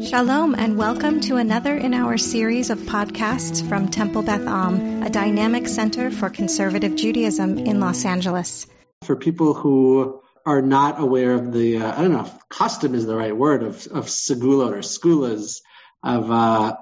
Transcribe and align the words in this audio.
Shalom 0.00 0.54
and 0.54 0.78
welcome 0.78 1.20
to 1.22 1.38
another 1.38 1.76
in 1.76 1.92
our 1.92 2.18
series 2.18 2.70
of 2.70 2.78
podcasts 2.78 3.68
from 3.68 3.88
Temple 3.88 4.22
Beth 4.22 4.46
Am, 4.46 5.02
a 5.02 5.10
dynamic 5.10 5.66
center 5.66 6.12
for 6.12 6.30
conservative 6.30 6.94
Judaism 6.94 7.58
in 7.58 7.80
Los 7.80 8.04
Angeles. 8.04 8.68
For 9.02 9.16
people 9.16 9.54
who 9.54 10.22
are 10.46 10.62
not 10.62 11.00
aware 11.00 11.32
of 11.32 11.52
the, 11.52 11.78
uh, 11.78 11.98
I 11.98 12.02
don't 12.02 12.12
know 12.12 12.20
if 12.20 12.48
custom 12.48 12.94
is 12.94 13.06
the 13.06 13.16
right 13.16 13.36
word, 13.36 13.64
of, 13.64 13.88
of 13.88 14.06
segula 14.06 14.72
or 14.72 14.78
skulas, 14.78 15.62
of, 16.04 16.30
uh, 16.30 16.76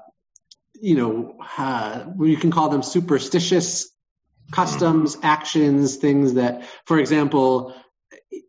you 0.75 0.97
know, 0.97 1.39
uh, 1.57 2.05
you 2.21 2.37
can 2.37 2.51
call 2.51 2.69
them 2.69 2.83
superstitious 2.83 3.91
customs, 4.51 5.17
actions, 5.23 5.97
things 5.97 6.35
that, 6.35 6.65
for 6.85 6.99
example, 6.99 7.75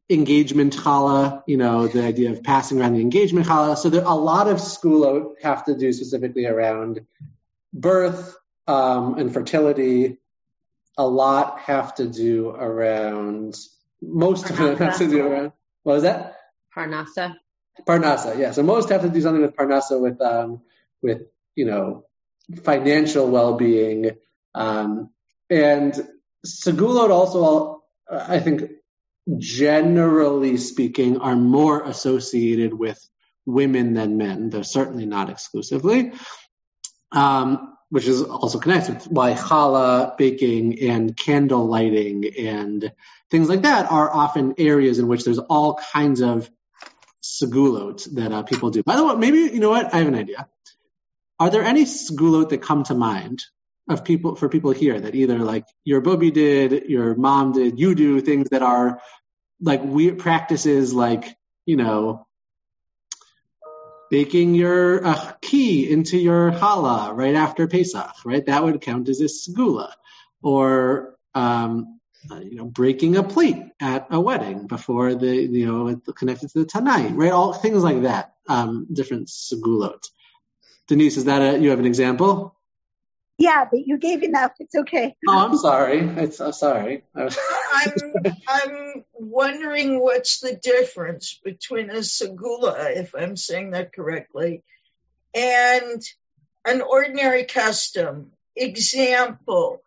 engagement 0.09 0.75
challah, 0.75 1.43
you 1.47 1.57
know, 1.57 1.87
the 1.87 2.03
idea 2.03 2.31
of 2.31 2.43
passing 2.43 2.79
around 2.79 2.93
the 2.93 3.01
engagement 3.01 3.47
challah. 3.47 3.77
So 3.77 3.89
there 3.89 4.03
a 4.03 4.13
lot 4.13 4.47
of 4.47 4.59
school 4.59 5.35
have 5.41 5.65
to 5.65 5.75
do 5.75 5.91
specifically 5.93 6.45
around 6.45 7.05
birth 7.73 8.35
um, 8.67 9.17
and 9.17 9.33
fertility. 9.33 10.17
A 10.97 11.05
lot 11.05 11.59
have 11.59 11.95
to 11.95 12.07
do 12.07 12.49
around 12.49 13.55
most 14.01 14.49
of 14.49 14.59
it 14.59 14.77
have 14.79 14.97
to 14.97 15.07
do 15.07 15.25
around 15.25 15.51
what 15.83 15.93
was 15.93 16.03
that? 16.03 16.35
Parnasa. 16.75 17.35
Parnasa, 17.85 18.37
yeah. 18.37 18.51
So 18.51 18.63
most 18.63 18.89
have 18.89 19.01
to 19.01 19.09
do 19.09 19.21
something 19.21 19.41
with 19.41 19.55
Parnasa 19.55 19.99
with 19.99 20.19
um 20.21 20.61
with 21.01 21.21
you 21.55 21.65
know 21.65 22.05
financial 22.63 23.27
well 23.27 23.55
being. 23.55 24.11
Um, 24.55 25.11
and 25.49 25.93
Segulot 26.45 27.09
also 27.09 27.83
I 28.09 28.39
think 28.39 28.71
generally 29.37 30.57
speaking, 30.57 31.19
are 31.19 31.35
more 31.35 31.83
associated 31.83 32.73
with 32.73 32.99
women 33.45 33.93
than 33.93 34.17
men. 34.17 34.49
They're 34.49 34.63
certainly 34.63 35.05
not 35.05 35.29
exclusively, 35.29 36.13
um, 37.11 37.75
which 37.89 38.07
is 38.07 38.21
also 38.23 38.59
connected 38.59 39.01
why 39.03 39.33
challah, 39.33 40.17
baking, 40.17 40.81
and 40.81 41.15
candle 41.15 41.65
lighting 41.65 42.25
and 42.37 42.91
things 43.29 43.49
like 43.49 43.63
that 43.63 43.91
are 43.91 44.13
often 44.13 44.55
areas 44.57 44.99
in 44.99 45.07
which 45.07 45.23
there's 45.23 45.39
all 45.39 45.79
kinds 45.93 46.21
of 46.21 46.49
segulot 47.21 48.07
that 48.15 48.31
uh, 48.31 48.43
people 48.43 48.69
do. 48.69 48.83
By 48.83 48.95
the 48.95 49.05
way, 49.05 49.15
maybe, 49.15 49.39
you 49.39 49.59
know 49.59 49.69
what? 49.69 49.93
I 49.93 49.99
have 49.99 50.07
an 50.07 50.15
idea. 50.15 50.47
Are 51.39 51.49
there 51.49 51.63
any 51.63 51.85
segulot 51.85 52.49
that 52.49 52.61
come 52.61 52.83
to 52.85 52.95
mind 52.95 53.43
of 53.89 54.03
people 54.03 54.35
for 54.35 54.49
people 54.49 54.71
here 54.71 54.99
that 54.99 55.15
either 55.15 55.39
like 55.39 55.65
your 55.83 56.01
Bubby 56.01 56.31
did, 56.31 56.89
your 56.89 57.15
mom 57.15 57.53
did, 57.53 57.79
you 57.79 57.95
do 57.95 58.19
things 58.21 58.49
that 58.49 58.61
are 58.61 59.01
like 59.61 59.83
weird 59.83 60.19
practices 60.19 60.93
like, 60.93 61.37
you 61.65 61.77
know, 61.77 62.27
baking 64.09 64.55
your 64.55 65.05
uh, 65.05 65.31
key 65.41 65.89
into 65.89 66.17
your 66.17 66.51
challah 66.51 67.15
right 67.15 67.35
after 67.35 67.67
Pesach, 67.67 68.25
right? 68.25 68.45
That 68.45 68.63
would 68.63 68.81
count 68.81 69.09
as 69.09 69.21
a 69.21 69.25
segula. 69.25 69.91
Or, 70.43 71.17
um, 71.33 71.99
uh, 72.29 72.39
you 72.39 72.55
know, 72.55 72.65
breaking 72.65 73.15
a 73.15 73.23
plate 73.23 73.63
at 73.79 74.07
a 74.11 74.19
wedding 74.19 74.67
before 74.67 75.15
the, 75.15 75.35
you 75.35 75.65
know, 75.65 75.95
connected 76.13 76.49
to 76.51 76.59
the 76.59 76.65
Tenaim, 76.65 77.15
right? 77.15 77.31
All 77.31 77.53
things 77.53 77.83
like 77.83 78.03
that, 78.03 78.33
um, 78.47 78.87
different 78.91 79.27
segulot. 79.27 80.03
Denise, 80.87 81.17
is 81.17 81.25
that 81.25 81.41
a, 81.41 81.59
you 81.59 81.69
have 81.69 81.79
an 81.79 81.85
example? 81.85 82.56
Yeah, 83.37 83.65
but 83.69 83.85
you 83.85 83.97
gave 83.99 84.23
enough. 84.23 84.53
It's 84.59 84.73
okay. 84.73 85.15
Oh, 85.27 85.37
I'm 85.37 85.57
sorry. 85.57 85.99
It's 85.99 86.41
uh, 86.41 86.51
sorry. 86.51 87.03
I'm 87.15 87.29
I'm 88.47 89.05
wondering 89.13 89.99
what's 89.99 90.39
the 90.39 90.55
difference 90.55 91.39
between 91.43 91.91
a 91.91 91.99
segula, 91.99 92.97
if 92.97 93.13
I'm 93.13 93.35
saying 93.35 93.71
that 93.71 93.93
correctly, 93.93 94.63
and 95.35 96.01
an 96.65 96.81
ordinary 96.81 97.45
custom. 97.45 98.31
Example: 98.55 99.83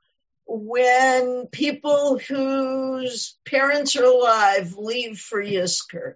when 0.46 1.48
people 1.48 2.18
whose 2.18 3.36
parents 3.44 3.96
are 3.96 4.04
alive 4.04 4.74
leave 4.76 5.18
for 5.18 5.42
Yizkor. 5.42 6.14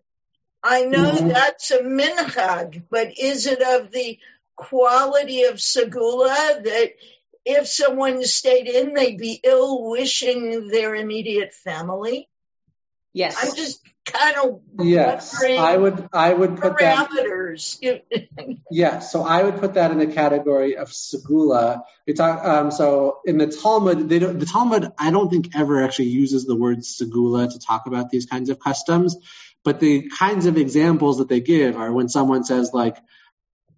I 0.63 0.83
know 0.83 1.13
mm-hmm. 1.13 1.29
that's 1.29 1.71
a 1.73 1.81
minhag, 1.81 2.85
but 2.91 3.19
is 3.19 3.47
it 3.47 3.61
of 3.61 3.91
the 3.91 4.19
quality 4.57 5.45
of 5.45 5.57
segula 5.57 6.63
that 6.63 6.93
if 7.45 7.67
someone 7.67 8.23
stayed 8.25 8.69
in, 8.69 8.95
they'd 8.95 9.19
be 9.19 9.41
ill 9.43 9.91
wishing 9.91 10.69
their 10.69 10.95
immediate 10.95 11.53
family. 11.53 12.29
Yes. 13.13 13.37
I'm 13.41 13.55
just 13.55 13.81
kind 14.05 14.37
of 14.43 14.61
yes. 14.85 15.43
I 15.43 15.77
would 15.77 16.09
I 16.13 16.33
would 16.33 16.61
put 16.61 16.75
parameters. 16.75 17.79
that. 17.81 18.59
yeah, 18.71 18.99
so 18.99 19.23
I 19.23 19.43
would 19.43 19.61
put 19.61 19.75
that 19.75 19.91
in 19.93 19.99
the 19.99 20.07
category 20.07 20.77
of 20.77 20.89
segula. 20.89 21.83
We 22.07 22.13
talk 22.13 22.45
um, 22.45 22.71
so 22.71 23.21
in 23.25 23.39
the 23.39 23.47
Talmud. 23.47 24.09
They 24.09 24.19
don't, 24.19 24.39
the 24.39 24.47
Talmud 24.47 24.93
I 24.99 25.11
don't 25.11 25.31
think 25.31 25.57
ever 25.57 25.83
actually 25.83 26.09
uses 26.09 26.45
the 26.45 26.57
word 26.57 26.81
segula 26.81 27.51
to 27.53 27.59
talk 27.59 27.87
about 27.87 28.11
these 28.11 28.27
kinds 28.27 28.51
of 28.51 28.59
customs. 28.59 29.17
But 29.65 29.81
the 29.81 30.11
kinds 30.19 30.45
of 30.45 30.59
examples 30.59 31.19
that 31.19 31.29
they 31.29 31.41
give 31.41 31.77
are 31.77 31.91
when 31.91 32.09
someone 32.09 32.45
says 32.45 32.73
like, 32.75 32.99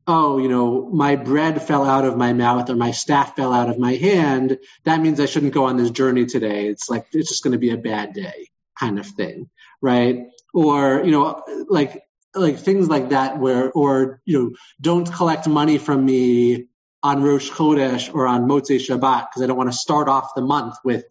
oh, 0.06 0.38
you 0.38 0.48
know, 0.48 0.88
my 0.88 1.16
bread 1.16 1.62
fell 1.62 1.84
out 1.84 2.04
of 2.04 2.16
my 2.16 2.32
mouth 2.32 2.70
or 2.70 2.76
my 2.76 2.92
staff 2.92 3.34
fell 3.34 3.52
out 3.52 3.68
of 3.68 3.78
my 3.78 3.94
hand, 3.94 4.58
that 4.84 5.00
means 5.00 5.18
I 5.18 5.26
shouldn't 5.26 5.54
go 5.54 5.64
on 5.64 5.76
this 5.76 5.90
journey 5.90 6.26
today. 6.26 6.66
It's 6.68 6.88
like, 6.88 7.06
it's 7.12 7.28
just 7.28 7.42
going 7.42 7.52
to 7.52 7.58
be 7.58 7.70
a 7.70 7.76
bad 7.76 8.12
day 8.12 8.48
kind 8.78 8.98
of 8.98 9.06
thing, 9.06 9.50
right? 9.82 10.26
Or, 10.54 11.02
you 11.04 11.10
know, 11.10 11.42
like, 11.68 12.04
like 12.34 12.58
things 12.58 12.88
like 12.88 13.10
that 13.10 13.38
where, 13.38 13.72
or, 13.72 14.20
you 14.24 14.38
know, 14.38 14.50
don't 14.80 15.10
collect 15.10 15.48
money 15.48 15.78
from 15.78 16.04
me 16.04 16.66
on 17.02 17.22
Rosh 17.22 17.50
Chodesh 17.50 18.14
or 18.14 18.26
on 18.26 18.42
Motzei 18.42 18.78
Shabbat 18.78 19.28
because 19.28 19.42
I 19.42 19.46
don't 19.46 19.56
want 19.56 19.72
to 19.72 19.76
start 19.76 20.08
off 20.08 20.34
the 20.34 20.42
month 20.42 20.76
with 20.84 21.04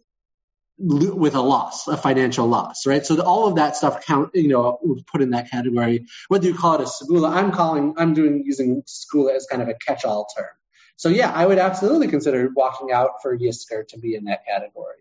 with 0.78 1.36
a 1.36 1.42
loss, 1.42 1.88
a 1.88 1.96
financial 1.96 2.48
loss, 2.48 2.86
right? 2.86 3.06
So 3.06 3.16
the, 3.16 3.24
all 3.24 3.48
of 3.48 3.56
that 3.56 3.78
stuff 3.78 4.06
count, 4.06 4.32
you 4.34 4.50
know, 4.50 4.80
put 5.12 5.22
in 5.22 5.30
that 5.30 5.50
category. 5.50 6.06
Whether 6.28 6.48
you 6.48 6.56
call 6.56 6.76
it 6.76 6.82
a 6.82 6.84
segula, 6.84 7.32
I'm 7.32 7.52
calling, 7.52 7.94
I'm 7.98 8.14
doing 8.14 8.44
using 8.46 8.84
segula 8.84 9.36
as 9.36 9.48
kind 9.50 9.62
of 9.62 9.70
a 9.70 9.74
catch-all 9.76 10.28
term. 10.36 10.48
So 10.98 11.10
yeah, 11.10 11.32
I 11.32 11.46
would 11.46 11.60
absolutely 11.60 12.08
consider 12.08 12.50
walking 12.56 12.92
out 12.92 13.22
for 13.22 13.38
Yizkor 13.38 13.88
to 13.90 14.00
be 14.00 14.16
in 14.16 14.26
that 14.26 14.46
category. 14.46 14.96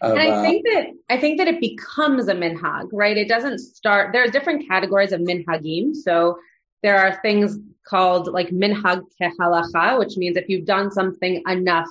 Of, 0.00 0.12
and 0.12 0.20
I 0.20 0.28
uh, 0.28 0.42
think 0.42 0.66
that 0.66 0.86
I 1.08 1.18
think 1.18 1.38
that 1.38 1.48
it 1.48 1.60
becomes 1.60 2.28
a 2.28 2.34
minhag, 2.34 2.88
right? 2.92 3.16
It 3.16 3.28
doesn't 3.28 3.58
start. 3.58 4.12
There 4.12 4.22
are 4.24 4.28
different 4.28 4.68
categories 4.68 5.12
of 5.12 5.20
minhagim. 5.20 5.94
So 5.94 6.38
there 6.82 6.98
are 6.98 7.20
things 7.22 7.58
called 7.86 8.28
like 8.28 8.50
minhag 8.50 9.02
kehalacha, 9.20 9.98
which 9.98 10.16
means 10.16 10.36
if 10.36 10.48
you've 10.48 10.66
done 10.66 10.90
something 10.90 11.42
enough 11.46 11.88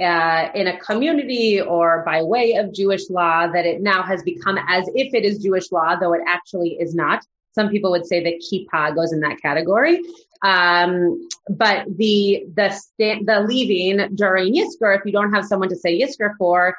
uh, 0.00 0.48
in 0.54 0.66
a 0.66 0.78
community 0.78 1.60
or 1.60 2.02
by 2.04 2.22
way 2.22 2.54
of 2.54 2.72
Jewish 2.72 3.08
law 3.08 3.46
that 3.48 3.64
it 3.64 3.80
now 3.80 4.02
has 4.02 4.22
become 4.22 4.58
as 4.68 4.88
if 4.94 5.14
it 5.14 5.24
is 5.24 5.38
Jewish 5.38 5.72
law, 5.72 5.96
though 5.96 6.12
it 6.12 6.22
actually 6.26 6.76
is 6.80 6.94
not. 6.94 7.24
Some 7.52 7.70
people 7.70 7.90
would 7.92 8.06
say 8.06 8.22
that 8.22 8.42
kippah 8.42 8.94
goes 8.94 9.12
in 9.12 9.20
that 9.20 9.40
category. 9.40 10.00
Um, 10.42 11.26
but 11.48 11.86
the, 11.96 12.44
the, 12.54 12.78
the 12.98 13.44
leaving 13.48 14.14
during 14.14 14.54
Yizkor, 14.54 14.98
if 14.98 15.06
you 15.06 15.12
don't 15.12 15.32
have 15.32 15.46
someone 15.46 15.70
to 15.70 15.76
say 15.76 15.98
Yizkor 15.98 16.34
for, 16.36 16.76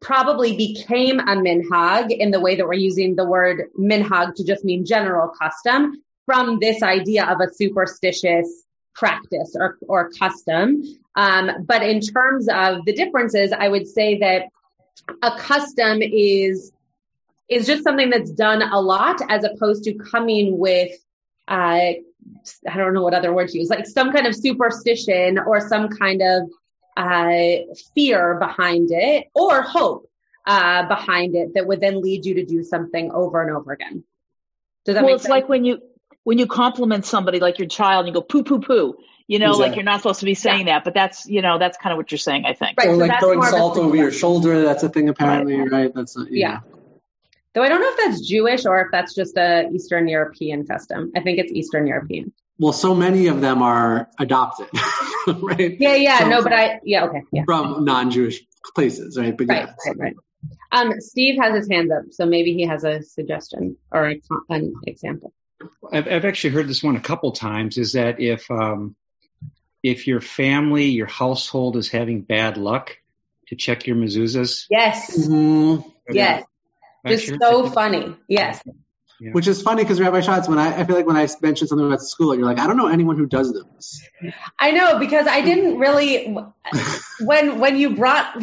probably 0.00 0.56
became 0.56 1.20
a 1.20 1.36
minhag 1.36 2.10
in 2.10 2.30
the 2.30 2.40
way 2.40 2.56
that 2.56 2.66
we're 2.66 2.74
using 2.74 3.14
the 3.14 3.24
word 3.24 3.64
minhag 3.78 4.34
to 4.34 4.44
just 4.44 4.64
mean 4.64 4.84
general 4.84 5.32
custom 5.40 6.02
from 6.26 6.58
this 6.58 6.82
idea 6.82 7.24
of 7.26 7.40
a 7.40 7.52
superstitious 7.54 8.64
practice 8.94 9.54
or, 9.58 9.78
or 9.88 10.10
custom. 10.10 10.82
Um, 11.16 11.64
but 11.64 11.82
in 11.82 12.00
terms 12.00 12.46
of 12.48 12.84
the 12.84 12.92
differences, 12.92 13.52
I 13.52 13.68
would 13.68 13.88
say 13.88 14.18
that 14.18 14.44
a 15.22 15.38
custom 15.38 16.02
is 16.02 16.72
is 17.48 17.66
just 17.66 17.84
something 17.84 18.10
that's 18.10 18.30
done 18.30 18.60
a 18.60 18.80
lot 18.80 19.20
as 19.28 19.44
opposed 19.44 19.84
to 19.84 19.94
coming 19.94 20.58
with 20.58 20.92
uh, 21.48 21.92
I 22.68 22.76
don't 22.76 22.92
know 22.92 23.02
what 23.02 23.14
other 23.14 23.32
word 23.32 23.48
to 23.50 23.58
use, 23.58 23.70
like 23.70 23.86
some 23.86 24.12
kind 24.12 24.26
of 24.26 24.34
superstition 24.34 25.38
or 25.38 25.66
some 25.68 25.88
kind 25.88 26.22
of 26.22 26.50
uh, 26.96 27.74
fear 27.94 28.34
behind 28.38 28.88
it 28.90 29.26
or 29.34 29.62
hope 29.62 30.10
uh, 30.46 30.86
behind 30.88 31.34
it 31.34 31.54
that 31.54 31.66
would 31.66 31.80
then 31.80 32.00
lead 32.00 32.24
you 32.24 32.34
to 32.34 32.44
do 32.44 32.62
something 32.62 33.10
over 33.12 33.42
and 33.42 33.56
over 33.56 33.72
again. 33.72 34.04
Does 34.84 34.94
that 34.94 35.04
well, 35.04 35.14
it's 35.14 35.24
sense? 35.24 35.30
like 35.30 35.48
when 35.48 35.64
you 35.64 35.82
when 36.24 36.38
you 36.38 36.46
compliment 36.46 37.04
somebody 37.04 37.38
like 37.38 37.58
your 37.58 37.68
child 37.68 38.06
and 38.06 38.14
you 38.14 38.20
go 38.20 38.26
poo 38.26 38.42
poo 38.42 38.60
poo, 38.60 38.96
you 39.28 39.38
know, 39.38 39.46
exactly. 39.46 39.66
like 39.66 39.76
you're 39.76 39.84
not 39.84 40.00
supposed 40.00 40.20
to 40.20 40.26
be 40.26 40.34
saying 40.34 40.68
yeah. 40.68 40.74
that, 40.74 40.84
but 40.84 40.94
that's, 40.94 41.26
you 41.26 41.42
know, 41.42 41.58
that's 41.58 41.76
kind 41.76 41.92
of 41.92 41.96
what 41.96 42.10
you're 42.12 42.18
saying, 42.18 42.44
I 42.46 42.54
think. 42.54 42.78
Right, 42.78 42.88
or 42.88 42.94
so 42.94 42.98
like 42.98 43.20
throwing 43.20 43.42
salt 43.42 43.76
over 43.76 43.96
your 43.96 44.12
shoulder. 44.12 44.62
That's 44.62 44.82
a 44.82 44.88
thing 44.88 45.08
apparently, 45.08 45.56
right? 45.56 45.70
right? 45.70 45.94
That's 45.94 46.16
a, 46.16 46.26
yeah. 46.30 46.60
yeah. 46.64 46.76
Though 47.54 47.62
I 47.62 47.68
don't 47.68 47.80
know 47.80 47.88
if 47.90 47.96
that's 47.96 48.20
Jewish 48.20 48.66
or 48.66 48.80
if 48.82 48.88
that's 48.92 49.14
just 49.14 49.36
a 49.36 49.68
Eastern 49.72 50.08
European 50.08 50.66
custom. 50.66 51.12
I 51.16 51.20
think 51.20 51.38
it's 51.38 51.50
Eastern 51.50 51.86
European. 51.86 52.32
Well, 52.58 52.72
so 52.72 52.94
many 52.94 53.26
of 53.26 53.40
them 53.40 53.62
are 53.62 54.08
adopted, 54.18 54.68
right? 55.26 55.76
Yeah, 55.78 55.94
yeah, 55.94 56.18
so 56.20 56.28
no, 56.28 56.42
but 56.42 56.52
I, 56.52 56.80
yeah, 56.84 57.06
okay, 57.06 57.22
yeah. 57.32 57.44
From 57.44 57.84
non-Jewish 57.84 58.42
places, 58.74 59.18
right? 59.18 59.36
But 59.36 59.48
right, 59.48 59.68
yeah. 59.68 59.92
right, 59.92 59.98
right. 59.98 60.16
Um, 60.72 61.00
Steve 61.00 61.38
has 61.40 61.54
his 61.54 61.68
hands 61.70 61.90
up, 61.90 62.04
so 62.12 62.26
maybe 62.26 62.54
he 62.54 62.66
has 62.66 62.84
a 62.84 63.02
suggestion 63.02 63.76
or 63.90 64.08
a, 64.08 64.20
an 64.48 64.74
example. 64.86 65.32
I've, 65.92 66.06
I've 66.08 66.24
actually 66.24 66.50
heard 66.50 66.68
this 66.68 66.82
one 66.82 66.96
a 66.96 67.00
couple 67.00 67.32
times. 67.32 67.78
Is 67.78 67.92
that 67.92 68.20
if 68.20 68.50
um, 68.50 68.96
if 69.86 70.06
your 70.06 70.20
family, 70.20 70.86
your 70.86 71.06
household 71.06 71.76
is 71.76 71.88
having 71.88 72.22
bad 72.22 72.56
luck, 72.56 72.96
to 73.48 73.56
check 73.56 73.86
your 73.86 73.96
mezuzahs? 73.96 74.66
Yes. 74.68 75.16
Mm-hmm. 75.16 75.88
Yes. 76.10 76.44
Just 77.06 77.34
so 77.40 77.70
funny. 77.70 78.16
Yes. 78.28 78.60
Yeah. 79.20 79.30
Which 79.30 79.46
is 79.46 79.62
funny 79.62 79.82
because 79.82 80.00
Rabbi 80.00 80.20
Schatz, 80.20 80.48
when 80.48 80.58
I, 80.58 80.80
I 80.80 80.84
feel 80.84 80.96
like 80.96 81.06
when 81.06 81.16
I 81.16 81.28
mentioned 81.40 81.68
something 81.68 81.86
about 81.86 82.02
school, 82.02 82.34
you're 82.34 82.44
like, 82.44 82.58
I 82.58 82.66
don't 82.66 82.76
know 82.76 82.88
anyone 82.88 83.16
who 83.16 83.26
does 83.26 83.52
this. 83.52 84.02
I 84.58 84.72
know 84.72 84.98
because 84.98 85.26
I 85.26 85.40
didn't 85.40 85.78
really 85.78 86.36
when 87.20 87.60
when 87.60 87.78
you 87.78 87.94
brought 87.94 88.34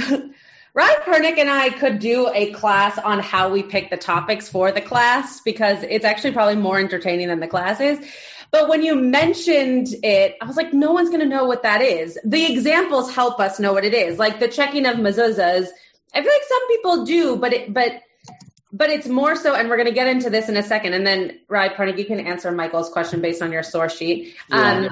Ryan 0.74 0.96
Pernick 1.06 1.38
and 1.38 1.50
I 1.50 1.70
could 1.70 2.00
do 2.00 2.28
a 2.34 2.52
class 2.54 2.98
on 2.98 3.20
how 3.20 3.52
we 3.52 3.62
pick 3.62 3.92
the 3.92 3.98
topics 3.98 4.50
for 4.50 4.72
the 4.72 4.82
class 4.82 5.42
because 5.42 5.84
it's 5.84 6.06
actually 6.06 6.32
probably 6.32 6.56
more 6.56 6.80
entertaining 6.80 7.28
than 7.28 7.40
the 7.40 7.48
class 7.48 7.80
is. 7.80 8.00
But 8.54 8.70
when 8.70 8.84
you 8.84 8.94
mentioned 8.94 9.88
it, 10.04 10.38
I 10.40 10.46
was 10.46 10.56
like, 10.56 10.74
no 10.74 10.92
one's 10.92 11.10
going 11.10 11.22
to 11.22 11.26
know 11.26 11.46
what 11.46 11.64
that 11.64 11.82
is. 11.82 12.20
The 12.24 12.54
examples 12.54 13.12
help 13.12 13.40
us 13.40 13.60
know 13.60 13.74
what 13.74 13.84
it 13.84 13.96
is, 13.96 14.20
like 14.20 14.40
the 14.40 14.48
checking 14.48 14.86
of 14.86 14.98
mezuzahs. 14.98 15.70
I 16.14 16.22
feel 16.22 16.32
like 16.32 16.44
some 16.48 16.68
people 16.68 17.04
do, 17.04 17.36
but 17.38 17.52
it, 17.52 17.74
but 17.74 18.04
but 18.72 18.92
it's 18.92 19.08
more 19.08 19.36
so, 19.36 19.56
and 19.56 19.70
we're 19.70 19.78
going 19.78 19.88
to 19.88 19.94
get 19.94 20.06
into 20.06 20.30
this 20.30 20.50
in 20.50 20.58
a 20.58 20.62
second. 20.62 20.94
And 20.94 21.06
then, 21.06 21.40
Ryan 21.48 21.74
Pernick, 21.74 21.98
you 21.98 22.06
can 22.06 22.20
answer 22.20 22.52
Michael's 22.52 22.92
question 22.92 23.22
based 23.22 23.42
on 23.42 23.52
your 23.52 23.64
source 23.64 23.98
sheet. 23.98 24.36
Yeah. 24.52 24.72
Um, 24.72 24.90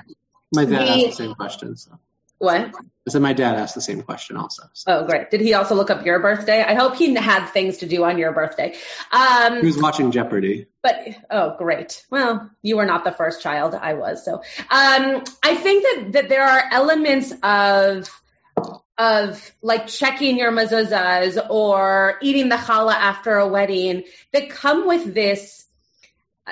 My 0.52 0.66
dad 0.66 0.80
the, 0.80 0.90
asked 0.90 1.18
the 1.18 1.24
same 1.24 1.36
question. 1.36 1.78
So. 1.78 2.00
What? 2.42 2.74
Said 3.08 3.22
my 3.22 3.34
dad 3.34 3.56
asked 3.56 3.76
the 3.76 3.82
same 3.82 4.02
question 4.02 4.36
also. 4.36 4.64
So. 4.74 4.86
Oh, 4.88 5.06
great. 5.06 5.30
Did 5.30 5.42
he 5.42 5.54
also 5.54 5.76
look 5.76 5.92
up 5.92 6.06
your 6.06 6.20
birthday? 6.20 6.64
I 6.64 6.74
hope 6.74 6.96
he 6.96 7.14
had 7.14 7.46
things 7.48 7.78
to 7.78 7.86
do 7.86 8.04
on 8.04 8.18
your 8.18 8.32
birthday. 8.32 8.76
Um, 9.12 9.60
he 9.60 9.68
was 9.68 9.78
watching 9.78 10.12
Jeopardy. 10.12 10.66
But, 10.82 11.08
oh, 11.30 11.56
great. 11.58 12.04
Well, 12.10 12.50
you 12.64 12.78
were 12.78 12.86
not 12.86 13.04
the 13.04 13.12
first 13.12 13.42
child. 13.42 13.76
I 13.76 13.94
was. 13.94 14.26
So 14.26 14.36
um, 14.36 15.24
I 15.44 15.56
think 15.56 15.84
that, 15.84 16.12
that 16.14 16.30
there 16.30 16.44
are 16.44 16.64
elements 16.72 17.32
of 17.44 18.10
of 18.98 19.52
like 19.64 19.88
checking 19.88 20.38
your 20.38 20.52
mezuzahs 20.52 21.44
or 21.50 22.20
eating 22.22 22.50
the 22.50 22.56
challah 22.56 22.94
after 22.94 23.36
a 23.38 23.48
wedding 23.48 24.04
that 24.32 24.52
come 24.52 24.88
with 24.88 25.14
this 25.14 25.61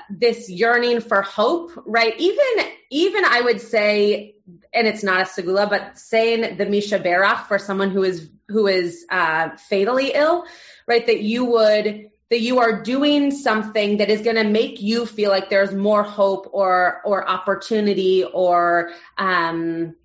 this 0.09 0.49
yearning 0.49 1.01
for 1.01 1.21
hope, 1.21 1.71
right? 1.85 2.13
Even 2.19 2.65
even 2.91 3.23
I 3.25 3.41
would 3.41 3.61
say, 3.61 4.35
and 4.73 4.87
it's 4.87 5.03
not 5.03 5.21
a 5.21 5.23
segula, 5.25 5.69
but 5.69 5.97
saying 5.97 6.57
the 6.57 6.65
Mi 6.65 6.81
Sheberach 6.81 7.47
for 7.47 7.59
someone 7.59 7.91
who 7.91 8.03
is 8.03 8.29
who 8.47 8.67
is 8.67 9.05
uh, 9.09 9.55
fatally 9.69 10.11
ill, 10.13 10.45
right? 10.87 11.05
That 11.05 11.21
you 11.21 11.45
would 11.45 12.09
that 12.29 12.41
you 12.41 12.59
are 12.59 12.83
doing 12.83 13.31
something 13.31 13.97
that 13.97 14.09
is 14.09 14.21
going 14.21 14.35
to 14.35 14.43
make 14.43 14.81
you 14.81 15.05
feel 15.05 15.31
like 15.31 15.49
there's 15.49 15.73
more 15.73 16.03
hope 16.03 16.49
or 16.53 17.01
or 17.03 17.27
opportunity 17.27 18.23
or 18.23 18.91
um, 19.17 19.95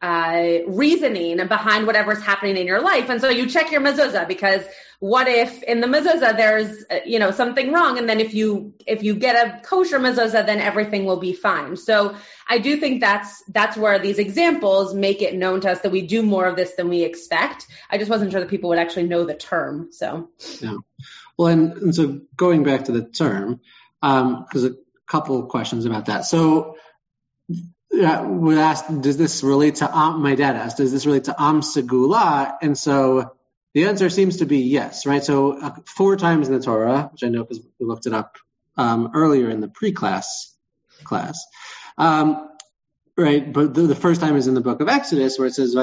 uh, 0.00 0.58
reasoning 0.66 1.36
behind 1.48 1.86
whatever's 1.86 2.22
happening 2.22 2.56
in 2.58 2.66
your 2.66 2.80
life. 2.80 3.08
And 3.08 3.20
so 3.20 3.30
you 3.30 3.46
check 3.46 3.72
your 3.72 3.80
mezuzah 3.80 4.28
because 4.28 4.62
what 5.04 5.28
if 5.28 5.62
in 5.64 5.82
the 5.82 5.86
mezuzah 5.86 6.34
there's 6.34 6.82
uh, 6.90 7.00
you 7.04 7.18
know 7.18 7.30
something 7.30 7.70
wrong, 7.72 7.98
and 7.98 8.08
then 8.08 8.20
if 8.20 8.32
you 8.32 8.72
if 8.86 9.02
you 9.02 9.14
get 9.14 9.36
a 9.36 9.60
kosher 9.60 9.98
mezuzah, 9.98 10.46
then 10.46 10.60
everything 10.60 11.04
will 11.04 11.20
be 11.20 11.34
fine. 11.34 11.76
So 11.76 12.16
I 12.48 12.56
do 12.56 12.78
think 12.78 13.02
that's 13.02 13.44
that's 13.48 13.76
where 13.76 13.98
these 13.98 14.18
examples 14.18 14.94
make 14.94 15.20
it 15.20 15.34
known 15.34 15.60
to 15.60 15.72
us 15.72 15.82
that 15.82 15.92
we 15.92 16.06
do 16.06 16.22
more 16.22 16.46
of 16.46 16.56
this 16.56 16.72
than 16.76 16.88
we 16.88 17.02
expect. 17.02 17.66
I 17.90 17.98
just 17.98 18.10
wasn't 18.10 18.32
sure 18.32 18.40
that 18.40 18.48
people 18.48 18.70
would 18.70 18.78
actually 18.78 19.02
know 19.02 19.24
the 19.26 19.34
term. 19.34 19.88
So 19.92 20.30
yeah, 20.62 20.76
well, 21.36 21.48
and, 21.48 21.74
and 21.74 21.94
so 21.94 22.22
going 22.34 22.64
back 22.64 22.86
to 22.86 22.92
the 22.92 23.04
term, 23.04 23.60
because 24.00 24.64
um, 24.64 24.72
a 24.72 25.06
couple 25.06 25.42
questions 25.48 25.84
about 25.84 26.06
that. 26.06 26.24
So 26.24 26.78
yeah, 27.90 28.22
would 28.22 28.56
ask, 28.56 28.86
does 29.02 29.18
this 29.18 29.42
relate 29.42 29.76
to 29.76 29.88
my 30.16 30.34
dad 30.34 30.56
asked, 30.56 30.78
does 30.78 30.92
this 30.92 31.04
relate 31.04 31.24
to 31.24 31.34
Am 31.38 31.60
Segula? 31.60 32.56
And 32.62 32.76
so 32.76 33.34
the 33.74 33.84
answer 33.84 34.08
seems 34.08 34.38
to 34.38 34.46
be 34.46 34.60
yes, 34.60 35.04
right? 35.04 35.22
So 35.22 35.60
uh, 35.60 35.74
four 35.86 36.16
times 36.16 36.48
in 36.48 36.54
the 36.54 36.60
Torah, 36.60 37.10
which 37.12 37.24
I 37.24 37.28
know 37.28 37.42
because 37.42 37.60
we 37.78 37.86
looked 37.86 38.06
it 38.06 38.14
up 38.14 38.38
um, 38.76 39.10
earlier 39.14 39.50
in 39.50 39.60
the 39.60 39.68
pre-class 39.68 40.54
class, 41.02 41.44
um, 41.98 42.48
right? 43.16 43.52
But 43.52 43.74
the, 43.74 43.82
the, 43.82 43.94
first 43.94 44.20
time 44.20 44.36
is 44.36 44.46
in 44.46 44.54
the 44.54 44.60
book 44.60 44.80
of 44.80 44.88
Exodus 44.88 45.38
where 45.38 45.48
it 45.48 45.54
says, 45.54 45.74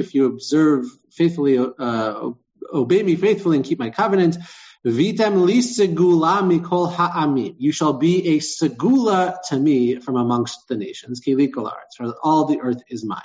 if 0.00 0.14
you 0.14 0.26
observe 0.26 0.86
faithfully, 1.10 1.58
uh, 1.58 2.30
obey 2.72 3.02
me 3.02 3.16
faithfully 3.16 3.56
and 3.56 3.64
keep 3.64 3.78
my 3.78 3.90
covenant, 3.90 4.36
Vitem 4.84 5.44
li 5.46 5.60
segula 5.60 6.42
mikol 6.42 6.92
ha'amim. 6.92 7.54
You 7.58 7.70
shall 7.70 7.92
be 7.92 8.34
a 8.34 8.38
segula 8.40 9.36
to 9.48 9.56
me 9.56 10.00
from 10.00 10.16
amongst 10.16 10.66
the 10.66 10.76
nations. 10.76 11.22
For 11.24 12.14
all 12.22 12.46
the 12.46 12.58
earth 12.60 12.82
is 12.88 13.04
mine. 13.04 13.20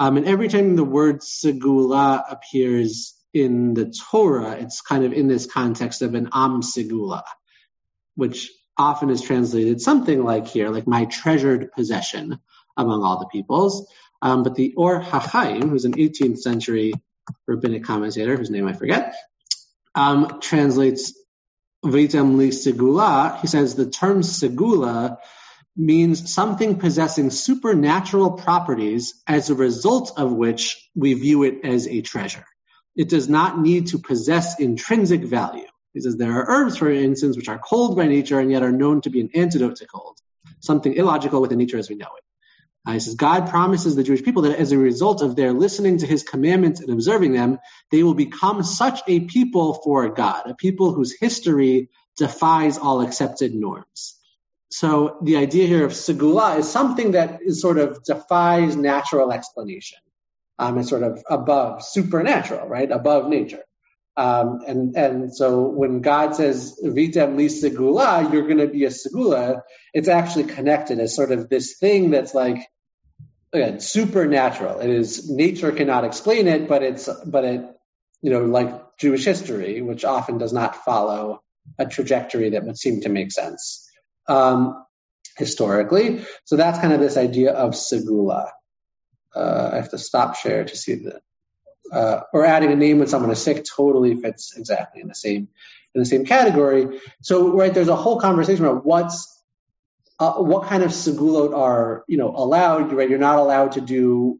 Um, 0.00 0.16
and 0.16 0.26
every 0.26 0.48
time 0.48 0.76
the 0.76 0.84
word 0.84 1.20
segula 1.20 2.24
appears 2.32 3.14
in 3.34 3.74
the 3.74 3.92
Torah, 4.10 4.52
it's 4.52 4.80
kind 4.80 5.04
of 5.04 5.12
in 5.12 5.28
this 5.28 5.44
context 5.44 6.00
of 6.00 6.14
an 6.14 6.30
am 6.32 6.62
segula, 6.62 7.22
which 8.14 8.50
often 8.78 9.10
is 9.10 9.20
translated 9.20 9.78
something 9.78 10.24
like 10.24 10.48
here, 10.48 10.70
like 10.70 10.86
my 10.86 11.04
treasured 11.04 11.70
possession 11.72 12.40
among 12.78 13.04
all 13.04 13.20
the 13.20 13.26
peoples. 13.26 13.92
Um, 14.22 14.42
but 14.42 14.54
the 14.54 14.72
Or 14.74 15.02
HaChaim, 15.02 15.68
who's 15.68 15.84
an 15.84 15.92
18th 15.92 16.38
century 16.38 16.94
rabbinic 17.46 17.84
commentator, 17.84 18.36
whose 18.36 18.50
name 18.50 18.66
I 18.66 18.72
forget, 18.72 19.14
um, 19.94 20.40
translates 20.40 21.12
Vitam 21.84 22.38
li 22.38 22.48
segula. 22.48 23.38
He 23.40 23.48
says 23.48 23.74
the 23.74 23.90
term 23.90 24.22
segula 24.22 25.18
means 25.80 26.32
something 26.32 26.78
possessing 26.78 27.30
supernatural 27.30 28.32
properties 28.32 29.22
as 29.26 29.48
a 29.48 29.54
result 29.54 30.12
of 30.18 30.32
which 30.32 30.90
we 30.94 31.14
view 31.14 31.42
it 31.44 31.64
as 31.64 31.88
a 31.88 32.02
treasure. 32.02 32.44
It 32.94 33.08
does 33.08 33.28
not 33.28 33.58
need 33.58 33.88
to 33.88 33.98
possess 33.98 34.60
intrinsic 34.60 35.22
value. 35.22 35.66
He 35.94 36.00
says 36.00 36.16
there 36.16 36.32
are 36.32 36.46
herbs, 36.48 36.76
for 36.76 36.90
instance, 36.90 37.36
which 37.36 37.48
are 37.48 37.58
cold 37.58 37.96
by 37.96 38.06
nature 38.06 38.38
and 38.38 38.50
yet 38.50 38.62
are 38.62 38.72
known 38.72 39.00
to 39.02 39.10
be 39.10 39.20
an 39.20 39.30
antidote 39.34 39.76
to 39.76 39.86
cold, 39.86 40.18
something 40.60 40.92
illogical 40.92 41.40
within 41.40 41.58
nature 41.58 41.78
as 41.78 41.88
we 41.88 41.96
know 41.96 42.06
it. 42.16 42.24
Uh, 42.86 42.92
he 42.92 43.00
says, 43.00 43.14
God 43.14 43.50
promises 43.50 43.94
the 43.94 44.02
Jewish 44.02 44.22
people 44.22 44.42
that 44.42 44.58
as 44.58 44.72
a 44.72 44.78
result 44.78 45.22
of 45.22 45.36
their 45.36 45.52
listening 45.52 45.98
to 45.98 46.06
his 46.06 46.22
commandments 46.22 46.80
and 46.80 46.90
observing 46.90 47.32
them, 47.32 47.58
they 47.90 48.02
will 48.02 48.14
become 48.14 48.62
such 48.62 49.00
a 49.06 49.20
people 49.20 49.74
for 49.74 50.08
God, 50.08 50.48
a 50.48 50.54
people 50.54 50.92
whose 50.92 51.18
history 51.18 51.90
defies 52.16 52.78
all 52.78 53.02
accepted 53.02 53.54
norms. 53.54 54.19
So 54.70 55.18
the 55.22 55.36
idea 55.36 55.66
here 55.66 55.84
of 55.84 55.92
segula 55.92 56.58
is 56.58 56.70
something 56.70 57.12
that 57.12 57.40
is 57.42 57.60
sort 57.60 57.78
of 57.78 58.04
defies 58.04 58.76
natural 58.76 59.32
explanation. 59.32 59.98
Um, 60.58 60.78
it's 60.78 60.90
sort 60.90 61.02
of 61.02 61.22
above, 61.28 61.82
supernatural, 61.82 62.68
right? 62.68 62.90
Above 62.90 63.28
nature. 63.28 63.64
Um, 64.16 64.60
and 64.66 64.96
and 64.96 65.34
so 65.34 65.62
when 65.62 66.02
God 66.02 66.34
says 66.36 66.78
vitem 66.84 67.36
li 67.36 67.46
segula, 67.46 68.32
you're 68.32 68.46
going 68.46 68.58
to 68.58 68.68
be 68.68 68.84
a 68.84 68.90
segula. 68.90 69.62
It's 69.92 70.08
actually 70.08 70.44
connected 70.44 71.00
as 71.00 71.16
sort 71.16 71.32
of 71.32 71.48
this 71.48 71.78
thing 71.78 72.10
that's 72.10 72.34
like 72.34 72.68
again 73.52 73.80
supernatural. 73.80 74.80
It 74.80 74.90
is 74.90 75.28
nature 75.30 75.72
cannot 75.72 76.04
explain 76.04 76.48
it, 76.48 76.68
but 76.68 76.82
it's 76.82 77.08
but 77.24 77.44
it 77.44 77.64
you 78.20 78.30
know 78.30 78.44
like 78.44 78.98
Jewish 78.98 79.24
history, 79.24 79.80
which 79.80 80.04
often 80.04 80.38
does 80.38 80.52
not 80.52 80.84
follow 80.84 81.42
a 81.78 81.86
trajectory 81.86 82.50
that 82.50 82.64
would 82.64 82.78
seem 82.78 83.00
to 83.02 83.08
make 83.08 83.32
sense 83.32 83.89
um, 84.30 84.84
historically. 85.36 86.24
So 86.44 86.56
that's 86.56 86.78
kind 86.78 86.92
of 86.92 87.00
this 87.00 87.16
idea 87.16 87.52
of 87.52 87.72
segula. 87.72 88.50
Uh, 89.34 89.70
I 89.72 89.76
have 89.76 89.90
to 89.90 89.98
stop 89.98 90.36
share 90.36 90.64
to 90.64 90.76
see 90.76 90.94
the 90.94 91.20
uh, 91.92 92.20
or 92.32 92.46
adding 92.46 92.70
a 92.70 92.76
name 92.76 93.00
when 93.00 93.08
someone 93.08 93.30
is 93.32 93.42
sick 93.42 93.64
totally 93.64 94.14
fits 94.14 94.56
exactly 94.56 95.00
in 95.00 95.08
the 95.08 95.14
same 95.14 95.48
in 95.94 96.00
the 96.00 96.06
same 96.06 96.24
category. 96.24 97.00
So 97.20 97.52
right 97.52 97.72
there's 97.72 97.88
a 97.88 97.96
whole 97.96 98.20
conversation 98.20 98.64
about 98.64 98.86
what's 98.86 99.42
uh, 100.20 100.34
what 100.34 100.68
kind 100.68 100.82
of 100.82 100.90
segulot 100.90 101.56
are 101.56 102.04
you 102.06 102.16
know 102.16 102.32
allowed. 102.34 102.92
Right, 102.92 103.10
you're 103.10 103.18
not 103.18 103.38
allowed 103.38 103.72
to 103.72 103.80
do 103.80 104.38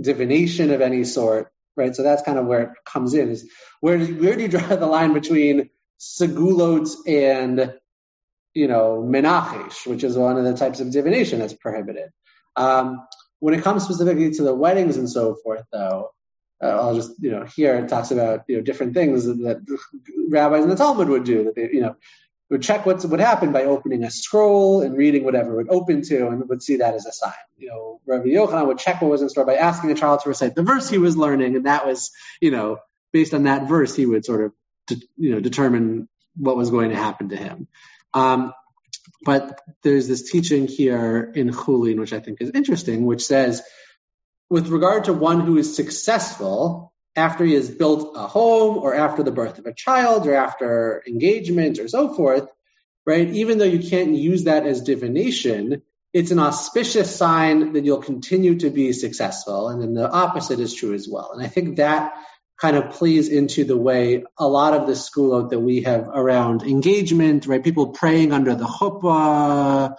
divination 0.00 0.70
of 0.70 0.80
any 0.80 1.04
sort. 1.04 1.52
Right, 1.76 1.94
so 1.94 2.02
that's 2.02 2.22
kind 2.22 2.38
of 2.38 2.46
where 2.46 2.62
it 2.62 2.70
comes 2.84 3.14
in. 3.14 3.30
Is 3.30 3.48
where 3.80 3.98
do, 3.98 4.14
where 4.22 4.36
do 4.36 4.42
you 4.42 4.48
draw 4.48 4.76
the 4.76 4.86
line 4.86 5.12
between 5.12 5.70
segulots 5.98 6.96
and 7.06 7.74
you 8.54 8.68
know 8.68 9.04
menachesh, 9.06 9.86
which 9.86 10.04
is 10.04 10.16
one 10.16 10.36
of 10.36 10.44
the 10.44 10.54
types 10.54 10.80
of 10.80 10.90
divination 10.90 11.38
that's 11.38 11.54
prohibited. 11.54 12.10
Um, 12.56 13.06
when 13.38 13.54
it 13.54 13.62
comes 13.62 13.84
specifically 13.84 14.30
to 14.32 14.42
the 14.42 14.54
weddings 14.54 14.96
and 14.96 15.08
so 15.08 15.34
forth, 15.34 15.64
though, 15.72 16.10
uh, 16.62 16.66
I'll 16.66 16.94
just, 16.94 17.12
you 17.20 17.30
know, 17.30 17.44
here 17.44 17.76
it 17.76 17.88
talks 17.88 18.10
about, 18.10 18.44
you 18.48 18.56
know, 18.56 18.62
different 18.62 18.92
things 18.92 19.24
that, 19.24 19.38
that 19.38 19.78
rabbis 20.28 20.62
in 20.62 20.68
the 20.68 20.76
Talmud 20.76 21.08
would 21.08 21.24
do, 21.24 21.44
that 21.44 21.54
they, 21.54 21.70
you 21.72 21.80
know, 21.80 21.96
would 22.50 22.62
check 22.62 22.84
what 22.84 23.02
would 23.04 23.20
happen 23.20 23.52
by 23.52 23.64
opening 23.64 24.04
a 24.04 24.10
scroll 24.10 24.82
and 24.82 24.96
reading 24.96 25.24
whatever 25.24 25.52
it 25.52 25.56
would 25.56 25.70
open 25.70 26.02
to 26.02 26.28
and 26.28 26.48
would 26.48 26.62
see 26.62 26.76
that 26.76 26.94
as 26.94 27.06
a 27.06 27.12
sign. 27.12 27.32
You 27.56 27.68
know, 27.68 28.00
Rabbi 28.04 28.26
Yochanan 28.26 28.66
would 28.66 28.78
check 28.78 29.00
what 29.00 29.10
was 29.10 29.22
in 29.22 29.30
store 29.30 29.46
by 29.46 29.54
asking 29.54 29.90
a 29.90 29.94
child 29.94 30.20
to 30.20 30.28
recite 30.28 30.54
the 30.54 30.62
verse 30.62 30.90
he 30.90 30.98
was 30.98 31.16
learning, 31.16 31.56
and 31.56 31.66
that 31.66 31.86
was, 31.86 32.10
you 32.40 32.50
know, 32.50 32.78
based 33.12 33.32
on 33.32 33.44
that 33.44 33.68
verse, 33.68 33.94
he 33.94 34.04
would 34.04 34.24
sort 34.24 34.44
of, 34.44 34.52
de- 34.88 35.06
you 35.16 35.32
know, 35.32 35.40
determine 35.40 36.08
what 36.36 36.56
was 36.56 36.70
going 36.70 36.90
to 36.90 36.96
happen 36.96 37.30
to 37.30 37.36
him. 37.36 37.68
Um, 38.14 38.52
but 39.24 39.60
there's 39.82 40.08
this 40.08 40.30
teaching 40.30 40.66
here 40.66 41.32
in 41.34 41.50
Chulin, 41.50 41.98
which 41.98 42.12
I 42.12 42.20
think 42.20 42.40
is 42.40 42.50
interesting, 42.54 43.06
which 43.06 43.24
says, 43.24 43.62
with 44.48 44.68
regard 44.68 45.04
to 45.04 45.12
one 45.12 45.40
who 45.40 45.58
is 45.58 45.76
successful 45.76 46.92
after 47.16 47.44
he 47.44 47.54
has 47.54 47.70
built 47.70 48.16
a 48.16 48.26
home 48.26 48.78
or 48.78 48.94
after 48.94 49.22
the 49.22 49.32
birth 49.32 49.58
of 49.58 49.66
a 49.66 49.74
child 49.74 50.26
or 50.26 50.34
after 50.34 51.02
engagement 51.06 51.78
or 51.78 51.88
so 51.88 52.14
forth, 52.14 52.48
right? 53.06 53.28
Even 53.28 53.58
though 53.58 53.64
you 53.64 53.88
can't 53.88 54.14
use 54.14 54.44
that 54.44 54.66
as 54.66 54.82
divination, 54.82 55.82
it's 56.12 56.30
an 56.30 56.38
auspicious 56.38 57.14
sign 57.14 57.72
that 57.74 57.84
you'll 57.84 58.02
continue 58.02 58.58
to 58.58 58.70
be 58.70 58.92
successful. 58.92 59.68
And 59.68 59.80
then 59.80 59.94
the 59.94 60.10
opposite 60.10 60.60
is 60.60 60.74
true 60.74 60.94
as 60.94 61.08
well. 61.08 61.32
And 61.32 61.42
I 61.42 61.48
think 61.48 61.76
that 61.76 62.14
kind 62.60 62.76
of 62.76 62.90
plays 62.90 63.28
into 63.28 63.64
the 63.64 63.76
way 63.76 64.22
a 64.38 64.46
lot 64.46 64.74
of 64.74 64.86
the 64.86 64.94
school 64.94 65.48
that 65.48 65.58
we 65.58 65.82
have 65.82 66.08
around 66.08 66.62
engagement, 66.62 67.46
right? 67.46 67.64
People 67.64 67.88
praying 67.88 68.32
under 68.32 68.54
the 68.54 68.66
chuppah, 68.66 69.96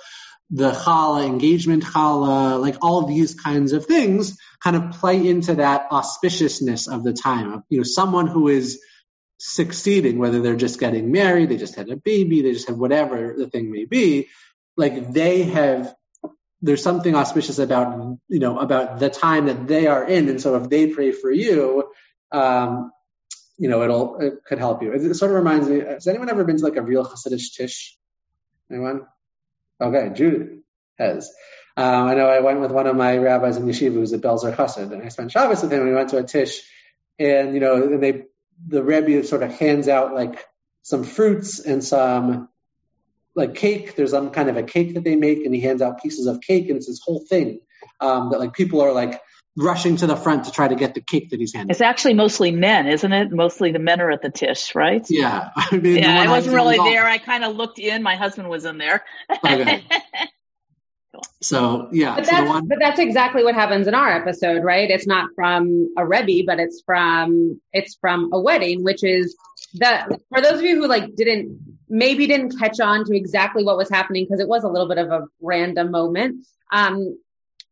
the 0.51 0.71
challah, 0.71 1.25
engagement 1.25 1.83
challah, 1.83 2.61
like 2.61 2.75
all 2.81 3.07
these 3.07 3.33
kinds 3.33 3.71
of 3.71 3.85
things 3.85 4.37
kind 4.63 4.75
of 4.75 4.91
play 4.91 5.27
into 5.27 5.55
that 5.55 5.89
auspiciousness 5.89 6.91
of 6.91 7.03
the 7.03 7.13
time. 7.13 7.63
You 7.69 7.77
know, 7.77 7.83
someone 7.83 8.27
who 8.27 8.47
is 8.47 8.79
succeeding, 9.39 10.19
whether 10.19 10.41
they're 10.41 10.55
just 10.55 10.79
getting 10.79 11.11
married, 11.11 11.49
they 11.49 11.57
just 11.57 11.75
had 11.75 11.89
a 11.89 11.95
baby, 11.95 12.43
they 12.43 12.51
just 12.51 12.67
have 12.67 12.77
whatever 12.77 13.33
the 13.35 13.49
thing 13.49 13.71
may 13.71 13.85
be, 13.85 14.29
like 14.77 15.11
they 15.11 15.43
have 15.43 15.95
there's 16.61 16.83
something 16.83 17.15
auspicious 17.15 17.57
about 17.57 18.17
you 18.27 18.39
know 18.39 18.59
about 18.59 18.99
the 18.99 19.09
time 19.09 19.47
that 19.47 19.67
they 19.67 19.87
are 19.87 20.07
in, 20.07 20.29
and 20.29 20.39
so 20.39 20.55
if 20.55 20.69
they 20.69 20.87
pray 20.87 21.11
for 21.11 21.31
you, 21.31 21.91
um, 22.31 22.91
you 23.57 23.69
know 23.69 23.83
it'll 23.83 24.17
it 24.19 24.43
could 24.45 24.59
help 24.59 24.81
you. 24.81 24.91
It 24.93 25.13
sort 25.15 25.31
of 25.31 25.37
reminds 25.37 25.69
me. 25.69 25.79
Has 25.79 26.07
anyone 26.07 26.29
ever 26.29 26.43
been 26.43 26.57
to 26.57 26.63
like 26.63 26.77
a 26.77 26.81
real 26.81 27.05
Hasidic 27.05 27.55
tish? 27.55 27.97
Anyone? 28.69 29.07
Okay, 29.79 30.11
Jude 30.13 30.61
has. 30.97 31.31
Um, 31.77 32.07
I 32.07 32.15
know 32.15 32.27
I 32.27 32.39
went 32.39 32.59
with 32.59 32.71
one 32.71 32.87
of 32.87 32.95
my 32.95 33.17
rabbis 33.17 33.57
in 33.57 33.65
yeshiva 33.65 33.93
who's 33.93 34.13
a 34.13 34.19
Belzer 34.19 34.55
Chassid, 34.55 34.91
and 34.91 35.01
I 35.01 35.09
spent 35.09 35.31
Shabbos 35.31 35.61
with 35.61 35.71
him. 35.71 35.81
and 35.81 35.89
We 35.89 35.95
went 35.95 36.09
to 36.09 36.17
a 36.17 36.23
tish, 36.23 36.61
and 37.17 37.53
you 37.53 37.59
know, 37.59 37.75
and 37.75 38.03
they 38.03 38.23
the 38.67 38.83
Rebbe 38.83 39.23
sort 39.25 39.43
of 39.43 39.53
hands 39.53 39.87
out 39.87 40.13
like 40.13 40.45
some 40.83 41.03
fruits 41.03 41.59
and 41.59 41.83
some 41.83 42.49
like 43.35 43.55
cake. 43.55 43.95
There's 43.95 44.11
some 44.11 44.31
kind 44.31 44.49
of 44.49 44.57
a 44.57 44.63
cake 44.63 44.95
that 44.95 45.03
they 45.03 45.15
make, 45.15 45.45
and 45.45 45.53
he 45.55 45.61
hands 45.61 45.81
out 45.81 46.01
pieces 46.01 46.27
of 46.27 46.41
cake, 46.41 46.67
and 46.67 46.77
it's 46.77 46.87
this 46.87 47.01
whole 47.03 47.25
thing 47.27 47.61
um, 47.99 48.31
that 48.31 48.39
like 48.39 48.53
people 48.53 48.81
are 48.81 48.91
like 48.91 49.21
rushing 49.57 49.97
to 49.97 50.07
the 50.07 50.15
front 50.15 50.45
to 50.45 50.51
try 50.51 50.67
to 50.67 50.75
get 50.75 50.93
the 50.93 51.01
cake 51.01 51.29
that 51.31 51.39
he's 51.39 51.53
handing. 51.53 51.71
It's 51.71 51.81
actually 51.81 52.13
mostly 52.13 52.51
men, 52.51 52.87
isn't 52.87 53.11
it? 53.11 53.31
Mostly 53.31 53.71
the 53.71 53.79
men 53.79 53.99
are 54.01 54.11
at 54.11 54.21
the 54.21 54.29
tish, 54.29 54.75
right? 54.75 55.05
Yeah, 55.09 55.49
I 55.55 55.77
mean, 55.77 55.97
yeah, 55.97 56.21
I 56.21 56.29
wasn't 56.29 56.55
really 56.55 56.77
there. 56.77 57.05
I 57.05 57.17
kind 57.17 57.43
of 57.43 57.55
looked 57.55 57.79
in. 57.79 58.03
My 58.03 58.15
husband 58.15 58.49
was 58.49 58.65
in 58.65 58.77
there. 58.77 59.03
okay. 59.45 59.83
So 61.41 61.89
yeah, 61.91 62.15
but 62.15 62.25
so 62.25 62.31
that's, 62.31 62.49
one... 62.49 62.67
but 62.67 62.79
that's 62.79 62.99
exactly 62.99 63.43
what 63.43 63.55
happens 63.55 63.87
in 63.87 63.93
our 63.93 64.09
episode, 64.09 64.63
right? 64.63 64.89
It's 64.89 65.07
not 65.07 65.29
from 65.35 65.89
a 65.97 66.05
rebbe, 66.05 66.45
but 66.45 66.59
it's 66.59 66.81
from 66.85 67.59
it's 67.73 67.95
from 67.99 68.29
a 68.31 68.39
wedding, 68.39 68.83
which 68.83 69.03
is 69.03 69.35
the 69.73 70.19
for 70.29 70.41
those 70.41 70.59
of 70.59 70.61
you 70.63 70.81
who 70.81 70.87
like 70.87 71.15
didn't 71.15 71.59
maybe 71.89 72.27
didn't 72.27 72.57
catch 72.57 72.79
on 72.79 73.05
to 73.05 73.15
exactly 73.15 73.63
what 73.63 73.77
was 73.77 73.89
happening 73.89 74.23
because 74.23 74.39
it 74.39 74.47
was 74.47 74.63
a 74.63 74.67
little 74.67 74.87
bit 74.87 74.99
of 74.99 75.09
a 75.11 75.25
random 75.41 75.91
moment. 75.91 76.45
Um, 76.71 77.17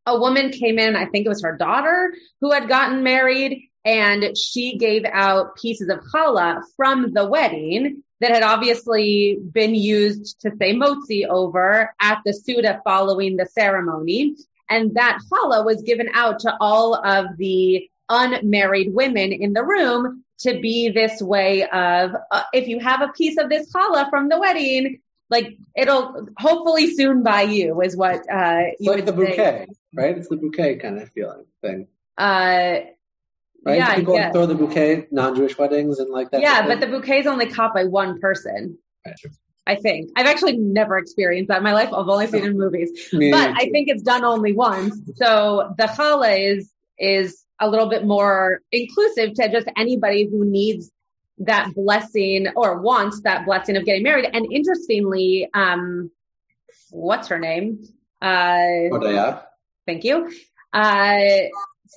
a 0.10 0.20
woman 0.20 0.52
came 0.52 0.80
in, 0.80 0.96
I 0.96 1.06
think 1.06 1.26
it 1.26 1.30
was 1.30 1.44
her 1.44 1.56
daughter 1.56 2.14
who 2.42 2.52
had 2.52 2.68
gotten 2.68 3.04
married, 3.04 3.70
and 3.86 4.38
she 4.38 4.78
gave 4.78 5.06
out 5.06 5.56
pieces 5.56 5.90
of 5.90 6.00
challah 6.14 6.62
from 6.76 7.14
the 7.14 7.28
wedding 7.28 8.04
that 8.20 8.32
had 8.32 8.44
obviously 8.44 9.40
been 9.52 9.74
used 9.74 10.42
to 10.42 10.52
say 10.60 10.76
motzi 10.76 11.26
over 11.26 11.94
at 12.00 12.20
the 12.26 12.34
seudah 12.34 12.82
following 12.84 13.38
the 13.38 13.46
ceremony. 13.46 14.36
And 14.70 14.96
that 14.96 15.20
challah 15.32 15.66
was 15.66 15.82
given 15.84 16.10
out 16.14 16.40
to 16.40 16.56
all 16.60 16.96
of 16.96 17.38
the 17.38 17.90
unmarried 18.10 18.94
women 18.94 19.32
in 19.32 19.54
the 19.54 19.64
room 19.64 20.24
to 20.40 20.60
be 20.60 20.90
this 20.90 21.22
way 21.22 21.64
of, 21.64 22.12
uh, 22.32 22.44
if 22.54 22.68
you 22.68 22.80
have 22.80 23.02
a 23.02 23.14
piece 23.14 23.38
of 23.38 23.50
this 23.50 23.72
challah 23.74 24.10
from 24.10 24.30
the 24.30 24.40
wedding, 24.40 25.00
like 25.30 25.58
it'll 25.76 26.28
hopefully 26.38 26.94
soon 26.94 27.24
buy 27.24 27.44
you 27.44 27.82
is 27.82 27.96
what, 27.96 28.20
uh, 28.32 28.62
it's 28.72 28.82
you 28.82 28.92
like 28.92 29.06
the 29.06 29.14
bouquet, 29.14 29.36
say. 29.36 29.68
right? 29.94 30.18
It's 30.18 30.28
the 30.28 30.38
bouquet 30.38 30.78
kind 30.78 31.00
of 31.00 31.10
feeling 31.12 31.46
thing. 31.62 31.88
Uh, 32.18 32.82
right? 33.64 33.78
Yeah, 33.78 33.96
people 33.96 34.16
yeah. 34.16 34.32
throw 34.32 34.46
the 34.46 34.56
bouquet 34.56 35.08
non-Jewish 35.12 35.58
weddings 35.58 36.00
and 36.00 36.10
like 36.10 36.32
that. 36.32 36.42
Yeah, 36.42 36.68
but 36.68 36.80
the 36.80 36.88
bouquet 36.88 37.20
is 37.20 37.28
only 37.28 37.48
caught 37.48 37.74
by 37.74 37.86
one 37.86 38.20
person. 38.20 38.78
Right. 39.06 39.16
I 39.68 39.76
think 39.76 40.10
I've 40.16 40.26
actually 40.26 40.58
never 40.58 40.98
experienced 40.98 41.50
that 41.50 41.58
in 41.58 41.64
my 41.64 41.74
life. 41.74 41.90
I've 41.94 42.08
only 42.08 42.26
seen 42.26 42.44
it 42.44 42.48
in 42.48 42.58
movies, 42.58 42.90
Me 43.14 43.30
but 43.30 43.48
too. 43.48 43.54
I 43.56 43.70
think 43.70 43.88
it's 43.88 44.02
done 44.02 44.26
only 44.26 44.52
once. 44.52 45.00
So 45.16 45.76
the 45.78 45.84
challah 45.84 46.56
is 46.56 46.72
is 46.98 47.46
a 47.62 47.70
little 47.70 47.88
bit 47.88 48.04
more 48.06 48.62
inclusive 48.72 49.36
to 49.36 49.52
just 49.52 49.68
anybody 49.78 50.28
who 50.30 50.44
needs 50.44 50.90
that 51.40 51.74
blessing 51.76 52.48
or 52.56 52.82
wants 52.82 53.22
that 53.22 53.46
blessing 53.46 53.78
of 53.78 53.86
getting 53.86 54.04
married. 54.04 54.30
And 54.32 54.46
interestingly, 54.52 55.50
um, 55.54 56.12
what's 56.92 57.30
her 57.30 57.40
name? 57.40 57.84
Uh, 58.22 58.90
Hodaya. 58.92 59.44
thank 59.88 60.04
you. 60.04 60.30
Uh, 60.74 61.20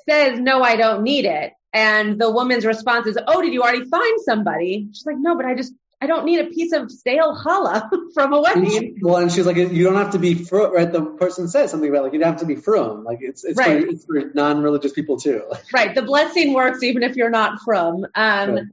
says, 0.08 0.38
no, 0.38 0.62
I 0.62 0.76
don't 0.76 1.02
need 1.02 1.24
it. 1.24 1.52
And 1.74 2.20
the 2.20 2.30
woman's 2.30 2.64
response 2.66 3.06
is, 3.06 3.18
oh, 3.26 3.42
did 3.42 3.52
you 3.52 3.62
already 3.62 3.84
find 3.88 4.20
somebody? 4.24 4.88
She's 4.92 5.06
like, 5.06 5.16
no, 5.18 5.36
but 5.36 5.46
I 5.46 5.54
just, 5.54 5.72
I 6.00 6.06
don't 6.06 6.24
need 6.24 6.40
a 6.40 6.46
piece 6.50 6.72
of 6.72 6.90
stale 6.90 7.36
challah 7.44 7.88
from 8.14 8.32
a 8.32 8.36
And 8.42 8.62
wedding. 8.62 8.70
she- 8.70 8.94
well, 9.02 9.16
and 9.16 9.32
she's 9.32 9.46
like, 9.46 9.56
you 9.56 9.82
don't 9.84 9.94
have 9.96 10.10
to 10.10 10.18
be 10.18 10.34
frum, 10.34 10.74
right? 10.74 10.90
The 10.90 11.02
person 11.02 11.48
says 11.48 11.70
something 11.70 11.88
about 11.88 12.04
like 12.04 12.12
you 12.12 12.18
don't 12.18 12.28
have 12.32 12.40
to 12.40 12.46
be 12.46 12.56
frum. 12.56 13.04
Like 13.04 13.18
it's 13.20 13.44
it's 13.44 13.58
Right. 13.58 13.82
for 13.84 13.88
it's 13.88 14.04
for 14.04 14.30
non-religious 14.34 14.92
people 14.92 15.18
too. 15.18 15.42
Right. 15.72 15.94
The 15.94 16.02
blessing 16.02 16.52
works 16.54 16.82
even 16.82 17.02
if 17.02 17.16
you're 17.16 17.30
not 17.30 17.60
frum. 17.64 18.04
Um, 18.14 18.50
Right. 18.54 18.64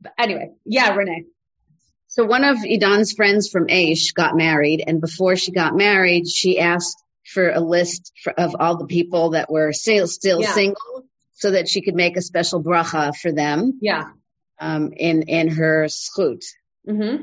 But 0.00 0.12
anyway, 0.18 0.50
yeah, 0.64 0.94
Renee. 0.94 1.24
So 2.08 2.24
one 2.24 2.44
of 2.44 2.58
Idan's 2.64 3.12
friends 3.12 3.48
from 3.50 3.66
Aish 3.66 4.14
got 4.14 4.36
married, 4.36 4.84
and 4.86 5.00
before 5.00 5.36
she 5.36 5.50
got 5.52 5.74
married, 5.76 6.28
she 6.28 6.58
asked 6.60 6.96
for 7.26 7.50
a 7.50 7.60
list 7.60 8.12
for, 8.22 8.32
of 8.38 8.54
all 8.60 8.76
the 8.76 8.86
people 8.86 9.30
that 9.30 9.50
were 9.50 9.72
still, 9.72 10.06
still 10.06 10.40
Yeah. 10.42 10.52
single, 10.52 11.06
so 11.32 11.50
that 11.52 11.68
she 11.68 11.80
could 11.82 11.94
make 11.94 12.16
a 12.16 12.22
special 12.22 12.62
bracha 12.62 13.16
for 13.16 13.32
them 13.32 13.78
Yeah. 13.82 14.10
um, 14.60 14.92
in 14.96 15.22
in 15.22 15.48
her 15.48 15.86
schut. 15.88 16.42
hmm 16.86 17.16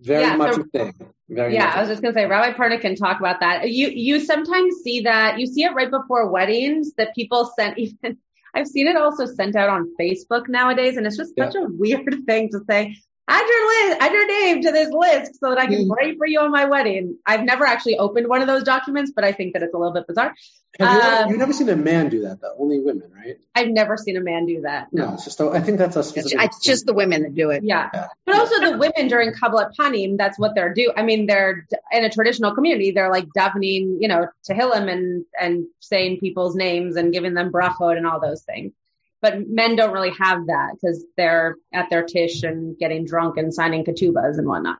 Very 0.00 0.22
Yeah, 0.22 0.36
much 0.36 0.54
so- 0.54 0.60
a 0.60 0.64
thing. 0.64 0.94
Very 1.28 1.54
Yeah, 1.54 1.64
much 1.66 1.74
I 1.76 1.80
was 1.80 1.88
just 1.88 2.02
gonna 2.02 2.14
say, 2.14 2.24
Rabbi 2.26 2.56
Pernick 2.56 2.82
can 2.82 2.94
talk 2.94 3.18
about 3.18 3.40
that. 3.40 3.68
You 3.70 3.88
you 3.88 4.20
sometimes 4.20 4.76
see 4.84 5.00
that 5.00 5.40
you 5.40 5.46
see 5.46 5.64
it 5.64 5.74
right 5.74 5.90
before 5.90 6.30
weddings 6.30 6.94
that 6.94 7.14
people 7.16 7.50
send 7.58 7.76
even. 7.78 8.18
I've 8.56 8.66
seen 8.66 8.88
it 8.88 8.96
also 8.96 9.26
sent 9.26 9.54
out 9.54 9.68
on 9.68 9.92
Facebook 10.00 10.48
nowadays, 10.48 10.96
and 10.96 11.06
it's 11.06 11.18
just 11.18 11.36
such 11.38 11.54
a 11.56 11.66
weird 11.68 12.22
thing 12.26 12.48
to 12.52 12.60
say. 12.68 12.96
Add 13.28 13.44
your 13.48 13.88
list, 13.88 14.00
add 14.00 14.12
your 14.12 14.26
name 14.26 14.62
to 14.62 14.70
this 14.70 14.88
list 14.90 15.40
so 15.40 15.50
that 15.50 15.58
I 15.58 15.66
can 15.66 15.88
pray 15.88 16.16
for 16.16 16.26
you 16.26 16.40
on 16.40 16.52
my 16.52 16.66
wedding. 16.66 17.18
I've 17.26 17.42
never 17.42 17.66
actually 17.66 17.98
opened 17.98 18.28
one 18.28 18.40
of 18.40 18.46
those 18.46 18.62
documents, 18.62 19.10
but 19.14 19.24
I 19.24 19.32
think 19.32 19.54
that 19.54 19.64
it's 19.64 19.74
a 19.74 19.76
little 19.76 19.92
bit 19.92 20.06
bizarre. 20.06 20.32
You, 20.78 20.86
ever, 20.86 21.22
Um, 21.24 21.30
you've 21.30 21.38
never 21.38 21.52
seen 21.52 21.68
a 21.68 21.74
man 21.76 22.08
do 22.08 22.22
that 22.22 22.40
though? 22.40 22.54
Only 22.58 22.78
women, 22.80 23.10
right? 23.12 23.38
I've 23.54 23.68
never 23.68 23.96
seen 23.96 24.16
a 24.16 24.20
man 24.20 24.46
do 24.46 24.60
that. 24.60 24.92
No, 24.92 25.14
it's 25.14 25.24
just. 25.24 25.40
I 25.40 25.60
think 25.60 25.78
that's 25.78 25.96
a 25.96 26.04
specific. 26.04 26.38
It's 26.40 26.60
just 26.62 26.86
the 26.86 26.92
women 26.92 27.22
that 27.22 27.34
do 27.34 27.50
it. 27.50 27.64
Yeah. 27.64 27.88
Yeah. 27.92 28.08
But 28.26 28.36
also 28.36 28.60
the 28.60 28.78
women 28.78 29.08
during 29.08 29.32
Kabbalah 29.32 29.72
Panim, 29.76 30.16
that's 30.18 30.38
what 30.38 30.54
they're 30.54 30.74
do. 30.74 30.92
I 30.96 31.02
mean, 31.02 31.26
they're 31.26 31.66
in 31.90 32.04
a 32.04 32.10
traditional 32.10 32.54
community. 32.54 32.90
They're 32.92 33.10
like 33.10 33.26
davening, 33.36 33.96
you 34.00 34.08
know, 34.08 34.28
Tehillim 34.48 34.90
and, 34.90 35.24
and 35.40 35.66
saying 35.80 36.20
people's 36.20 36.54
names 36.54 36.96
and 36.96 37.12
giving 37.12 37.34
them 37.34 37.50
brachot 37.50 37.96
and 37.96 38.06
all 38.06 38.20
those 38.20 38.42
things. 38.42 38.72
But 39.26 39.48
men 39.48 39.74
don't 39.74 39.92
really 39.92 40.12
have 40.18 40.46
that 40.46 40.74
because 40.74 41.04
they're 41.16 41.56
at 41.74 41.90
their 41.90 42.04
tish 42.04 42.44
and 42.44 42.78
getting 42.78 43.04
drunk 43.04 43.38
and 43.38 43.52
signing 43.52 43.84
ketubas 43.84 44.38
and 44.38 44.46
whatnot. 44.46 44.78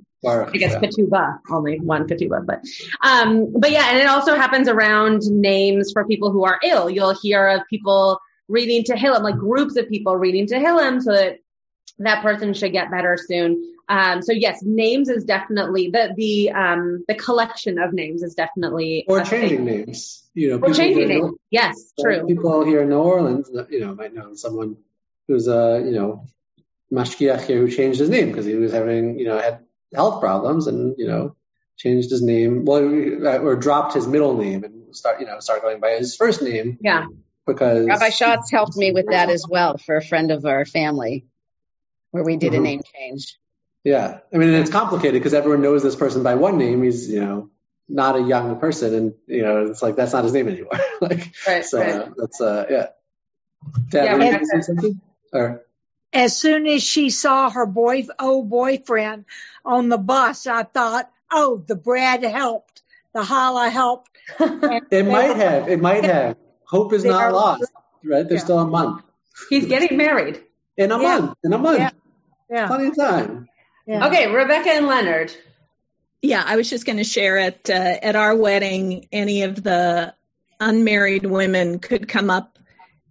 I 0.55 0.57
guess 0.57 0.75
Hashem. 0.75 0.91
ketuba, 0.91 1.39
only 1.51 1.79
one 1.81 2.07
ketuba, 2.07 2.45
but, 2.45 2.61
um, 3.03 3.53
but 3.59 3.71
yeah, 3.71 3.91
and 3.91 3.99
it 3.99 4.07
also 4.07 4.35
happens 4.35 4.69
around 4.69 5.23
names 5.27 5.91
for 5.93 6.07
people 6.07 6.31
who 6.31 6.45
are 6.45 6.61
ill. 6.65 6.89
You'll 6.89 7.15
hear 7.15 7.49
of 7.49 7.63
people 7.69 8.21
reading 8.49 8.85
Tehillim, 8.85 9.23
like 9.23 9.37
groups 9.37 9.77
of 9.77 9.89
people 9.89 10.17
reading 10.17 10.47
Tehillim 10.47 11.03
so 11.03 11.13
that 11.13 11.39
that 11.99 12.23
person 12.23 12.55
should 12.55 12.73
get 12.73 12.91
better 12.91 13.17
soon. 13.17 13.76
Um, 13.89 14.23
so 14.23 14.33
yes, 14.33 14.63
names 14.63 15.09
is 15.09 15.25
definitely 15.25 15.91
the, 15.91 16.13
the, 16.17 16.51
um, 16.51 17.05
the 17.07 17.15
collection 17.15 17.79
of 17.79 17.93
names 17.93 18.23
is 18.23 18.35
definitely 18.35 19.05
or 19.09 19.23
changing 19.23 19.65
thing. 19.65 19.85
names. 19.87 20.25
You 20.35 20.51
know, 20.51 20.57
Or 20.59 20.73
changing 20.75 21.09
here- 21.09 21.21
names. 21.23 21.37
Yes, 21.51 21.93
true. 22.01 22.27
People 22.27 22.65
here 22.65 22.83
in 22.83 22.89
New 22.89 22.97
Orleans, 22.97 23.49
you 23.71 23.81
know, 23.81 23.95
might 23.95 24.13
know 24.15 24.35
someone 24.35 24.77
who's 25.29 25.47
a 25.49 25.83
you 25.85 25.93
know 25.93 26.27
mashkiach 26.93 27.43
here 27.47 27.59
who 27.59 27.69
changed 27.71 27.99
his 27.99 28.09
name 28.09 28.29
because 28.29 28.45
he 28.47 28.55
was 28.55 28.73
having 28.73 29.19
you 29.19 29.27
know 29.27 29.39
had 29.39 29.59
health 29.95 30.21
problems 30.21 30.67
and 30.69 30.95
you 30.99 31.07
know 31.07 31.35
changed 31.77 32.11
his 32.11 32.23
name 32.23 32.65
well 32.65 32.85
or 32.85 33.57
dropped 33.57 33.93
his 33.95 34.07
middle 34.07 34.37
name 34.37 34.63
and 34.63 34.95
start 34.95 35.21
you 35.21 35.27
know 35.27 35.39
start 35.41 35.63
going 35.63 35.81
by 35.81 35.93
his 35.97 36.15
first 36.17 36.43
name 36.43 36.79
Yeah. 36.81 37.07
because 37.47 37.87
Rabbi 37.87 38.11
Schatz 38.11 38.51
helped 38.53 38.77
me 38.77 38.93
with 38.93 39.07
that 39.11 39.31
as 39.31 39.45
well 39.49 39.79
for 39.79 39.97
a 39.97 40.03
friend 40.05 40.31
of 40.31 40.45
our 40.47 40.65
family, 40.65 41.27
where 42.13 42.23
we 42.25 42.37
did 42.37 42.55
a 42.55 42.59
Mhm. 42.59 42.63
name 42.63 42.83
change. 42.95 43.37
Yeah, 43.87 44.19
I 44.35 44.39
mean, 44.39 44.49
it's 44.53 44.69
complicated 44.69 45.15
because 45.15 45.33
everyone 45.33 45.63
knows 45.63 45.81
this 45.85 45.95
person 45.95 46.25
by 46.25 46.35
one 46.35 46.59
name. 46.59 46.83
He's, 46.83 47.09
you 47.09 47.21
know, 47.21 47.51
not 47.89 48.17
a 48.17 48.21
young 48.21 48.59
person, 48.59 48.93
and 48.95 49.15
you 49.29 49.43
know, 49.43 49.67
it's 49.67 49.81
like 49.81 49.95
that's 49.95 50.13
not 50.13 50.25
his 50.25 50.33
name 50.33 50.49
anymore. 50.49 50.73
like, 51.01 51.33
right, 51.47 51.65
so 51.65 51.79
right. 51.79 52.11
that's 52.17 52.41
uh, 52.41 52.67
yeah. 52.69 52.87
Dad, 53.91 54.05
Yeah, 54.05 54.15
were 54.17 54.39
you 54.41 54.45
say 54.47 54.61
something? 54.63 55.01
Or 55.33 55.65
As 56.13 56.37
soon 56.37 56.67
as 56.67 56.83
she 56.83 57.11
saw 57.11 57.49
her 57.49 57.65
boy, 57.65 58.09
old 58.19 58.51
boyfriend 58.51 59.25
on 59.65 59.89
the 59.89 59.99
bus, 59.99 60.49
I 60.49 60.65
thought, 60.65 61.09
oh, 61.31 61.63
the 61.65 61.77
Brad 61.77 62.25
helped. 62.25 62.83
The 63.15 63.23
challah 63.23 63.71
helped. 63.71 64.11
It 64.91 65.07
might 65.07 65.37
have, 65.37 65.69
it 65.69 65.81
might 65.81 66.03
have. 66.05 66.37
Hope 66.65 66.93
is 66.93 67.05
They 67.05 67.11
not 67.11 67.23
are- 67.27 67.33
lost, 67.33 67.71
right? 68.03 68.27
There's 68.29 68.41
Yeah. 68.41 68.45
still 68.45 68.59
a 68.59 68.67
month. 68.67 69.05
He's 69.49 69.67
getting 69.67 69.97
married. 69.97 70.43
In 70.77 70.91
a 70.91 71.01
Yeah. 71.01 71.19
month. 71.21 71.39
In 71.45 71.53
a 71.53 71.59
month. 71.59 71.79
Yeah. 71.79 71.91
Yeah. 72.51 72.67
Plenty 72.67 72.89
of 72.89 72.97
time. 72.97 73.47
Yeah. 73.87 74.07
Okay, 74.09 74.31
Rebecca 74.31 74.71
and 74.71 74.87
Leonard. 74.87 75.33
Yeah, 76.23 76.43
I 76.45 76.57
was 76.57 76.69
just 76.69 76.87
going 76.87 76.99
to 76.99 77.05
share 77.05 77.39
it. 77.39 77.71
uh, 77.71 77.73
at 78.03 78.17
our 78.17 78.35
wedding. 78.35 79.07
Any 79.13 79.43
of 79.43 79.63
the 79.63 80.15
unmarried 80.59 81.25
women 81.27 81.79
could 81.79 82.09
come 82.09 82.31
up 82.31 82.59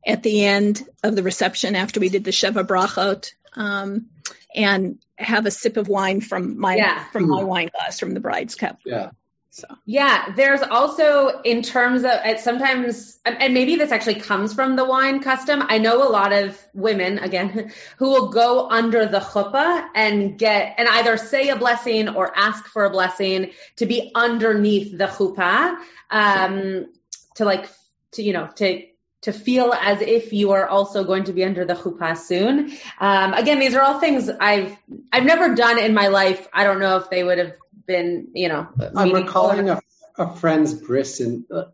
at 0.05 0.23
the 0.23 0.45
end 0.45 0.83
of 1.03 1.15
the 1.15 1.23
reception 1.23 1.75
after 1.75 1.99
we 1.99 2.09
did 2.09 2.23
the 2.23 2.31
sheva 2.31 2.63
brachot 2.65 3.31
um, 3.53 4.07
and 4.53 4.99
have 5.17 5.45
a 5.45 5.51
sip 5.51 5.77
of 5.77 5.87
wine 5.87 6.21
from 6.21 6.59
my 6.59 6.75
Yeah. 6.75 7.03
from 7.05 7.29
my 7.29 7.43
wine 7.43 7.69
glass 7.73 7.99
from 7.99 8.13
the 8.13 8.19
bride's 8.19 8.55
cup. 8.55 8.79
Yeah. 8.85 9.11
So 9.55 9.67
Yeah, 9.85 10.33
there's 10.35 10.61
also 10.61 11.39
in 11.43 11.61
terms 11.61 12.03
of 12.03 12.11
it 12.25 12.41
sometimes, 12.41 13.17
and 13.23 13.53
maybe 13.53 13.77
this 13.77 13.93
actually 13.93 14.15
comes 14.15 14.53
from 14.53 14.75
the 14.75 14.83
wine 14.83 15.21
custom. 15.21 15.63
I 15.69 15.77
know 15.77 16.05
a 16.05 16.11
lot 16.11 16.33
of 16.33 16.59
women, 16.73 17.19
again, 17.19 17.71
who 17.97 18.09
will 18.09 18.31
go 18.31 18.69
under 18.69 19.05
the 19.05 19.21
chuppah 19.21 19.87
and 19.95 20.37
get 20.37 20.75
and 20.77 20.89
either 20.89 21.15
say 21.15 21.47
a 21.47 21.55
blessing 21.55 22.09
or 22.09 22.37
ask 22.37 22.65
for 22.65 22.83
a 22.83 22.89
blessing 22.89 23.51
to 23.77 23.85
be 23.85 24.11
underneath 24.13 24.91
the 24.97 25.05
chuppah, 25.05 25.77
um, 26.11 26.87
to 27.35 27.45
like 27.45 27.69
to 28.11 28.23
you 28.23 28.33
know 28.33 28.49
to 28.55 28.85
to 29.21 29.31
feel 29.31 29.71
as 29.71 30.01
if 30.01 30.33
you 30.33 30.51
are 30.51 30.67
also 30.67 31.05
going 31.05 31.23
to 31.23 31.33
be 31.33 31.45
under 31.45 31.63
the 31.63 31.75
chuppah 31.75 32.17
soon. 32.17 32.71
Um, 32.99 33.33
again, 33.33 33.59
these 33.59 33.73
are 33.73 33.81
all 33.81 34.01
things 34.01 34.29
I've 34.29 34.77
I've 35.13 35.23
never 35.23 35.55
done 35.55 35.79
in 35.79 35.93
my 35.93 36.09
life. 36.09 36.45
I 36.51 36.65
don't 36.65 36.81
know 36.81 36.97
if 36.97 37.09
they 37.09 37.23
would 37.23 37.37
have 37.37 37.53
been, 37.85 38.29
you 38.33 38.49
know, 38.49 38.67
I'm 38.95 39.11
recalling 39.13 39.69
a, 39.69 39.81
a 40.17 40.35
friend's 40.35 40.73
bris 40.73 41.19
in 41.19 41.45
uh, 41.51 41.65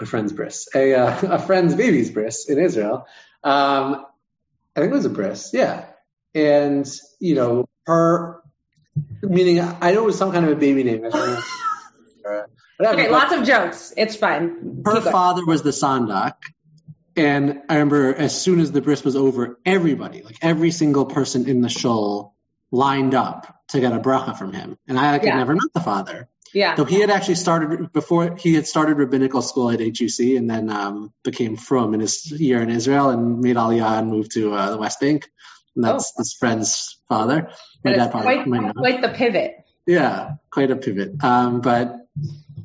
a 0.00 0.06
friend's 0.06 0.32
bris, 0.32 0.68
a 0.74 0.94
uh, 0.94 1.20
a 1.22 1.38
friend's 1.38 1.74
baby's 1.74 2.10
bris 2.10 2.48
in 2.48 2.58
Israel. 2.58 3.06
Um, 3.44 4.04
I 4.74 4.80
think 4.80 4.92
it 4.92 4.96
was 4.96 5.04
a 5.06 5.10
bris, 5.10 5.50
yeah. 5.52 5.86
And 6.34 6.86
you 7.20 7.34
know, 7.34 7.68
her 7.86 8.42
meaning 9.22 9.60
I 9.60 9.92
know 9.92 10.02
it 10.02 10.06
was 10.06 10.18
some 10.18 10.32
kind 10.32 10.44
of 10.44 10.52
a 10.52 10.56
baby 10.56 10.84
name. 10.84 11.04
I 11.04 11.08
don't 11.10 11.30
know. 11.30 11.42
Or 12.24 12.48
Whatever. 12.78 13.00
Okay, 13.00 13.10
lots 13.10 13.32
of 13.32 13.44
jokes. 13.44 13.94
It's 13.96 14.16
fine. 14.16 14.82
her 14.84 14.94
Keep 14.94 15.02
going. 15.04 15.12
father 15.12 15.46
was 15.46 15.62
the 15.62 15.70
sandak. 15.70 16.34
And 17.16 17.62
I 17.70 17.74
remember 17.74 18.14
as 18.14 18.38
soon 18.38 18.60
as 18.60 18.70
the 18.72 18.82
bris 18.82 19.02
was 19.02 19.16
over, 19.16 19.58
everybody, 19.64 20.22
like 20.22 20.36
every 20.42 20.70
single 20.70 21.06
person 21.06 21.48
in 21.48 21.62
the 21.62 21.70
shul, 21.70 22.34
lined 22.70 23.14
up 23.14 23.55
to 23.68 23.80
get 23.80 23.92
a 23.92 23.98
bracha 23.98 24.36
frum 24.36 24.52
him. 24.52 24.78
And 24.88 24.98
I 24.98 25.12
had 25.12 25.24
Yeah. 25.24 25.36
never 25.36 25.54
met 25.54 25.72
the 25.74 25.80
father. 25.80 26.28
Yeah. 26.54 26.76
So 26.76 26.84
he 26.84 27.00
had 27.00 27.10
actually 27.10 27.34
started 27.34 27.92
before 27.92 28.36
he 28.36 28.54
had 28.54 28.66
started 28.66 28.96
rabbinical 28.98 29.42
school 29.42 29.70
at 29.70 29.80
HUC 29.80 30.36
and 30.36 30.48
then 30.48 30.70
um, 30.70 31.12
became 31.24 31.56
from 31.56 31.92
in 31.92 32.00
his 32.00 32.30
year 32.30 32.62
in 32.62 32.70
Israel 32.70 33.10
and 33.10 33.40
made 33.40 33.56
Aliyah 33.56 33.98
and 33.98 34.08
moved 34.08 34.32
to 34.32 34.54
uh, 34.54 34.70
the 34.70 34.78
West 34.78 35.00
Bank. 35.00 35.28
And 35.74 35.84
that's 35.84 36.12
this 36.12 36.32
friend's 36.32 36.98
father. 37.08 37.50
My 37.84 37.92
dad 37.92 38.10
probably 38.10 38.36
quite, 38.36 38.46
might 38.46 38.74
quite 38.74 39.02
the 39.02 39.10
pivot. 39.10 39.56
Yeah, 39.86 40.34
quite 40.50 40.70
a 40.70 40.76
pivot. 40.76 41.22
Um, 41.22 41.60
but 41.60 41.96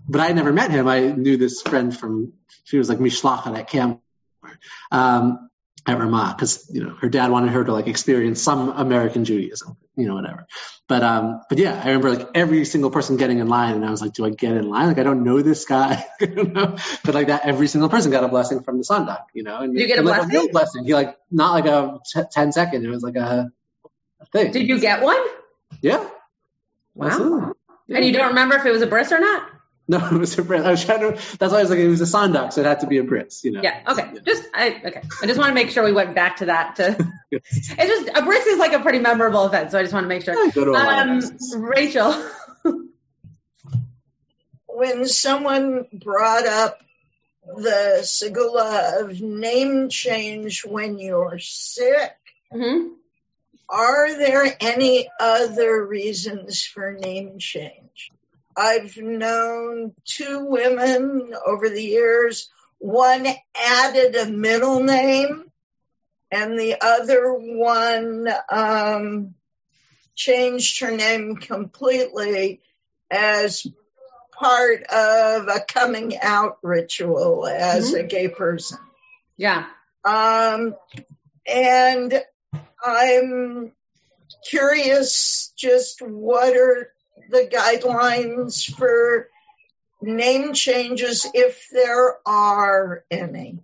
but 0.08 0.22
I 0.22 0.32
never 0.32 0.54
met 0.54 0.72
him. 0.72 0.88
I 0.88 1.08
knew 1.12 1.38
this 1.38 1.62
friend 1.62 1.96
from 1.96 2.34
she 2.64 2.78
was 2.78 2.88
like 2.88 3.00
mishlachet 3.00 3.58
at 3.58 3.68
camp 3.68 4.02
um, 4.92 5.50
at 5.88 5.98
Ramah 5.98 6.36
because 6.38 6.70
you 6.72 6.84
know 6.84 6.96
her 7.02 7.10
dad 7.10 7.32
wanted 7.32 7.52
her 7.52 7.64
to 7.64 7.74
like 7.74 7.88
experience 7.88 8.42
some 8.42 8.70
American 8.70 9.26
Judaism, 9.26 9.78
you 9.96 10.08
know, 10.08 10.16
whatever. 10.16 10.46
But 10.88 11.04
um, 11.04 11.42
but 11.50 11.58
yeah, 11.58 11.80
I 11.82 11.88
remember 11.88 12.12
like 12.12 12.28
every 12.36 12.66
single 12.66 12.92
person 12.92 13.18
getting 13.18 13.40
in 13.40 13.48
line, 13.48 13.76
and 13.76 13.86
I 13.86 13.90
was 13.90 14.02
like, 14.02 14.14
do 14.14 14.26
I 14.26 14.30
get 14.30 14.52
in 14.52 14.70
line? 14.70 14.88
Like 14.88 15.00
I 15.00 15.04
don't 15.04 15.24
know 15.24 15.42
this 15.42 15.66
guy, 15.66 16.06
don't 16.20 16.54
know. 16.54 16.76
But 17.04 17.16
like 17.16 17.28
that, 17.28 17.46
every 17.46 17.68
single 17.68 17.90
person 17.90 18.12
got 18.12 18.24
a 18.24 18.28
blessing 18.28 18.62
from 18.62 18.78
the 18.78 18.84
Sandak, 18.84 19.26
you 19.34 19.44
know. 19.44 19.58
And 19.58 19.74
Did 19.74 19.82
you 19.82 19.88
get 19.88 19.96
a 19.98 20.00
and, 20.00 20.08
like, 20.08 20.22
blessing? 20.22 20.40
real 20.40 20.52
blessing. 20.52 20.86
He 20.86 20.94
like 20.94 21.18
not 21.32 21.54
like 21.54 21.66
a 21.66 22.00
t- 22.14 22.22
10 22.32 22.52
second. 22.52 22.86
It 22.86 22.90
was 22.90 23.04
like 23.04 23.16
a, 23.16 23.52
a 24.20 24.26
thing. 24.28 24.52
Did 24.52 24.68
you 24.68 24.80
get 24.80 25.02
one? 25.02 25.24
Yeah. 25.82 26.08
Wow. 26.94 27.08
Absolutely. 27.08 27.54
And 27.94 28.06
you 28.06 28.14
don't 28.14 28.28
remember 28.30 28.56
if 28.56 28.66
it 28.66 28.72
was 28.72 28.82
a 28.82 28.88
bris 28.88 29.12
or 29.12 29.20
not? 29.20 29.50
No, 29.88 29.98
it 30.12 30.18
was 30.18 30.38
a 30.38 30.44
Brit. 30.44 30.62
I 30.66 30.72
was 30.72 30.86
trying 30.86 31.00
to. 31.02 31.12
That's 31.38 31.52
why 31.52 31.60
I 31.60 31.62
was 31.62 31.70
like, 31.70 31.80
it 31.80 31.88
was 31.88 32.02
a 32.02 32.06
Sandak, 32.06 32.54
so 32.54 32.62
it 32.62 32.68
had 32.68 32.80
to 32.82 32.88
be 32.88 32.98
a 33.00 33.04
Brit. 33.04 33.34
You 33.44 33.52
know. 33.52 33.62
Yeah. 33.64 33.82
Okay. 33.88 34.12
Just 34.26 34.44
I 34.54 34.82
okay. 34.86 35.02
I 35.22 35.26
just 35.26 35.40
want 35.40 35.50
to 35.50 35.56
make 35.56 35.70
sure 35.72 35.84
we 35.84 35.92
went 35.92 36.16
back 36.16 36.38
to 36.38 36.46
that. 36.46 36.76
To 36.78 36.96
it's 37.32 37.68
just 37.68 38.10
a 38.18 38.22
bris 38.24 38.46
is 38.46 38.60
like 38.60 38.74
a 38.74 38.80
pretty 38.80 39.00
memorable 39.00 39.46
event, 39.46 39.72
so 39.72 39.80
I 39.80 39.82
just 39.82 39.94
want 39.94 40.06
to 40.06 40.08
make 40.08 40.24
sure. 40.24 40.36
I 40.36 40.50
go 40.50 40.66
to 40.66 40.72
a 40.72 40.78
Um. 40.78 41.22
Rachel. 41.62 42.14
when 44.68 45.06
someone 45.08 45.88
brought 45.94 46.46
up 46.48 46.82
the 47.46 48.00
segula 48.04 49.02
of 49.02 49.20
name 49.20 49.90
change 49.90 50.64
when 50.66 51.00
you're 51.00 51.40
sick, 51.40 52.16
Mhm. 52.54 52.92
are 53.68 54.18
there 54.18 54.56
any 54.60 55.10
other 55.20 55.86
reasons 55.86 56.64
for 56.64 56.94
name 56.94 57.40
change? 57.40 58.12
I've 58.62 58.96
known 58.96 59.94
two 60.06 60.46
women 60.46 61.34
over 61.48 61.68
the 61.68 61.82
years. 61.82 62.48
One 62.78 63.26
added 63.56 64.16
a 64.16 64.28
middle 64.28 64.84
name 64.84 65.46
and 66.32 66.60
the 66.60 66.76
other 66.80 67.34
one 67.34 68.28
um, 68.52 69.34
changed 70.14 70.80
her 70.82 70.92
name 70.92 71.38
completely 71.38 72.62
as 73.10 73.66
part 74.32 74.84
of 74.84 75.48
a 75.48 75.66
coming 75.68 76.20
out 76.22 76.60
ritual 76.62 77.48
as 77.48 77.94
a 77.94 78.04
gay 78.04 78.28
person. 78.28 78.78
Yeah. 79.38 79.66
Um, 80.06 80.76
and 81.48 82.22
I'm 82.86 83.72
curious 84.48 85.52
just 85.58 86.00
what 86.04 86.56
are 86.56 86.94
the 87.30 87.50
guidelines 87.52 88.74
for 88.74 89.30
name 90.02 90.54
changes 90.54 91.28
if 91.34 91.68
there 91.72 92.18
are 92.26 93.04
any? 93.10 93.60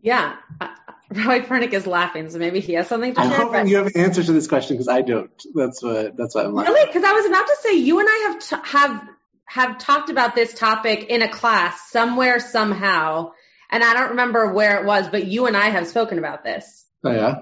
Yeah. 0.00 0.36
Uh, 0.60 0.68
Roy 1.10 1.40
Pernick 1.40 1.72
is 1.72 1.86
laughing, 1.86 2.30
so 2.30 2.38
maybe 2.38 2.60
he 2.60 2.72
has 2.74 2.88
something 2.88 3.14
to 3.14 3.20
say. 3.20 3.26
I'm 3.26 3.30
share. 3.30 3.38
hoping 3.40 3.60
but- 3.60 3.68
you 3.68 3.76
have 3.76 3.86
an 3.86 3.96
answer 3.96 4.22
to 4.22 4.32
this 4.32 4.46
question 4.46 4.76
because 4.76 4.88
I 4.88 5.02
don't. 5.02 5.30
That's 5.54 5.82
what. 5.82 6.16
That's 6.16 6.34
what 6.34 6.46
I'm 6.46 6.54
like. 6.54 6.66
Really? 6.66 6.86
Because 6.86 7.04
I 7.04 7.12
was 7.12 7.26
about 7.26 7.46
to 7.46 7.56
say 7.62 7.74
you 7.74 8.00
and 8.00 8.08
I 8.08 8.28
have 8.28 8.38
t- 8.40 8.70
have 8.70 9.08
have 9.44 9.78
talked 9.78 10.08
about 10.08 10.34
this 10.34 10.54
topic 10.54 11.04
in 11.04 11.20
a 11.20 11.28
class 11.28 11.90
somewhere 11.90 12.40
somehow, 12.40 13.32
and 13.70 13.84
I 13.84 13.92
don't 13.92 14.10
remember 14.10 14.52
where 14.52 14.80
it 14.80 14.86
was, 14.86 15.08
but 15.08 15.26
you 15.26 15.46
and 15.46 15.56
I 15.56 15.68
have 15.68 15.86
spoken 15.86 16.18
about 16.18 16.42
this. 16.44 16.86
Oh 17.04 17.12
yeah. 17.12 17.34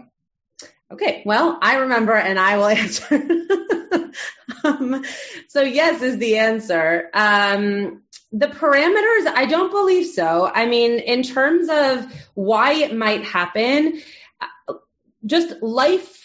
Okay, 0.93 1.23
well, 1.25 1.57
I 1.63 1.77
remember, 1.77 2.15
and 2.15 2.39
I 2.39 2.57
will 2.57 2.67
answer. 2.67 3.15
um, 4.65 5.05
so 5.49 5.63
yes 5.63 6.03
is 6.03 6.19
the 6.19 6.39
answer. 6.39 7.09
Um, 7.15 8.03
the 8.33 8.47
parameters, 8.47 9.27
I 9.27 9.47
don't 9.49 9.71
believe 9.71 10.07
so. 10.07 10.51
I 10.53 10.67
mean, 10.67 10.99
in 10.99 11.23
terms 11.23 11.69
of 11.69 12.07
why 12.35 12.75
it 12.75 12.95
might 12.95 13.25
happen, 13.25 14.01
uh, 14.41 14.75
just 15.25 15.63
life 15.63 16.17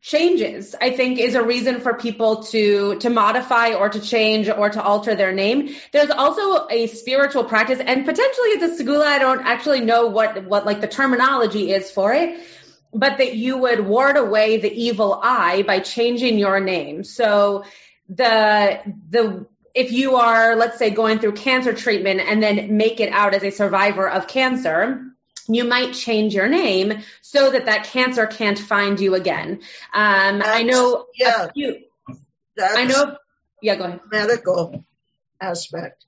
changes 0.00 0.74
i 0.80 0.90
think 0.90 1.20
is 1.20 1.36
a 1.36 1.44
reason 1.44 1.80
for 1.80 1.94
people 1.94 2.42
to 2.42 2.98
to 2.98 3.08
modify 3.08 3.72
or 3.72 3.88
to 3.88 4.00
change 4.00 4.48
or 4.48 4.68
to 4.68 4.82
alter 4.82 5.14
their 5.14 5.32
name 5.32 5.72
there's 5.92 6.10
also 6.10 6.66
a 6.70 6.88
spiritual 6.88 7.44
practice 7.44 7.78
and 7.78 8.04
potentially 8.04 8.48
it's 8.48 8.80
a 8.80 8.82
segula 8.82 9.04
i 9.04 9.20
don't 9.20 9.42
actually 9.46 9.80
know 9.80 10.08
what 10.08 10.44
what 10.46 10.66
like 10.66 10.80
the 10.80 10.88
terminology 10.88 11.72
is 11.72 11.88
for 11.88 12.12
it 12.12 12.36
but 12.92 13.18
that 13.18 13.34
you 13.34 13.56
would 13.58 13.86
ward 13.86 14.16
away 14.16 14.58
the 14.58 14.72
evil 14.72 15.18
eye 15.22 15.62
by 15.62 15.80
changing 15.80 16.38
your 16.38 16.60
name 16.60 17.04
so 17.04 17.64
the 18.08 18.80
the 19.10 19.46
if 19.74 19.92
you 19.92 20.16
are 20.16 20.56
let's 20.56 20.78
say 20.78 20.90
going 20.90 21.18
through 21.18 21.32
cancer 21.32 21.72
treatment 21.72 22.20
and 22.20 22.42
then 22.42 22.76
make 22.76 23.00
it 23.00 23.10
out 23.12 23.34
as 23.34 23.42
a 23.42 23.50
survivor 23.50 24.08
of 24.08 24.26
cancer 24.26 25.12
you 25.48 25.64
might 25.64 25.92
change 25.92 26.34
your 26.34 26.48
name 26.48 27.02
so 27.20 27.50
that 27.50 27.66
that 27.66 27.84
cancer 27.84 28.26
can't 28.26 28.58
find 28.58 29.00
you 29.00 29.14
again. 29.14 29.60
Um, 29.92 30.42
I 30.44 30.62
know 30.62 31.06
yeah. 31.16 31.46
a 31.46 31.52
few. 31.52 31.78
I 32.60 32.84
know. 32.84 33.16
Yeah, 33.60 33.76
go 33.76 33.84
ahead. 33.84 34.00
medical 34.10 34.84
aspect. 35.40 36.04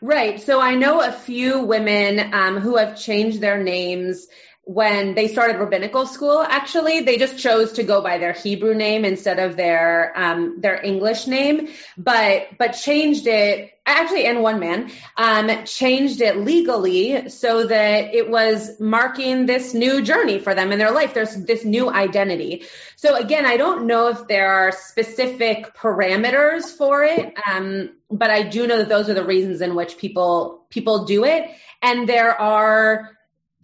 Right. 0.00 0.40
So 0.40 0.60
I 0.60 0.74
know 0.74 1.00
a 1.00 1.12
few 1.12 1.60
women 1.60 2.32
um, 2.32 2.58
who 2.58 2.76
have 2.76 2.98
changed 3.00 3.40
their 3.40 3.62
names 3.62 4.26
when 4.66 5.14
they 5.14 5.28
started 5.28 5.58
rabbinical 5.58 6.06
school, 6.06 6.40
actually, 6.40 7.02
they 7.02 7.18
just 7.18 7.38
chose 7.38 7.74
to 7.74 7.84
go 7.84 8.02
by 8.02 8.18
their 8.18 8.32
Hebrew 8.32 8.74
name 8.74 9.04
instead 9.04 9.38
of 9.38 9.56
their 9.56 10.12
um, 10.16 10.60
their 10.60 10.84
English 10.84 11.28
name, 11.28 11.68
but 11.96 12.48
but 12.58 12.72
changed 12.72 13.28
it 13.28 13.72
actually, 13.86 14.26
and 14.26 14.42
one 14.42 14.58
man 14.58 14.90
um, 15.16 15.64
changed 15.66 16.20
it 16.20 16.38
legally 16.38 17.28
so 17.28 17.64
that 17.64 18.12
it 18.12 18.28
was 18.28 18.80
marking 18.80 19.46
this 19.46 19.72
new 19.72 20.02
journey 20.02 20.40
for 20.40 20.52
them 20.52 20.72
in 20.72 20.80
their 20.80 20.90
life. 20.90 21.14
There's 21.14 21.36
this 21.44 21.64
new 21.64 21.88
identity. 21.88 22.64
So 22.96 23.14
again, 23.14 23.46
I 23.46 23.56
don't 23.58 23.86
know 23.86 24.08
if 24.08 24.26
there 24.26 24.50
are 24.50 24.72
specific 24.72 25.76
parameters 25.76 26.64
for 26.76 27.04
it, 27.04 27.34
um, 27.48 27.90
but 28.10 28.30
I 28.30 28.42
do 28.42 28.66
know 28.66 28.78
that 28.78 28.88
those 28.88 29.08
are 29.08 29.14
the 29.14 29.24
reasons 29.24 29.60
in 29.60 29.76
which 29.76 29.96
people 29.96 30.66
people 30.70 31.04
do 31.04 31.24
it, 31.24 31.48
and 31.82 32.08
there 32.08 32.34
are 32.40 33.15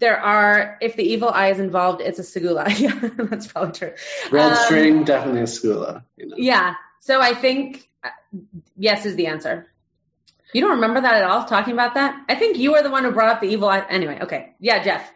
there 0.02 0.18
are, 0.18 0.78
if 0.80 0.96
the 0.96 1.04
evil 1.04 1.30
eye 1.30 1.50
is 1.52 1.60
involved, 1.60 2.00
it's 2.00 2.18
a 2.18 2.22
segula. 2.22 2.66
yeah, 2.78 3.24
that's 3.24 3.46
probably 3.46 3.72
true. 3.72 3.92
Red 4.32 4.50
um, 4.52 4.56
string, 4.56 5.04
definitely 5.04 5.42
a 5.42 5.44
segula. 5.44 6.02
You 6.16 6.26
know? 6.26 6.34
Yeah. 6.36 6.74
So 7.00 7.20
I 7.20 7.34
think 7.34 7.88
uh, 8.02 8.08
yes 8.76 9.06
is 9.06 9.14
the 9.14 9.28
answer. 9.28 9.72
You 10.52 10.60
don't 10.60 10.72
remember 10.72 11.00
that 11.00 11.22
at 11.22 11.22
all, 11.22 11.44
talking 11.44 11.72
about 11.72 11.94
that? 11.94 12.20
I 12.28 12.34
think 12.34 12.58
you 12.58 12.72
were 12.72 12.82
the 12.82 12.90
one 12.90 13.04
who 13.04 13.12
brought 13.12 13.30
up 13.30 13.40
the 13.40 13.46
evil 13.46 13.68
eye. 13.68 13.86
Anyway, 13.88 14.18
okay. 14.22 14.54
Yeah, 14.58 14.82
Jeff. 14.82 15.08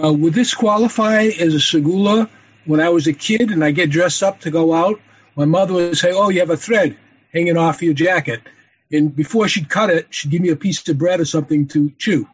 Uh, 0.00 0.12
would 0.12 0.34
this 0.34 0.54
qualify 0.54 1.22
as 1.22 1.54
a 1.54 1.58
segula? 1.58 2.28
When 2.66 2.80
I 2.80 2.90
was 2.90 3.06
a 3.06 3.14
kid 3.14 3.50
and 3.52 3.64
I 3.64 3.70
get 3.70 3.88
dressed 3.88 4.22
up 4.22 4.40
to 4.40 4.50
go 4.50 4.74
out, 4.74 5.00
my 5.34 5.46
mother 5.46 5.72
would 5.72 5.96
say, 5.96 6.12
Oh, 6.12 6.28
you 6.28 6.40
have 6.40 6.50
a 6.50 6.58
thread 6.58 6.98
hanging 7.32 7.56
off 7.56 7.82
your 7.82 7.94
jacket. 7.94 8.42
And 8.92 9.16
before 9.16 9.48
she'd 9.48 9.70
cut 9.70 9.88
it, 9.88 10.08
she'd 10.10 10.30
give 10.30 10.42
me 10.42 10.50
a 10.50 10.56
piece 10.56 10.86
of 10.88 10.98
bread 10.98 11.20
or 11.20 11.24
something 11.24 11.68
to 11.68 11.90
chew 11.96 12.28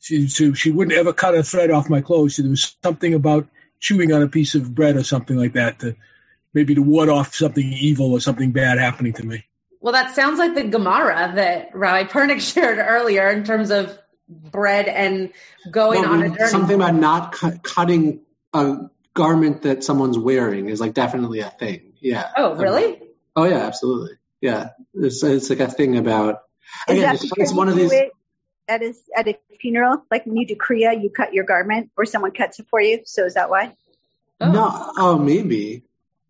she, 0.00 0.28
she, 0.28 0.54
she 0.54 0.70
wouldn't 0.70 0.96
ever 0.96 1.12
cut 1.12 1.34
a 1.34 1.42
thread 1.42 1.70
off 1.70 1.90
my 1.90 2.00
clothes. 2.00 2.36
So 2.36 2.42
there 2.42 2.50
was 2.50 2.76
something 2.82 3.14
about 3.14 3.48
chewing 3.78 4.12
on 4.12 4.22
a 4.22 4.28
piece 4.28 4.54
of 4.54 4.74
bread 4.74 4.96
or 4.96 5.04
something 5.04 5.36
like 5.36 5.52
that 5.52 5.78
to 5.80 5.96
maybe 6.52 6.74
to 6.74 6.82
ward 6.82 7.08
off 7.08 7.34
something 7.34 7.72
evil 7.72 8.12
or 8.12 8.20
something 8.20 8.52
bad 8.52 8.78
happening 8.78 9.12
to 9.14 9.24
me. 9.24 9.44
Well, 9.80 9.92
that 9.92 10.14
sounds 10.14 10.38
like 10.38 10.54
the 10.54 10.64
Gemara 10.64 11.32
that 11.36 11.70
Rabbi 11.74 12.10
Pernick 12.10 12.40
shared 12.52 12.78
earlier 12.78 13.28
in 13.28 13.44
terms 13.44 13.70
of 13.70 13.96
bread 14.28 14.88
and 14.88 15.32
going 15.70 16.02
well, 16.02 16.12
on 16.12 16.22
a 16.22 16.28
journey. 16.28 16.50
Something 16.50 16.76
about 16.76 16.94
not 16.94 17.32
cu- 17.32 17.58
cutting 17.58 18.20
a 18.52 18.88
garment 19.14 19.62
that 19.62 19.84
someone's 19.84 20.18
wearing 20.18 20.68
is 20.68 20.80
like 20.80 20.94
definitely 20.94 21.40
a 21.40 21.50
thing. 21.50 21.92
Yeah. 22.00 22.30
Oh, 22.36 22.54
really? 22.54 22.94
Um, 22.94 23.08
oh, 23.36 23.44
yeah, 23.44 23.66
absolutely. 23.66 24.16
Yeah, 24.40 24.70
it's, 24.94 25.22
it's 25.22 25.50
like 25.50 25.60
a 25.60 25.68
thing 25.68 25.98
about. 25.98 26.42
Again, 26.88 27.14
it's, 27.14 27.30
it's 27.36 27.52
one 27.52 27.68
of 27.68 27.74
these. 27.74 27.92
It 27.92 28.12
at 28.70 28.82
a 28.82 28.94
at 29.16 29.28
a 29.28 29.38
funeral? 29.60 30.04
Like 30.10 30.24
when 30.24 30.36
you 30.36 30.46
do 30.46 30.56
kriya, 30.56 31.02
you 31.02 31.10
cut 31.10 31.34
your 31.34 31.44
garment, 31.44 31.90
or 31.96 32.06
someone 32.06 32.30
cuts 32.30 32.60
it 32.60 32.66
for 32.70 32.80
you. 32.80 33.00
So 33.04 33.26
is 33.26 33.34
that 33.34 33.50
why? 33.50 33.74
Oh. 34.40 34.52
No, 34.52 34.92
oh 34.96 35.18
maybe, 35.18 35.82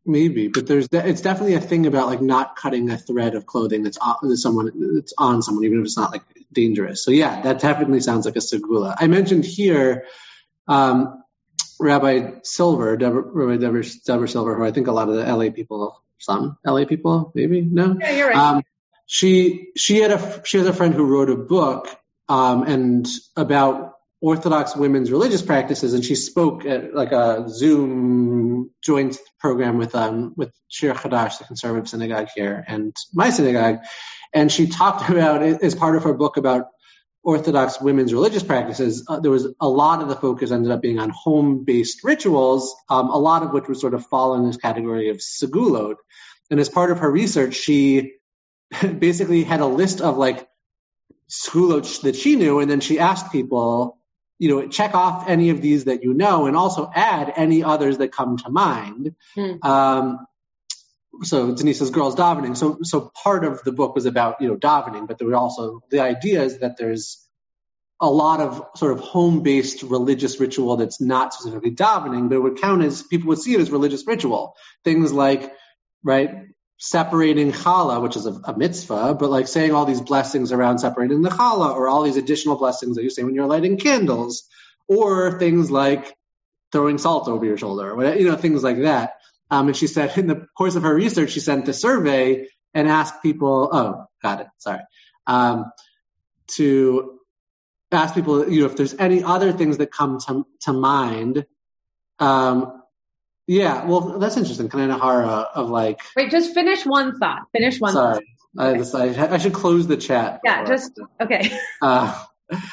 maybe, 0.05 0.49
but 0.49 0.67
there's 0.67 0.89
de- 0.89 1.07
it's 1.07 1.21
definitely 1.21 1.55
a 1.55 1.61
thing 1.61 1.87
about 1.87 2.09
like 2.09 2.23
not 2.23 2.57
cutting 2.57 2.91
a 2.91 2.99
thread 2.99 3.35
of 3.35 3.47
clothing 3.47 3.85
that's 3.85 3.99
on 3.99 4.37
someone 4.37 4.73
that's 4.95 5.15
on 5.17 5.43
someone, 5.43 5.65
even 5.65 5.81
if 5.81 5.85
it's 5.85 5.97
not 5.97 6.11
like 6.11 6.23
dangerous. 6.53 7.05
So 7.05 7.11
yeah, 7.11 7.43
that 7.43 7.61
definitely 7.61 8.01
sounds 8.01 8.25
like 8.25 8.37
a 8.37 8.41
segula. 8.41 8.97
I 8.99 9.07
mentioned 9.07 9.45
here. 9.45 10.07
Um, 10.67 11.23
Rabbi 11.81 12.41
Silver, 12.43 12.99
Deborah, 12.99 13.23
Rabbi 13.23 13.57
Deborah, 13.57 13.85
Deborah 14.05 14.29
Silver, 14.29 14.55
who 14.55 14.65
I 14.65 14.71
think 14.71 14.87
a 14.87 14.93
lot 14.93 15.09
of 15.09 15.15
the 15.15 15.25
LA 15.25 15.51
people, 15.51 16.03
some 16.19 16.59
LA 16.65 16.85
people, 16.85 17.33
maybe 17.35 17.63
no. 17.63 17.97
Yeah, 17.99 18.11
you're 18.11 18.29
right. 18.29 18.37
Um, 18.37 18.63
she 19.07 19.71
she 19.77 19.99
had 19.99 20.13
a 20.13 20.43
she 20.45 20.59
has 20.59 20.69
a 20.69 20.73
friend 20.73 20.95
who 20.95 21.05
wrote 21.05 21.31
a 21.31 21.37
book 21.37 21.89
um, 22.31 22.63
and 22.63 23.09
about 23.37 23.95
Orthodox 24.21 24.77
women's 24.77 25.11
religious 25.11 25.43
practices, 25.43 25.95
and 25.95 26.05
she 26.05 26.15
spoke 26.15 26.65
at 26.65 26.95
like 26.95 27.11
a 27.11 27.49
Zoom 27.49 28.71
joint 28.83 29.19
program 29.41 29.79
with 29.79 29.95
um, 29.97 30.35
with 30.37 30.53
Shir 30.69 30.95
Chadash, 30.95 31.39
the 31.39 31.45
conservative 31.45 31.89
synagogue 31.89 32.29
here, 32.35 32.65
and 32.69 32.95
my 33.13 33.31
synagogue, 33.31 33.81
and 34.33 34.53
she 34.53 34.69
talked 34.69 35.11
about 35.15 35.43
as 35.43 35.75
part 35.75 35.97
of 35.97 36.05
her 36.05 36.13
book 36.13 36.37
about 36.37 36.67
Orthodox 37.25 37.81
women's 37.81 38.13
religious 38.13 38.45
practices. 38.45 39.05
Uh, 39.09 39.19
there 39.19 39.33
was 39.33 39.49
a 39.61 39.69
lot 39.69 40.01
of 40.01 40.09
the 40.09 40.17
focus 40.17 40.53
ended 40.53 40.71
up 40.71 40.81
being 40.81 41.01
on 41.01 41.11
home-based 41.11 42.05
rituals, 42.05 42.77
um, 42.89 43.11
a 43.11 43.19
lot 43.19 43.43
of 43.43 43.51
which 43.53 43.67
would 43.67 43.79
sort 43.79 43.95
of 43.95 44.07
fall 44.07 44.35
in 44.35 44.47
this 44.47 44.57
category 44.57 45.09
of 45.09 45.17
segulot. 45.17 45.97
And 46.49 46.61
as 46.61 46.69
part 46.69 46.93
of 46.93 47.01
her 47.01 47.11
research, 47.11 47.55
she 47.57 48.13
basically 48.99 49.43
had 49.43 49.61
a 49.61 49.67
list 49.67 50.01
of 50.01 50.17
like 50.17 50.47
school 51.31 51.81
that 51.81 52.17
she 52.17 52.37
knew, 52.37 52.59
and 52.61 52.71
then 52.71 52.81
she 52.81 52.99
asked 52.99 53.33
people, 53.33 53.99
you 54.39 54.49
know, 54.49 54.69
check 54.69 54.95
off 54.95 55.29
any 55.29 55.51
of 55.51 55.63
these 55.63 55.85
that 55.85 56.03
you 56.03 56.13
know, 56.13 56.47
and 56.47 56.57
also 56.57 56.91
add 56.95 57.33
any 57.37 57.63
others 57.63 57.99
that 57.99 58.13
come 58.13 58.37
to 58.39 58.51
mind. 58.51 59.15
Hmm. 59.35 59.57
Um, 59.63 60.27
so 61.23 61.55
Denise's 61.55 61.91
girls 61.91 62.17
davening. 62.17 62.57
So 62.57 62.79
so 62.83 63.11
part 63.23 63.45
of 63.45 63.63
the 63.63 63.73
book 63.73 63.95
was 63.95 64.07
about 64.07 64.41
you 64.41 64.49
know 64.49 64.57
davening, 64.57 65.07
but 65.07 65.19
there 65.19 65.29
were 65.29 65.37
also 65.37 65.81
the 65.91 66.01
idea 66.01 66.43
is 66.43 66.59
that 66.59 66.77
there's 66.77 67.27
a 68.01 68.11
lot 68.11 68.41
of 68.41 68.65
sort 68.77 68.93
of 68.93 69.01
home-based 69.01 69.83
religious 69.83 70.41
ritual 70.41 70.77
that's 70.79 71.03
not 71.03 71.35
specifically 71.35 71.73
davening, 71.73 72.31
but 72.31 72.37
it 72.37 72.41
would 72.41 72.61
count 72.61 72.83
as 72.83 73.03
people 73.03 73.29
would 73.29 73.39
see 73.39 73.55
it 73.55 73.61
as 73.61 73.71
religious 73.71 74.07
ritual. 74.07 74.55
Things 74.85 75.13
like 75.13 75.53
right 76.03 76.47
separating 76.81 77.53
challah, 77.53 78.01
which 78.03 78.17
is 78.17 78.25
a, 78.25 78.33
a, 78.45 78.57
mitzvah, 78.57 79.15
but 79.15 79.29
like 79.29 79.47
saying 79.47 79.73
all 79.73 79.85
these 79.85 80.01
blessings 80.01 80.51
around 80.51 80.79
separating 80.79 81.21
the 81.21 81.29
challah, 81.29 81.75
or 81.75 81.89
all 81.89 82.03
these 82.03 82.17
additional 82.17 82.57
blessings 82.57 82.97
that 82.97 83.05
you 83.05 83.11
say 83.11 83.23
when 83.23 83.35
you're 83.35 83.47
lighting 83.47 83.77
candles, 83.77 84.49
or 84.89 85.39
things 85.39 85.71
like 85.71 86.17
throwing 86.73 86.97
salt 86.97 87.29
over 87.29 87.45
your 87.45 87.59
shoulder, 87.59 87.93
or 87.93 88.15
you 88.15 88.27
know, 88.27 88.35
things 88.35 88.65
like 88.65 88.79
that. 88.79 89.13
Um, 89.51 89.69
and 89.69 89.77
she 89.77 89.87
said 89.87 90.17
in 90.17 90.27
the 90.27 90.47
course 90.57 90.75
of 90.75 90.85
her 90.85 90.95
research, 90.95 91.33
she 91.33 91.41
sent 91.41 91.69
a 91.69 91.75
survey 91.75 92.49
and 92.73 92.89
asked 92.89 93.23
people, 93.23 93.69
oh, 93.71 94.07
got 94.23 94.41
it, 94.41 94.47
sorry, 94.57 94.81
um, 95.27 95.71
to 96.53 97.19
ask 97.93 98.15
people, 98.15 98.51
you 98.51 98.61
know, 98.61 98.67
if 98.67 98.77
there's 98.77 98.95
any 98.95 99.23
other 99.23 99.53
things 99.53 99.79
that 99.79 99.93
come 99.93 100.19
to, 100.21 100.47
to 100.63 100.73
mind 100.73 101.45
um, 102.21 102.80
yeah, 103.51 103.85
well, 103.85 104.21
that's 104.21 104.37
interesting. 104.37 104.69
Kananahara 104.69 105.49
of 105.57 105.71
like. 105.71 106.01
Wait, 106.15 106.31
just 106.31 106.55
finish 106.55 106.87
one 106.87 107.19
thought. 107.19 107.43
Finish 107.51 107.81
one. 107.81 107.93
Sorry, 107.93 108.37
thought. 108.57 108.95
I, 108.95 109.09
I, 109.09 109.35
I 109.35 109.39
should 109.39 109.55
close 109.55 109.89
the 109.89 109.97
chat. 109.97 110.41
Yeah, 110.45 110.65
just 110.65 110.93
okay. 111.21 111.59
Uh, 111.83 112.25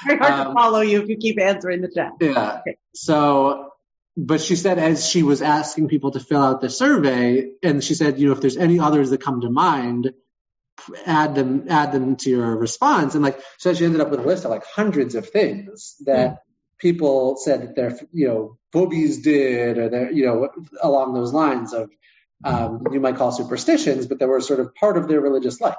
Very 0.05 0.19
hard 0.19 0.33
um, 0.33 0.47
to 0.47 0.53
follow 0.53 0.81
you 0.81 1.01
if 1.01 1.09
you 1.09 1.17
keep 1.17 1.41
answering 1.41 1.81
the 1.81 1.87
chat. 1.87 2.11
Yeah. 2.21 2.59
Okay. 2.59 2.77
So, 2.93 3.71
but 4.15 4.39
she 4.39 4.55
said 4.55 4.77
as 4.77 5.07
she 5.09 5.23
was 5.23 5.41
asking 5.41 5.87
people 5.87 6.11
to 6.11 6.19
fill 6.19 6.43
out 6.43 6.61
the 6.61 6.69
survey, 6.69 7.53
and 7.63 7.83
she 7.83 7.95
said, 7.95 8.19
you 8.19 8.27
know, 8.27 8.33
if 8.33 8.41
there's 8.41 8.57
any 8.57 8.79
others 8.79 9.09
that 9.09 9.19
come 9.19 9.41
to 9.41 9.49
mind, 9.49 10.13
add 11.07 11.33
them 11.33 11.65
add 11.69 11.91
them 11.91 12.17
to 12.17 12.29
your 12.29 12.55
response. 12.55 13.15
And 13.15 13.23
like, 13.23 13.39
so 13.57 13.73
she 13.73 13.83
ended 13.83 14.01
up 14.01 14.11
with 14.11 14.19
a 14.19 14.23
list 14.23 14.45
of 14.45 14.51
like 14.51 14.63
hundreds 14.63 15.15
of 15.15 15.27
things 15.27 15.95
that. 16.05 16.43
People 16.79 17.37
said 17.37 17.61
that 17.61 17.75
their 17.75 17.97
you 18.11 18.27
know 18.27 18.57
bubbies 18.73 19.23
did 19.23 19.77
or 19.77 19.89
their 19.89 20.11
you 20.11 20.25
know 20.25 20.49
along 20.81 21.13
those 21.13 21.33
lines 21.33 21.73
of 21.73 21.89
um, 22.43 22.83
you 22.91 22.99
might 22.99 23.15
call 23.15 23.31
superstitions, 23.31 24.05
but 24.05 24.19
they 24.19 24.25
were 24.25 24.41
sort 24.41 24.59
of 24.59 24.75
part 24.75 24.97
of 24.97 25.07
their 25.07 25.21
religious 25.21 25.59
life, 25.59 25.75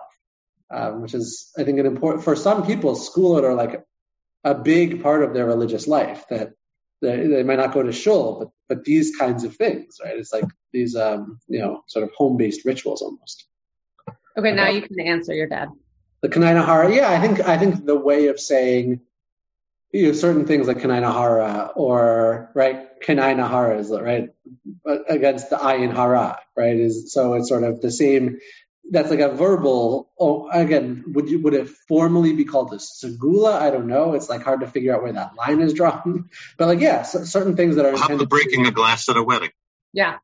um, 0.70 1.02
which 1.02 1.14
is 1.14 1.52
I 1.56 1.64
think 1.64 1.78
an 1.78 1.86
important 1.86 2.24
for 2.24 2.34
some 2.34 2.66
people. 2.66 2.96
School 2.96 3.38
are 3.44 3.54
like 3.54 3.84
a 4.44 4.54
big 4.54 5.02
part 5.02 5.22
of 5.22 5.34
their 5.34 5.46
religious 5.46 5.86
life 5.86 6.24
that 6.30 6.52
they, 7.00 7.26
they 7.26 7.42
might 7.42 7.58
not 7.58 7.72
go 7.72 7.82
to 7.82 7.92
shul, 7.92 8.38
but 8.40 8.48
but 8.68 8.84
these 8.84 9.16
kinds 9.16 9.44
of 9.44 9.56
things, 9.56 9.98
right? 10.04 10.16
It's 10.16 10.32
like 10.32 10.44
these 10.72 10.96
um, 10.96 11.38
you 11.48 11.60
know 11.60 11.82
sort 11.86 12.04
of 12.04 12.10
home 12.16 12.36
based 12.36 12.64
rituals 12.64 13.02
almost. 13.02 13.46
Okay, 14.36 14.52
now 14.52 14.68
you 14.68 14.82
can 14.82 15.00
answer 15.00 15.32
your 15.32 15.48
dad. 15.48 15.68
The 16.20 16.28
Kanai 16.28 16.94
yeah, 16.94 17.10
I 17.10 17.20
think 17.20 17.40
I 17.40 17.58
think 17.58 17.84
the 17.84 17.98
way 17.98 18.26
of 18.28 18.40
saying 18.40 19.00
you 19.92 20.08
know, 20.08 20.12
certain 20.12 20.46
things 20.46 20.66
like 20.66 20.78
Kanai 20.78 21.02
Nahara 21.02 21.72
or 21.74 22.50
right 22.54 23.00
Kanai 23.00 23.34
Nahara 23.34 23.78
is 23.78 23.90
right 23.90 24.30
against 25.08 25.50
the 25.50 25.56
Ayin 25.56 25.94
Hara, 25.94 26.38
right? 26.56 26.76
Is 26.76 27.12
so 27.12 27.34
it's 27.34 27.48
sort 27.48 27.64
of 27.64 27.80
the 27.80 27.90
same. 27.90 28.38
That's 28.90 29.10
like 29.10 29.20
a 29.20 29.28
verbal. 29.28 30.10
Oh, 30.18 30.48
again, 30.50 31.04
would 31.08 31.28
you 31.28 31.40
would 31.42 31.54
it 31.54 31.68
formally 31.68 32.32
be 32.34 32.44
called 32.44 32.72
a 32.72 32.76
segula? 32.76 33.54
I 33.54 33.70
don't 33.70 33.86
know. 33.86 34.14
It's 34.14 34.28
like 34.28 34.42
hard 34.42 34.60
to 34.60 34.66
figure 34.66 34.94
out 34.94 35.02
where 35.02 35.12
that 35.12 35.36
line 35.36 35.60
is 35.60 35.72
drawn. 35.74 36.28
But 36.58 36.68
like, 36.68 36.80
yeah, 36.80 37.02
so, 37.02 37.24
certain 37.24 37.56
things 37.56 37.76
that 37.76 37.86
are 37.86 37.96
How 37.96 38.16
the 38.16 38.26
breaking 38.26 38.66
a 38.66 38.70
glass 38.70 39.08
at 39.08 39.16
a 39.16 39.22
wedding. 39.22 39.50
Yeah. 39.92 40.18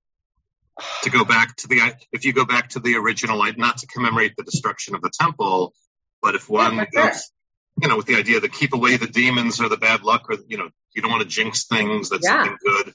To 1.04 1.10
go 1.10 1.24
back 1.24 1.56
to 1.58 1.68
the, 1.68 1.94
if 2.10 2.24
you 2.24 2.32
go 2.32 2.44
back 2.44 2.70
to 2.70 2.80
the 2.80 2.96
original, 2.96 3.44
not 3.56 3.78
to 3.78 3.86
commemorate 3.86 4.34
the 4.36 4.42
destruction 4.42 4.96
of 4.96 5.02
the 5.02 5.10
temple, 5.10 5.72
but 6.20 6.34
if 6.34 6.50
one 6.50 6.76
yeah, 6.76 6.86
goes, 6.92 7.04
sure 7.04 7.33
you 7.80 7.88
know, 7.88 7.96
with 7.96 8.06
the 8.06 8.16
idea 8.16 8.40
that 8.40 8.52
keep 8.52 8.72
away 8.72 8.96
the 8.96 9.06
demons 9.06 9.60
or 9.60 9.68
the 9.68 9.76
bad 9.76 10.02
luck 10.02 10.30
or, 10.30 10.36
you 10.46 10.58
know, 10.58 10.68
you 10.94 11.02
don't 11.02 11.10
want 11.10 11.22
to 11.22 11.28
jinx 11.28 11.64
things. 11.64 12.10
That's 12.10 12.24
yeah. 12.24 12.44
something 12.44 12.58
good. 12.64 12.94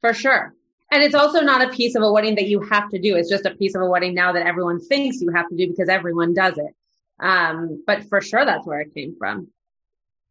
For 0.00 0.12
sure. 0.12 0.54
And 0.90 1.02
it's 1.02 1.14
also 1.14 1.40
not 1.40 1.62
a 1.62 1.70
piece 1.70 1.94
of 1.96 2.02
a 2.02 2.12
wedding 2.12 2.36
that 2.36 2.46
you 2.46 2.60
have 2.60 2.90
to 2.90 2.98
do. 3.00 3.16
It's 3.16 3.28
just 3.28 3.46
a 3.46 3.54
piece 3.54 3.74
of 3.74 3.82
a 3.82 3.86
wedding 3.86 4.14
now 4.14 4.32
that 4.32 4.46
everyone 4.46 4.80
thinks 4.80 5.20
you 5.20 5.32
have 5.32 5.48
to 5.48 5.56
do 5.56 5.68
because 5.68 5.88
everyone 5.88 6.34
does 6.34 6.58
it. 6.58 6.74
Um, 7.18 7.82
but 7.86 8.08
for 8.08 8.20
sure, 8.20 8.44
that's 8.44 8.66
where 8.66 8.80
it 8.80 8.94
came 8.94 9.16
from. 9.18 9.48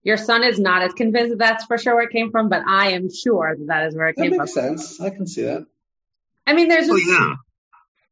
Your 0.03 0.17
son 0.17 0.43
is 0.43 0.59
not 0.59 0.83
as 0.83 0.93
convinced 0.93 1.31
that 1.31 1.39
that's 1.39 1.65
for 1.65 1.79
sure 1.79 1.95
where 1.95 2.03
it 2.03 2.11
came 2.11 2.29
from, 2.31 2.47
but 2.47 2.61
I 2.67 2.91
am 2.91 3.11
sure 3.11 3.55
that 3.57 3.67
that 3.67 3.87
is 3.87 3.95
where 3.95 4.09
it 4.09 4.15
That 4.15 4.21
came 4.21 4.37
makes 4.37 4.53
from. 4.53 4.69
Makes 4.69 4.87
sense. 4.87 5.01
I 5.01 5.09
can 5.09 5.25
see 5.25 5.41
that. 5.41 5.65
I 6.45 6.53
mean, 6.53 6.67
there's 6.67 6.87
Well, 6.87 6.99
yeah. 6.99 7.33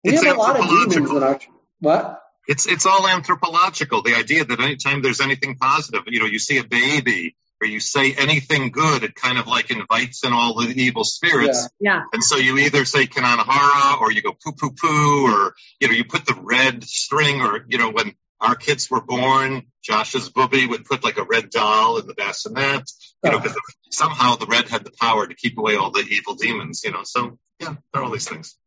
We 0.03 0.11
It's 0.11 0.23
have 0.23 0.35
a 0.35 0.39
lot 0.39 0.59
of 0.59 0.67
demons 0.67 1.11
in 1.11 1.23
our. 1.23 1.39
What? 1.79 2.22
It's 2.47 2.65
it's 2.67 2.85
all 2.85 3.07
anthropological. 3.07 4.01
The 4.01 4.15
idea 4.15 4.45
that 4.45 4.59
anytime 4.59 5.01
there's 5.01 5.21
anything 5.21 5.55
positive, 5.55 6.03
you 6.07 6.19
know, 6.19 6.25
you 6.25 6.39
see 6.39 6.57
a 6.57 6.63
baby 6.63 7.35
or 7.61 7.67
you 7.67 7.79
say 7.79 8.13
anything 8.13 8.71
good, 8.71 9.03
it 9.03 9.15
kind 9.15 9.37
of 9.37 9.47
like 9.47 9.71
invites 9.71 10.25
in 10.25 10.33
all 10.33 10.55
the 10.55 10.67
evil 10.69 11.05
spirits. 11.05 11.69
yeah. 11.79 12.03
And 12.11 12.23
so 12.23 12.35
you 12.35 12.57
either 12.57 12.83
say 12.83 13.07
Kananahara 13.07 14.01
or 14.01 14.11
you 14.11 14.21
go 14.21 14.33
poo 14.33 14.51
poo 14.51 14.71
poo 14.71 15.33
or 15.33 15.53
you 15.79 15.87
know, 15.87 15.93
you 15.93 16.03
put 16.03 16.25
the 16.25 16.37
red 16.41 16.83
string 16.83 17.41
or 17.41 17.65
you 17.67 17.77
know, 17.77 17.91
when 17.91 18.13
our 18.41 18.55
kids 18.55 18.91
were 18.91 19.01
born, 19.01 19.63
Josh's 19.81 20.29
bubby 20.29 20.67
would 20.67 20.83
put 20.83 21.03
like 21.03 21.17
a 21.17 21.23
red 21.23 21.49
doll 21.49 21.97
in 21.97 22.07
the 22.07 22.13
bassinet, 22.13 22.83
you 23.23 23.31
know, 23.31 23.39
because 23.39 23.55
somehow 23.89 24.35
the 24.35 24.47
red 24.47 24.67
had 24.67 24.83
the 24.83 24.91
power 24.99 25.25
to 25.25 25.33
keep 25.33 25.57
away 25.57 25.77
all 25.77 25.91
the 25.91 26.01
evil 26.01 26.35
demons, 26.35 26.81
you 26.83 26.91
know. 26.91 27.03
So 27.03 27.39
yeah, 27.59 27.75
there 27.93 28.01
are 28.01 28.05
all 28.05 28.11
these 28.11 28.27
things. 28.27 28.57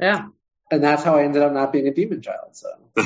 Yeah. 0.00 0.28
And 0.70 0.84
that's 0.84 1.02
how 1.02 1.16
I 1.16 1.24
ended 1.24 1.42
up 1.42 1.52
not 1.52 1.72
being 1.72 1.88
a 1.88 1.94
demon 1.94 2.20
child. 2.20 2.50
So 2.52 2.68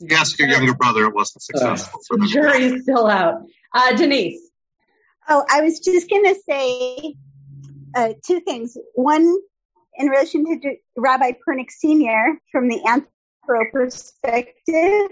You 0.00 0.16
ask 0.16 0.38
your 0.38 0.48
younger 0.48 0.74
brother, 0.74 1.04
it 1.06 1.14
wasn't 1.14 1.42
successful. 1.42 2.00
The 2.08 2.26
jury's 2.26 2.82
still 2.82 3.08
out. 3.08 3.42
Uh, 3.74 3.96
Denise. 3.96 4.48
Oh, 5.28 5.44
I 5.50 5.60
was 5.60 5.80
just 5.80 6.08
going 6.08 6.24
to 6.24 6.36
say 6.48 7.14
uh, 7.96 8.12
two 8.24 8.40
things. 8.40 8.76
One, 8.94 9.36
in 9.96 10.08
relation 10.08 10.44
to 10.46 10.58
D- 10.58 10.80
Rabbi 10.96 11.32
Pernick 11.46 11.70
Sr. 11.70 12.38
from 12.52 12.68
the 12.68 12.80
anthro 12.86 13.70
perspective. 13.72 15.10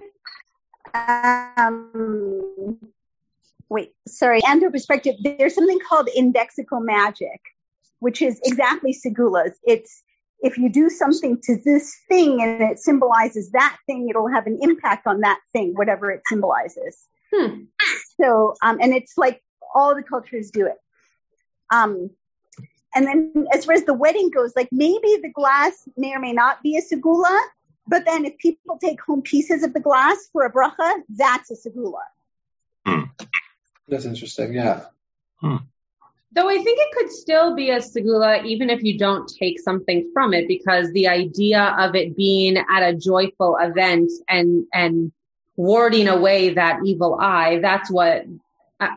Um, 0.95 2.79
wait, 3.69 3.93
sorry, 4.07 4.41
anthro 4.43 4.71
perspective. 4.71 5.17
There's 5.21 5.55
something 5.55 5.81
called 5.87 6.09
indexical 6.17 6.83
magic, 6.83 7.41
which 7.99 8.23
is 8.23 8.41
exactly 8.45 8.95
segulas. 8.95 9.55
It's 9.65 10.03
if 10.41 10.59
you 10.59 10.69
do 10.69 10.89
something 10.91 11.41
to 11.43 11.57
this 11.65 11.97
thing 12.09 12.43
and 12.43 12.63
it 12.63 12.79
symbolizes 12.79 13.51
that 13.53 13.77
thing, 13.87 14.09
it'll 14.09 14.29
have 14.29 14.47
an 14.47 14.59
impact 14.61 15.07
on 15.07 15.21
that 15.21 15.41
thing, 15.53 15.73
whatever 15.75 16.11
it 16.11 16.23
symbolizes. 16.27 17.09
Hmm. 17.35 17.65
So, 18.21 18.55
um, 18.63 18.79
and 18.81 18.95
it's 18.95 19.17
like 19.17 19.43
all 19.75 19.95
the 19.95 20.03
cultures 20.03 20.51
do 20.51 20.67
it. 20.67 20.77
Um, 21.73 22.11
and 22.95 23.07
then 23.07 23.47
as 23.53 23.65
far 23.65 23.75
as 23.75 23.85
the 23.85 23.95
wedding 23.95 24.31
goes, 24.31 24.55
like 24.57 24.69
maybe 24.73 25.19
the 25.23 25.31
glass 25.35 25.89
may 25.97 26.15
or 26.15 26.21
may 26.21 26.33
not 26.33 26.63
be 26.63 26.77
a 26.77 26.83
segula, 26.83 27.39
but 27.87 28.05
then 28.05 28.25
if 28.25 28.39
people 28.39 28.79
take 28.79 29.01
home 29.01 29.23
pieces 29.23 29.63
of 29.63 29.73
the 29.75 29.81
glass 29.81 30.17
for 30.33 30.45
a 30.45 30.53
bracha, 30.53 30.95
that's 31.09 31.51
a 31.51 31.55
segula. 31.55 32.03
that's 33.89 34.05
interesting. 34.05 34.55
Yeah. 34.55 34.87
Though 36.33 36.49
I 36.49 36.57
think 36.57 36.79
it 36.79 36.97
could 36.97 37.11
still 37.11 37.55
be 37.55 37.71
a 37.71 37.79
segula 37.79 38.45
even 38.45 38.69
if 38.69 38.83
you 38.83 38.99
don't 38.99 39.33
take 39.41 39.61
something 39.61 40.11
from 40.13 40.35
it 40.35 40.49
because 40.49 40.91
the 40.93 41.09
idea 41.09 41.75
of 41.79 41.95
it 41.95 42.17
being 42.17 42.59
at 42.59 42.83
a 42.83 42.95
joyful 42.95 43.57
event 43.59 44.11
and, 44.29 44.65
and 44.75 45.13
warding 45.57 46.09
away 46.09 46.55
that 46.55 46.81
evil 46.85 47.17
eye, 47.21 47.61
that's 47.63 47.91
what, 47.91 48.25
uh, 48.81 48.89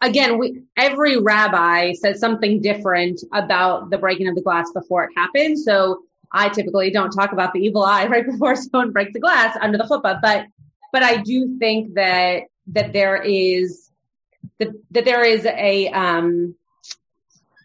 again, 0.00 0.38
we, 0.38 0.62
every 0.76 1.18
rabbi 1.18 1.92
says 1.92 2.18
something 2.18 2.60
different 2.62 3.20
about 3.32 3.90
the 3.90 3.98
breaking 3.98 4.26
of 4.26 4.34
the 4.34 4.42
glass 4.42 4.70
before 4.72 5.04
it 5.04 5.10
happens. 5.16 5.64
So 5.64 6.00
I 6.32 6.48
typically 6.48 6.90
don't 6.90 7.10
talk 7.10 7.32
about 7.32 7.52
the 7.52 7.60
evil 7.60 7.84
eye 7.84 8.06
right 8.08 8.26
before 8.26 8.56
someone 8.56 8.92
breaks 8.92 9.12
the 9.12 9.20
glass 9.20 9.56
under 9.60 9.78
the 9.78 9.84
chuppah, 9.84 10.20
but, 10.22 10.46
but 10.92 11.02
I 11.02 11.18
do 11.18 11.58
think 11.58 11.94
that, 11.94 12.44
that 12.68 12.92
there 12.92 13.22
is, 13.22 13.90
that, 14.58 14.70
that 14.90 15.04
there 15.04 15.22
is 15.22 15.46
a, 15.46 15.88
um, 15.90 16.56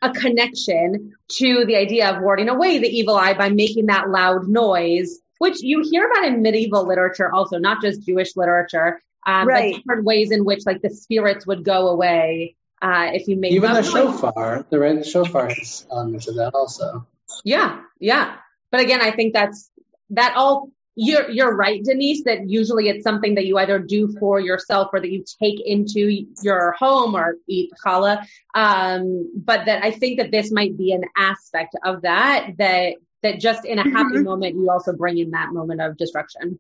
a 0.04 0.12
connection 0.12 1.14
to 1.30 1.66
the 1.66 1.76
idea 1.76 2.10
of 2.12 2.22
warding 2.22 2.50
away 2.50 2.80
the 2.80 2.88
evil 2.88 3.16
eye 3.16 3.34
by 3.34 3.50
making 3.50 3.88
that 3.88 4.10
loud 4.10 4.48
noise, 4.48 5.20
which 5.40 5.62
you 5.62 5.84
hear 5.90 6.06
about 6.10 6.26
in 6.26 6.42
medieval 6.42 6.86
literature 6.88 7.32
also, 7.32 7.58
not 7.58 7.82
just 7.82 8.06
Jewish 8.06 8.36
literature, 8.36 9.02
um, 9.26 9.48
Right. 9.48 9.72
but 9.74 9.78
different 9.80 10.06
ways 10.06 10.32
in 10.32 10.46
which 10.46 10.66
like 10.66 10.82
the 10.82 10.90
spirits 10.90 11.48
would 11.48 11.64
go 11.64 11.88
away, 11.88 12.56
uh, 12.82 13.12
if 13.14 13.28
you 13.28 13.38
make 13.38 13.54
Even 13.54 13.70
the 13.74 13.82
loud 13.82 13.84
noise. 13.86 13.92
shofar, 13.94 14.66
the 14.70 14.80
red 14.80 15.06
shofar 15.06 15.48
has 15.50 15.86
elements 15.90 16.28
of 16.28 16.36
that 16.36 16.52
also. 16.54 17.08
Yeah, 17.46 17.80
yeah. 18.00 18.36
But 18.72 18.82
again, 18.82 19.02
I 19.02 19.12
think 19.12 19.34
that's 19.34 19.70
that 20.12 20.34
all 20.36 20.70
you're 20.96 21.30
you're 21.30 21.56
right, 21.56 21.84
Denise, 21.84 22.24
that 22.26 22.48
usually 22.48 22.88
it's 22.90 23.04
something 23.04 23.36
that 23.36 23.46
you 23.46 23.58
either 23.58 23.80
do 23.80 24.16
for 24.20 24.40
yourself 24.40 24.90
or 24.94 25.00
that 25.00 25.10
you 25.10 25.24
take 25.42 25.60
into 25.66 26.26
your 26.44 26.74
home 26.74 27.16
or 27.16 27.36
eat 27.48 27.72
challah. 27.84 28.26
Um, 28.54 29.32
but 29.36 29.66
that 29.66 29.84
I 29.84 29.92
think 29.92 30.20
that 30.20 30.32
this 30.32 30.52
might 30.52 30.78
be 30.78 30.92
an 30.92 31.04
aspect 31.18 31.76
of 31.84 32.04
that 32.04 32.52
that 32.58 32.96
that 33.24 33.40
just 33.40 33.66
in 33.66 33.80
a 33.80 33.90
happy 33.90 34.18
Mhm. 34.18 34.26
moment 34.26 34.56
you 34.56 34.70
also 34.70 34.94
bring 34.94 35.18
in 35.18 35.32
that 35.32 35.52
moment 35.52 35.82
of 35.82 35.98
destruction. 35.98 36.60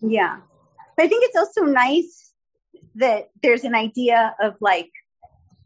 Yeah. 0.00 0.40
But 0.96 1.04
I 1.04 1.08
think 1.08 1.24
it's 1.24 1.36
also 1.36 1.62
nice 1.62 2.32
that 2.94 3.30
there's 3.42 3.64
an 3.64 3.74
idea 3.74 4.34
of 4.40 4.54
like 4.60 4.90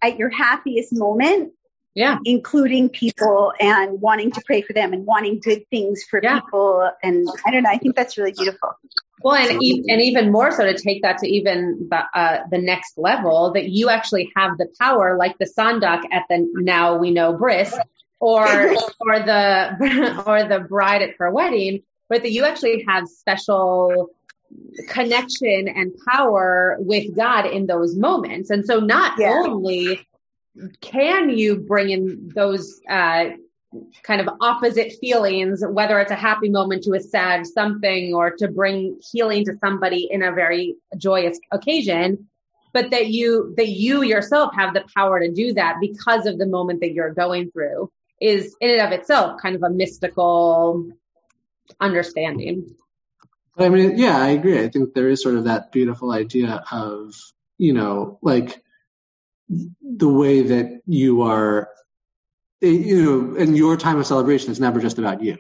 at 0.02 0.18
your 0.18 0.30
happiest 0.30 0.92
moment, 0.92 1.52
Yeah. 1.94 2.18
including 2.24 2.90
people 2.90 3.52
and 3.58 4.00
wanting 4.00 4.30
to 4.32 4.42
pray 4.46 4.62
for 4.62 4.72
them 4.72 4.92
and 4.92 5.04
wanting 5.04 5.40
good 5.42 5.62
things 5.70 6.04
for 6.08 6.20
Yeah. 6.22 6.40
people. 6.40 6.90
And 7.02 7.26
I 7.44 7.50
don't 7.50 7.64
know, 7.64 7.70
I 7.70 7.78
think 7.78 7.96
that's 7.96 8.16
really 8.16 8.32
beautiful. 8.32 8.70
Well, 9.20 9.34
and, 9.34 9.60
e- 9.60 9.84
and 9.88 10.00
even 10.00 10.30
more 10.30 10.52
so 10.52 10.64
to 10.64 10.78
take 10.78 11.02
that 11.02 11.18
to 11.18 11.28
even 11.28 11.88
the, 11.90 12.02
uh, 12.14 12.44
the 12.50 12.58
next 12.58 12.96
level, 12.96 13.52
that 13.54 13.68
you 13.68 13.88
actually 13.88 14.30
have 14.36 14.56
the 14.58 14.68
power, 14.80 15.16
like 15.18 15.36
the 15.38 15.46
sandak 15.58 16.02
at 16.12 16.22
the 16.28 16.48
now 16.54 16.98
we 16.98 17.10
know 17.10 17.32
bris, 17.32 17.76
or 18.20 18.44
or 19.00 19.18
the 19.18 20.22
or 20.26 20.44
the 20.44 20.60
bride 20.68 21.02
at 21.02 21.10
her 21.18 21.32
wedding, 21.32 21.82
but 22.08 22.22
that 22.22 22.30
you 22.30 22.44
actually 22.44 22.84
have 22.86 23.08
special 23.08 24.10
connection 24.88 25.68
and 25.68 25.92
power 26.08 26.76
with 26.78 27.14
God 27.16 27.46
in 27.46 27.66
those 27.66 27.96
moments. 27.96 28.50
And 28.50 28.64
so, 28.64 28.80
not 28.80 29.18
Yeah. 29.18 29.42
only 29.46 30.07
can 30.80 31.30
you 31.30 31.56
bring 31.56 31.90
in 31.90 32.30
those 32.34 32.80
uh, 32.88 33.26
kind 34.02 34.20
of 34.20 34.28
opposite 34.40 34.92
feelings, 35.00 35.62
whether 35.66 36.00
it's 36.00 36.10
a 36.10 36.16
happy 36.16 36.48
moment 36.48 36.84
to 36.84 36.94
a 36.94 37.00
sad 37.00 37.46
something 37.46 38.14
or 38.14 38.30
to 38.32 38.48
bring 38.48 38.98
healing 39.12 39.44
to 39.44 39.56
somebody 39.58 40.08
in 40.10 40.22
a 40.22 40.32
very 40.32 40.76
joyous 40.96 41.38
occasion, 41.52 42.28
but 42.72 42.90
that 42.90 43.08
you, 43.08 43.54
that 43.56 43.68
you 43.68 44.02
yourself 44.02 44.54
have 44.54 44.74
the 44.74 44.84
power 44.94 45.20
to 45.20 45.30
do 45.30 45.52
that 45.54 45.76
because 45.80 46.26
of 46.26 46.38
the 46.38 46.46
moment 46.46 46.80
that 46.80 46.92
you're 46.92 47.12
going 47.12 47.50
through 47.50 47.90
is 48.20 48.56
in 48.60 48.70
and 48.70 48.80
of 48.80 48.92
itself 48.92 49.40
kind 49.40 49.54
of 49.54 49.62
a 49.62 49.70
mystical 49.70 50.90
understanding. 51.80 52.74
I 53.56 53.68
mean, 53.68 53.98
yeah, 53.98 54.16
I 54.16 54.30
agree. 54.30 54.60
I 54.60 54.68
think 54.68 54.94
there 54.94 55.08
is 55.08 55.22
sort 55.22 55.34
of 55.34 55.44
that 55.44 55.72
beautiful 55.72 56.12
idea 56.12 56.64
of, 56.70 57.14
you 57.58 57.72
know, 57.72 58.18
like 58.22 58.62
the 59.48 60.08
way 60.08 60.42
that 60.42 60.82
you 60.86 61.22
are, 61.22 61.68
eh, 62.62 62.68
you 62.68 63.02
know, 63.02 63.36
in 63.36 63.54
your 63.54 63.76
time 63.76 63.98
of 63.98 64.06
celebration, 64.06 64.50
it's 64.50 64.60
never 64.60 64.80
just 64.80 64.98
about 64.98 65.22
you. 65.22 65.38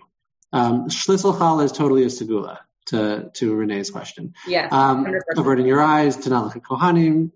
Um, 0.52 0.88
Schlissel 0.88 1.36
Challah 1.36 1.64
is 1.64 1.72
totally 1.72 2.04
a 2.04 2.06
segula 2.06 2.58
to, 2.86 3.30
to 3.34 3.54
Renee's 3.54 3.90
question. 3.90 4.34
Yes. 4.46 4.72
Um, 4.72 5.04
100%. 5.04 5.20
averting 5.36 5.66
your 5.66 5.82
eyes, 5.82 6.16
to 6.16 6.30
not 6.30 6.44
look 6.44 6.56
at 6.56 6.62
Kohanim, 6.62 7.32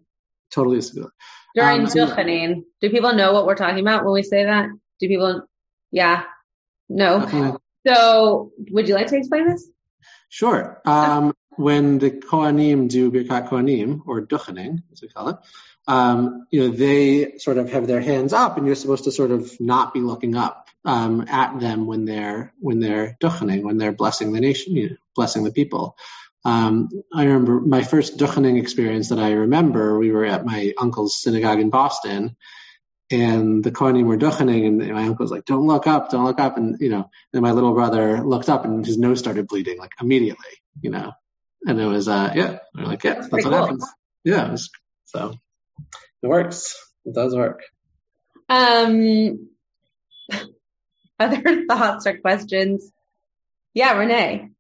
totally 0.51 0.79
a 0.79 0.81
segula. 0.81 1.11
During 1.55 1.87
Um, 1.87 2.65
do 2.81 2.91
people 2.91 3.13
know 3.13 3.33
what 3.35 3.47
we're 3.47 3.55
talking 3.55 3.81
about 3.81 4.05
when 4.05 4.15
we 4.15 4.23
say 4.23 4.45
that? 4.45 4.71
Do 5.01 5.09
people, 5.09 5.43
yeah, 5.91 6.25
no. 6.89 7.21
Definitely. 7.21 7.59
So 7.87 8.53
would 8.71 8.89
you 8.89 8.95
like 8.95 9.09
to 9.09 9.17
explain 9.17 9.49
this? 9.49 9.69
Sure. 10.29 10.81
Um, 10.87 11.35
when 11.57 11.99
the 11.99 12.11
Kohanim 12.11 12.89
do 12.89 13.11
Birkat 13.11 13.49
Kohanim, 13.49 14.01
or 14.07 14.23
Duchening, 14.23 14.83
as 14.93 15.03
we 15.03 15.09
call 15.09 15.29
it, 15.29 15.37
um, 15.87 16.47
you 16.51 16.61
know, 16.61 16.77
they 16.77 17.39
sort 17.39 17.59
of 17.59 17.71
have 17.71 17.87
their 17.87 18.01
hands 18.01 18.33
up, 18.33 18.57
and 18.57 18.67
you're 18.67 18.77
supposed 18.77 19.05
to 19.05 19.13
sort 19.13 19.31
of 19.31 19.61
not 19.61 19.93
be 19.93 20.01
looking 20.01 20.37
up 20.37 20.69
um, 20.85 21.27
at 21.29 21.59
them 21.61 21.87
when 21.87 22.05
they're 22.05 22.53
when 22.61 22.81
they're 22.81 23.17
Duchening, 23.21 23.63
when 23.63 23.79
they're 23.79 23.93
blessing 23.93 24.33
the 24.33 24.41
nation, 24.41 24.75
you 24.77 24.91
know, 24.91 24.97
blessing 25.15 25.45
the 25.45 25.53
people. 25.53 25.97
Um, 26.45 26.89
I 27.15 27.25
remember 27.25 27.61
my 27.61 27.83
first 27.83 28.17
Duchening 28.17 28.61
experience 28.61 29.11
that 29.11 29.19
I 29.19 29.33
remember. 29.33 29.99
We 29.99 30.13
were 30.13 30.25
at 30.25 30.45
my 30.45 30.73
uncle's 30.79 31.21
synagogue 31.21 31.61
in 31.61 31.71
Boston, 31.71 32.37
and 33.13 33.63
the 33.63 33.71
Kohanim 33.71 34.05
were 34.05 34.17
duchening, 34.17 34.67
and 34.67 34.79
my 34.79 35.03
uncle 35.03 35.25
was 35.25 35.31
like, 35.31 35.45
"Don't 35.45 35.67
look 35.67 35.87
up, 35.87 36.11
don't 36.11 36.25
look 36.25 36.41
up," 36.41 36.57
and 36.57 36.81
you 36.81 36.89
know, 36.89 37.11
and 37.33 37.43
my 37.43 37.53
little 37.53 37.75
brother 37.75 38.23
looked 38.23 38.49
up, 38.49 38.65
and 38.65 38.85
his 38.85 38.99
nose 38.99 39.19
started 39.19 39.47
bleeding 39.47 39.79
like 39.79 39.93
immediately, 40.01 40.51
you 40.81 40.91
know, 40.91 41.13
and 41.67 41.81
it 41.81 41.87
was, 41.87 42.09
uh, 42.09 42.33
yeah, 42.35 42.59
we 42.75 42.83
are 42.83 42.87
like, 42.87 43.05
yeah, 43.05 43.15
that's, 43.15 43.29
pretty 43.29 43.49
what 43.49 43.55
cool. 43.55 43.63
happens. 43.63 43.87
Yeah, 44.25 44.51
was, 44.51 44.71
so 45.05 45.35
it 46.23 46.27
works. 46.27 46.77
It 47.05 47.15
does 47.15 47.35
work. 47.35 47.63
Um, 48.49 49.49
other 51.19 51.65
thoughts 51.69 52.07
or 52.07 52.19
questions? 52.19 52.91
Yeah, 53.75 53.97
Renee. 53.97 54.51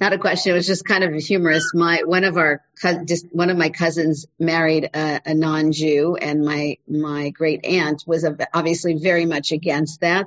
not 0.00 0.12
a 0.12 0.18
question. 0.18 0.52
It 0.52 0.56
was 0.56 0.66
just 0.66 0.84
kind 0.84 1.04
of 1.04 1.14
humorous. 1.14 1.72
My 1.74 2.02
one 2.04 2.24
of 2.24 2.36
our 2.36 2.62
just 3.04 3.26
one 3.30 3.50
of 3.50 3.56
my 3.56 3.70
cousins 3.70 4.26
married 4.38 4.90
a, 4.92 5.20
a 5.24 5.34
non-Jew, 5.34 6.16
and 6.16 6.44
my 6.44 6.78
my 6.88 7.30
great 7.30 7.64
aunt 7.64 8.02
was 8.06 8.26
obviously 8.52 8.94
very 8.94 9.26
much 9.26 9.52
against 9.52 10.00
that. 10.00 10.26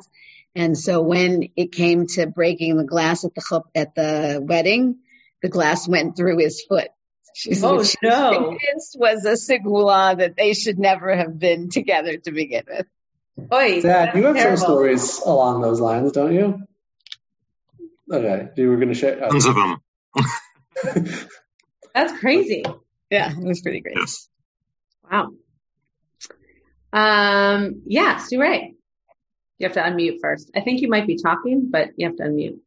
And 0.55 0.77
so 0.77 1.01
when 1.01 1.49
it 1.55 1.71
came 1.71 2.07
to 2.07 2.27
breaking 2.27 2.77
the 2.77 2.83
glass 2.83 3.25
at 3.25 3.35
the 3.35 3.61
at 3.75 3.95
the 3.95 4.39
wedding, 4.41 4.99
the 5.41 5.49
glass 5.49 5.87
went 5.87 6.15
through 6.15 6.37
his 6.37 6.63
foot. 6.63 6.89
She's, 7.33 7.63
oh 7.63 7.83
she 7.83 7.97
no! 8.03 8.57
Was, 8.73 8.95
was 8.97 9.25
a 9.25 9.33
segula 9.33 10.17
that 10.17 10.35
they 10.35 10.53
should 10.53 10.79
never 10.79 11.15
have 11.15 11.37
been 11.37 11.69
together 11.69 12.17
to 12.17 12.31
begin 12.31 12.63
with. 12.67 12.87
Oy, 13.51 13.81
Dad, 13.81 14.15
you 14.15 14.23
have 14.25 14.35
terrible. 14.35 14.57
some 14.57 14.65
stories 14.65 15.19
along 15.19 15.61
those 15.61 15.79
lines, 15.79 16.11
don't 16.11 16.33
you? 16.33 16.61
Okay, 18.11 18.49
you 18.55 18.69
were 18.69 18.77
going 18.77 18.89
to 18.89 18.93
share. 18.93 19.19
Tons 19.19 19.45
of 19.45 19.55
them. 19.55 19.81
That's 21.93 22.19
crazy. 22.19 22.63
Yeah, 23.09 23.31
it 23.31 23.43
was 23.43 23.61
pretty 23.61 23.81
great. 23.81 23.97
Yes. 23.97 24.27
Wow. 25.09 25.29
Um, 26.91 27.83
yeah, 27.85 28.17
Stu 28.17 28.39
Ray. 28.39 28.75
You 29.57 29.67
have 29.67 29.73
to 29.73 29.81
unmute 29.81 30.19
first. 30.21 30.51
I 30.55 30.61
think 30.61 30.81
you 30.81 30.89
might 30.89 31.07
be 31.07 31.17
talking, 31.17 31.69
but 31.69 31.89
you 31.97 32.07
have 32.07 32.15
to 32.17 32.23
unmute. 32.23 32.59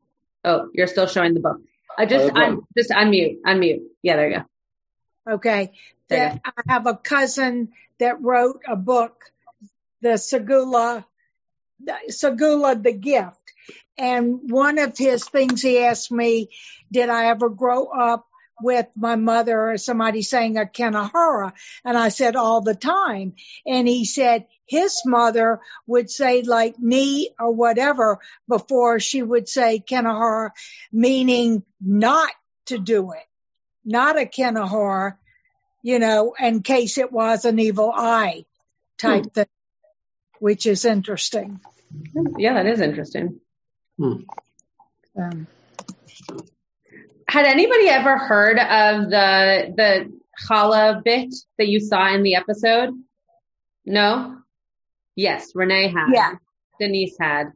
Oh, 0.44 0.68
you're 0.74 0.86
still 0.86 1.06
showing 1.06 1.34
the 1.34 1.40
book. 1.40 1.58
I 1.98 2.04
uh, 2.04 2.06
just, 2.06 2.34
un- 2.34 2.62
just 2.76 2.90
unmute, 2.90 3.36
unmute. 3.46 3.82
Yeah, 4.02 4.16
there 4.16 4.30
you 4.30 4.36
go. 4.38 4.44
Okay. 5.28 5.72
That 6.08 6.40
I 6.44 6.62
have 6.68 6.86
a 6.86 6.96
cousin 6.96 7.72
that 7.98 8.20
wrote 8.20 8.60
a 8.68 8.76
book, 8.76 9.32
the 10.00 10.10
Segula, 10.10 11.04
Segula 12.10 12.82
the 12.82 12.92
Gift. 12.92 13.38
And 13.96 14.50
one 14.50 14.78
of 14.78 14.98
his 14.98 15.24
things 15.24 15.62
he 15.62 15.78
asked 15.78 16.10
me, 16.10 16.50
did 16.90 17.08
I 17.08 17.26
ever 17.26 17.48
grow 17.48 17.86
up 17.86 18.26
with 18.60 18.86
my 18.96 19.16
mother 19.16 19.70
or 19.70 19.78
somebody 19.78 20.22
saying 20.22 20.56
a 20.56 20.66
Kenahara? 20.66 21.52
And 21.84 21.96
I 21.96 22.08
said 22.08 22.36
all 22.36 22.60
the 22.60 22.74
time. 22.74 23.34
And 23.66 23.88
he 23.88 24.04
said 24.04 24.46
his 24.66 25.02
mother 25.04 25.60
would 25.86 26.10
say 26.10 26.42
like 26.42 26.78
me 26.78 27.30
or 27.38 27.52
whatever 27.52 28.18
before 28.48 29.00
she 29.00 29.22
would 29.22 29.48
say 29.48 29.80
Kenahara, 29.80 30.50
meaning 30.92 31.62
not 31.80 32.30
to 32.66 32.78
do 32.78 33.12
it, 33.12 33.26
not 33.84 34.20
a 34.20 34.26
Kenahara, 34.26 35.16
you 35.82 35.98
know, 35.98 36.34
in 36.38 36.62
case 36.62 36.98
it 36.98 37.12
was 37.12 37.44
an 37.44 37.58
evil 37.58 37.92
eye 37.94 38.44
type 38.98 39.24
hmm. 39.24 39.28
thing, 39.28 39.46
which 40.38 40.66
is 40.66 40.84
interesting. 40.84 41.60
Yeah, 42.38 42.54
that 42.54 42.66
is 42.66 42.80
interesting. 42.80 43.40
Hmm. 43.98 44.22
Um, 45.16 45.46
had 47.28 47.46
anybody 47.46 47.88
ever 47.88 48.16
heard 48.18 48.58
of 48.58 49.10
the 49.10 49.74
the 49.76 50.12
challah 50.46 51.02
bit 51.02 51.34
that 51.58 51.68
you 51.68 51.80
saw 51.80 52.14
in 52.14 52.22
the 52.22 52.36
episode? 52.36 52.90
No. 53.84 54.38
Yes, 55.16 55.52
Renee 55.54 55.88
had. 55.88 56.08
Yeah. 56.12 56.34
Denise 56.78 57.16
had. 57.18 57.52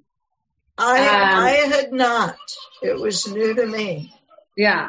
I 0.78 1.00
um, 1.00 1.44
I 1.44 1.50
had 1.50 1.92
not. 1.92 2.36
It 2.82 3.00
was 3.00 3.26
new 3.26 3.54
to 3.54 3.66
me. 3.66 4.14
Yeah. 4.56 4.88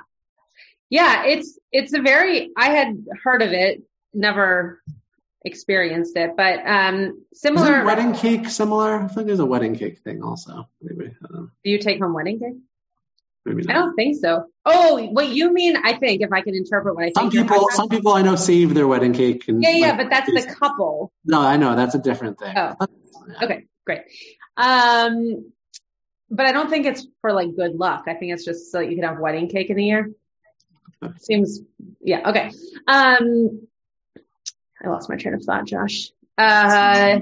Yeah, 0.89 1.25
it's 1.25 1.59
it's 1.71 1.93
a 1.93 2.01
very 2.01 2.51
I 2.57 2.69
had 2.69 3.05
heard 3.23 3.41
of 3.41 3.51
it, 3.51 3.83
never 4.13 4.81
experienced 5.43 6.17
it, 6.17 6.31
but 6.35 6.65
um 6.65 7.25
similar 7.33 7.85
wedding 7.85 8.13
cake 8.13 8.49
similar? 8.49 8.95
I 8.95 9.07
think 9.07 9.27
there's 9.27 9.39
a 9.39 9.45
wedding 9.45 9.75
cake 9.75 9.99
thing 9.99 10.23
also. 10.23 10.67
Maybe. 10.81 11.13
Do 11.29 11.49
you 11.63 11.79
take 11.79 11.99
home 11.99 12.13
wedding 12.13 12.39
cake? 12.39 12.55
Maybe 13.45 13.63
not. 13.63 13.75
I 13.75 13.79
don't 13.79 13.95
think 13.95 14.17
so. 14.17 14.45
Oh, 14.65 15.05
what 15.11 15.29
you 15.29 15.53
mean? 15.53 15.77
I 15.77 15.97
think 15.97 16.21
if 16.21 16.33
I 16.33 16.41
can 16.41 16.53
interpret 16.53 16.95
what 16.95 17.03
I 17.03 17.11
think. 17.11 17.17
Some 17.17 17.29
people, 17.31 17.67
some 17.71 17.87
people 17.87 18.13
I 18.13 18.21
know 18.21 18.35
save 18.35 18.73
their 18.73 18.87
wedding 18.87 19.13
cake. 19.13 19.47
And, 19.47 19.63
yeah, 19.63 19.69
yeah, 19.69 19.87
like, 19.91 19.97
but 19.97 20.09
that's 20.09 20.27
the 20.27 20.53
couple. 20.53 21.13
No, 21.23 21.39
I 21.39 21.55
know 21.55 21.75
that's 21.75 21.95
a 21.95 21.99
different 21.99 22.39
thing. 22.39 22.53
Oh, 22.57 22.87
okay, 23.41 23.65
great. 23.85 24.01
Um, 24.57 25.51
but 26.29 26.45
I 26.45 26.51
don't 26.51 26.69
think 26.69 26.85
it's 26.87 27.07
for 27.21 27.31
like 27.31 27.55
good 27.55 27.75
luck. 27.75 28.03
I 28.07 28.15
think 28.15 28.33
it's 28.33 28.43
just 28.43 28.69
so 28.69 28.81
you 28.81 28.95
can 28.95 29.05
have 29.05 29.19
wedding 29.19 29.47
cake 29.47 29.69
in 29.69 29.77
the 29.77 29.85
year. 29.85 30.11
Seems, 31.19 31.61
yeah, 32.01 32.29
okay. 32.29 32.51
Um, 32.87 33.67
I 34.83 34.89
lost 34.89 35.09
my 35.09 35.15
train 35.15 35.35
of 35.35 35.43
thought, 35.43 35.65
Josh. 35.65 36.11
Uh, 36.37 37.19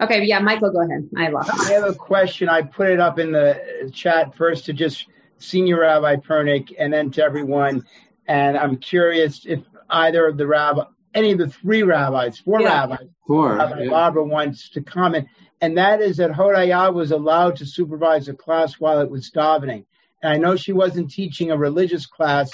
okay, 0.00 0.24
yeah, 0.24 0.40
Michael, 0.40 0.70
go 0.70 0.82
ahead. 0.82 1.08
I 1.16 1.28
lost. 1.28 1.50
I 1.52 1.72
have 1.72 1.84
a 1.84 1.94
question. 1.94 2.48
I 2.48 2.62
put 2.62 2.90
it 2.90 3.00
up 3.00 3.18
in 3.18 3.32
the 3.32 3.90
chat 3.92 4.36
first 4.36 4.66
to 4.66 4.72
just 4.72 5.06
Senior 5.38 5.80
Rabbi 5.80 6.16
Pernick 6.16 6.74
and 6.78 6.92
then 6.92 7.10
to 7.12 7.22
everyone. 7.22 7.84
And 8.26 8.56
I'm 8.56 8.76
curious 8.76 9.44
if 9.46 9.60
either 9.88 10.26
of 10.26 10.36
the 10.36 10.46
rabbi, 10.46 10.84
any 11.14 11.32
of 11.32 11.38
the 11.38 11.48
three 11.48 11.82
rabbis, 11.82 12.38
four 12.38 12.60
yeah. 12.60 12.80
rabbis, 12.80 13.08
four, 13.26 13.56
Rabbi 13.56 13.84
yeah. 13.84 13.90
Barbara 13.90 14.24
wants 14.24 14.70
to 14.70 14.82
comment. 14.82 15.28
And 15.60 15.78
that 15.78 16.00
is 16.00 16.18
that 16.18 16.30
Hodaya 16.30 16.92
was 16.92 17.10
allowed 17.10 17.56
to 17.56 17.66
supervise 17.66 18.28
a 18.28 18.34
class 18.34 18.74
while 18.74 19.00
it 19.00 19.10
was 19.10 19.30
davening. 19.30 19.86
I 20.22 20.38
know 20.38 20.56
she 20.56 20.72
wasn't 20.72 21.10
teaching 21.10 21.50
a 21.50 21.56
religious 21.56 22.06
class, 22.06 22.50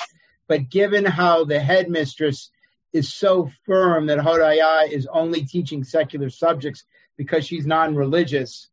but 0.49 0.69
given 0.69 1.05
how 1.05 1.45
the 1.45 1.61
headmistress 1.61 2.51
is 2.93 3.13
so 3.13 3.51
firm 3.67 4.07
that 4.07 4.19
Hodaya 4.19 4.89
is 4.89 5.09
only 5.11 5.45
teaching 5.45 5.85
secular 5.85 6.31
subjects 6.31 6.85
because 7.17 7.47
she's 7.47 7.67
non-religious, 7.67 8.69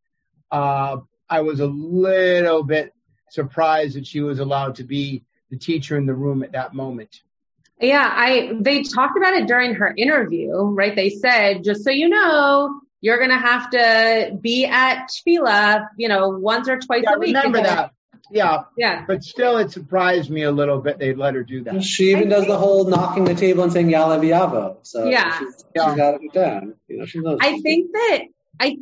uh, 0.51 0.97
I 1.29 1.41
was 1.41 1.59
a 1.59 1.67
little 1.67 2.63
bit 2.63 2.93
surprised 3.29 3.95
that 3.95 4.05
she 4.05 4.21
was 4.21 4.39
allowed 4.39 4.75
to 4.75 4.83
be 4.83 5.23
the 5.49 5.57
teacher 5.57 5.97
in 5.97 6.05
the 6.05 6.13
room 6.13 6.43
at 6.43 6.51
that 6.51 6.73
moment. 6.73 7.21
Yeah, 7.79 8.07
I 8.13 8.53
they 8.59 8.83
talked 8.83 9.17
about 9.17 9.33
it 9.33 9.47
during 9.47 9.73
her 9.75 9.91
interview, 9.95 10.55
right? 10.55 10.95
They 10.95 11.09
said, 11.09 11.63
just 11.63 11.83
so 11.83 11.89
you 11.89 12.09
know, 12.09 12.79
you're 12.99 13.17
gonna 13.17 13.39
have 13.39 13.71
to 13.71 14.37
be 14.39 14.65
at 14.65 15.09
Tefillah, 15.09 15.87
you 15.97 16.07
know, 16.07 16.29
once 16.29 16.69
or 16.69 16.77
twice 16.77 17.03
yeah, 17.05 17.15
a 17.15 17.19
week. 17.19 17.35
Remember 17.35 17.63
that. 17.63 17.93
Yeah. 18.31 18.63
Yeah. 18.77 19.05
But 19.07 19.23
still, 19.23 19.57
it 19.57 19.71
surprised 19.71 20.29
me 20.29 20.43
a 20.43 20.51
little 20.51 20.79
bit 20.79 20.99
they 20.99 21.13
let 21.13 21.35
her 21.35 21.43
do 21.43 21.63
that. 21.65 21.83
She 21.83 22.11
even 22.11 22.27
I 22.27 22.29
does 22.29 22.39
think, 22.41 22.47
the 22.49 22.57
whole 22.57 22.85
knocking 22.85 23.25
the 23.25 23.35
table 23.35 23.63
and 23.63 23.71
saying 23.71 23.87
Ya'aleh 23.87 24.19
V'yavo. 24.19 24.77
So 24.83 25.05
yeah, 25.05 25.37
she's, 25.39 25.65
yeah. 25.75 25.85
she's 25.89 25.97
got 25.97 26.23
it 26.23 26.33
down. 26.33 26.75
You 26.87 26.99
know, 26.99 27.05
she 27.05 27.19
knows. 27.19 27.39
I 27.41 27.59
think 27.59 27.91
that 27.91 28.21
I, 28.59 28.77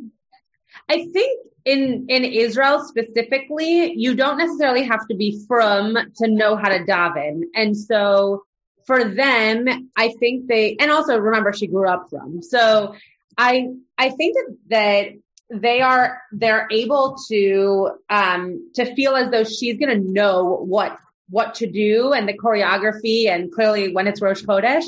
I 0.88 1.06
think 1.12 1.46
in 1.64 2.06
in 2.08 2.24
Israel 2.24 2.84
specifically, 2.84 3.94
you 3.94 4.14
don't 4.14 4.38
necessarily 4.38 4.84
have 4.84 5.06
to 5.08 5.16
be 5.16 5.44
frum 5.46 5.96
to 6.16 6.28
know 6.28 6.56
how 6.56 6.68
to 6.68 6.84
daven, 6.84 7.42
and 7.54 7.76
so 7.76 8.44
for 8.86 9.04
them, 9.04 9.90
I 9.96 10.08
think 10.18 10.48
they, 10.48 10.76
and 10.80 10.90
also 10.90 11.18
remember 11.18 11.52
she 11.52 11.66
grew 11.66 11.88
up 11.88 12.08
frum. 12.10 12.42
So 12.42 12.94
I 13.36 13.68
I 13.96 14.10
think 14.10 14.36
that 14.36 14.56
that 14.68 15.06
they 15.52 15.80
are 15.80 16.22
they're 16.32 16.68
able 16.70 17.16
to 17.28 17.90
um 18.08 18.70
to 18.74 18.94
feel 18.94 19.16
as 19.16 19.30
though 19.30 19.44
she's 19.44 19.78
going 19.78 20.02
to 20.02 20.12
know 20.12 20.56
what 20.56 20.96
what 21.28 21.56
to 21.56 21.70
do 21.70 22.12
and 22.12 22.28
the 22.28 22.36
choreography 22.36 23.28
and 23.28 23.52
clearly 23.52 23.92
when 23.92 24.06
it's 24.06 24.20
Rosh 24.20 24.42
Chodesh 24.42 24.84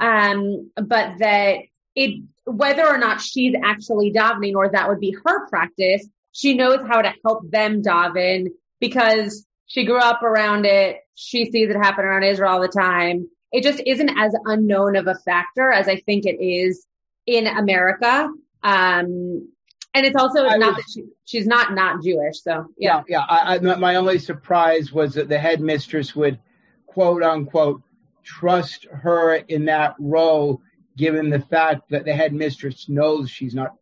um 0.00 0.70
but 0.76 1.18
that 1.18 1.58
it 1.94 2.22
whether 2.44 2.86
or 2.86 2.98
not 2.98 3.20
she's 3.20 3.54
actually 3.62 4.12
davening 4.12 4.54
or 4.54 4.68
that 4.68 4.88
would 4.88 5.00
be 5.00 5.16
her 5.24 5.48
practice 5.48 6.06
she 6.32 6.54
knows 6.54 6.80
how 6.86 7.00
to 7.00 7.12
help 7.24 7.48
them 7.50 7.80
daven 7.82 8.48
because 8.80 9.46
she 9.66 9.84
grew 9.84 9.98
up 9.98 10.22
around 10.22 10.66
it. 10.66 10.98
She 11.14 11.50
sees 11.50 11.70
it 11.70 11.76
happen 11.76 12.04
around 12.04 12.24
Israel 12.24 12.52
all 12.52 12.60
the 12.60 12.68
time. 12.68 13.28
It 13.52 13.62
just 13.62 13.80
isn't 13.86 14.10
as 14.18 14.34
unknown 14.44 14.96
of 14.96 15.06
a 15.06 15.14
factor 15.14 15.70
as 15.70 15.88
I 15.88 16.00
think 16.00 16.26
it 16.26 16.42
is 16.44 16.84
in 17.26 17.46
America. 17.46 18.28
Um 18.62 19.48
and 19.94 20.04
it's 20.04 20.16
also 20.16 20.44
I 20.44 20.56
not 20.56 20.76
was, 20.76 20.84
that 20.84 20.90
she, 20.92 21.04
she's 21.24 21.46
not 21.46 21.72
not 21.72 22.02
Jewish. 22.02 22.40
So 22.42 22.66
yeah, 22.76 23.02
yeah. 23.08 23.24
yeah 23.28 23.36
I, 23.36 23.56
I, 23.56 23.76
my 23.76 23.94
only 23.94 24.18
surprise 24.18 24.92
was 24.92 25.14
that 25.14 25.28
the 25.28 25.38
headmistress 25.38 26.14
would 26.14 26.38
quote 26.86 27.22
unquote 27.22 27.82
trust 28.24 28.86
her 28.90 29.34
in 29.34 29.66
that 29.66 29.94
role, 29.98 30.60
given 30.96 31.30
the 31.30 31.40
fact 31.40 31.90
that 31.90 32.04
the 32.04 32.14
headmistress 32.14 32.88
knows 32.88 33.30
she's 33.30 33.54
not 33.54 33.76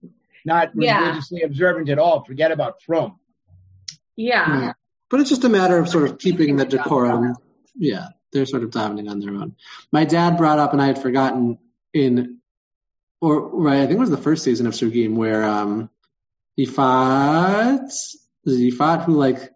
not 0.45 0.71
yeah. 0.75 1.01
religiously 1.01 1.43
observant 1.43 1.89
at 1.89 1.99
all. 1.99 2.25
Forget 2.25 2.53
about 2.53 2.83
frum. 2.83 3.19
Yeah. 4.17 4.61
yeah. 4.61 4.73
But 5.09 5.21
it's 5.21 5.31
just 5.31 5.45
a 5.45 5.49
matter 5.49 5.79
of 5.79 5.89
sort 5.89 6.09
of 6.09 6.19
keeping 6.19 6.57
the 6.57 6.65
decorum. 6.65 7.37
Yeah, 7.75 8.09
they're 8.33 8.47
sort 8.47 8.65
of 8.65 8.71
davening 8.71 9.11
on 9.11 9.21
their 9.21 9.35
own. 9.35 9.57
My 9.91 10.05
dad 10.05 10.37
brought 10.37 10.59
up, 10.59 10.73
and 10.73 10.83
I 10.83 10.87
had 10.87 11.01
forgotten 11.01 11.59
in, 11.93 12.39
or 13.21 13.49
right, 13.49 13.81
I 13.81 13.87
think 13.87 13.93
it 13.93 14.01
was 14.01 14.11
the 14.11 14.17
first 14.17 14.43
season 14.43 14.67
of 14.67 14.73
Srugim 14.73 15.15
where 15.15 15.45
um, 15.45 15.91
Ifat, 16.59 17.91
Ifat 18.47 19.05
who 19.05 19.15
like 19.15 19.51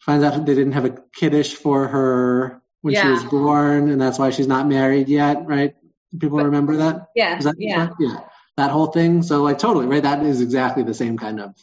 finds 0.00 0.24
out 0.24 0.44
they 0.44 0.54
didn't 0.54 0.72
have 0.72 0.84
a 0.84 0.96
kiddush 1.14 1.54
for 1.54 1.88
her 1.88 2.62
when 2.82 2.94
yeah. 2.94 3.02
she 3.02 3.08
was 3.10 3.24
born, 3.24 3.90
and 3.90 4.00
that's 4.00 4.18
why 4.18 4.30
she's 4.30 4.48
not 4.48 4.66
married 4.66 5.08
yet, 5.08 5.46
right? 5.46 5.74
People 6.18 6.38
but, 6.38 6.46
remember 6.46 6.76
that? 6.78 7.08
Yeah, 7.14 7.38
that, 7.38 7.54
yeah, 7.58 7.90
yeah. 7.98 8.20
That 8.56 8.70
whole 8.70 8.88
thing. 8.88 9.22
So 9.22 9.42
like 9.42 9.58
totally, 9.58 9.86
right? 9.86 10.02
That 10.02 10.22
is 10.24 10.40
exactly 10.40 10.82
the 10.82 10.94
same 10.94 11.16
kind 11.16 11.40
of. 11.40 11.54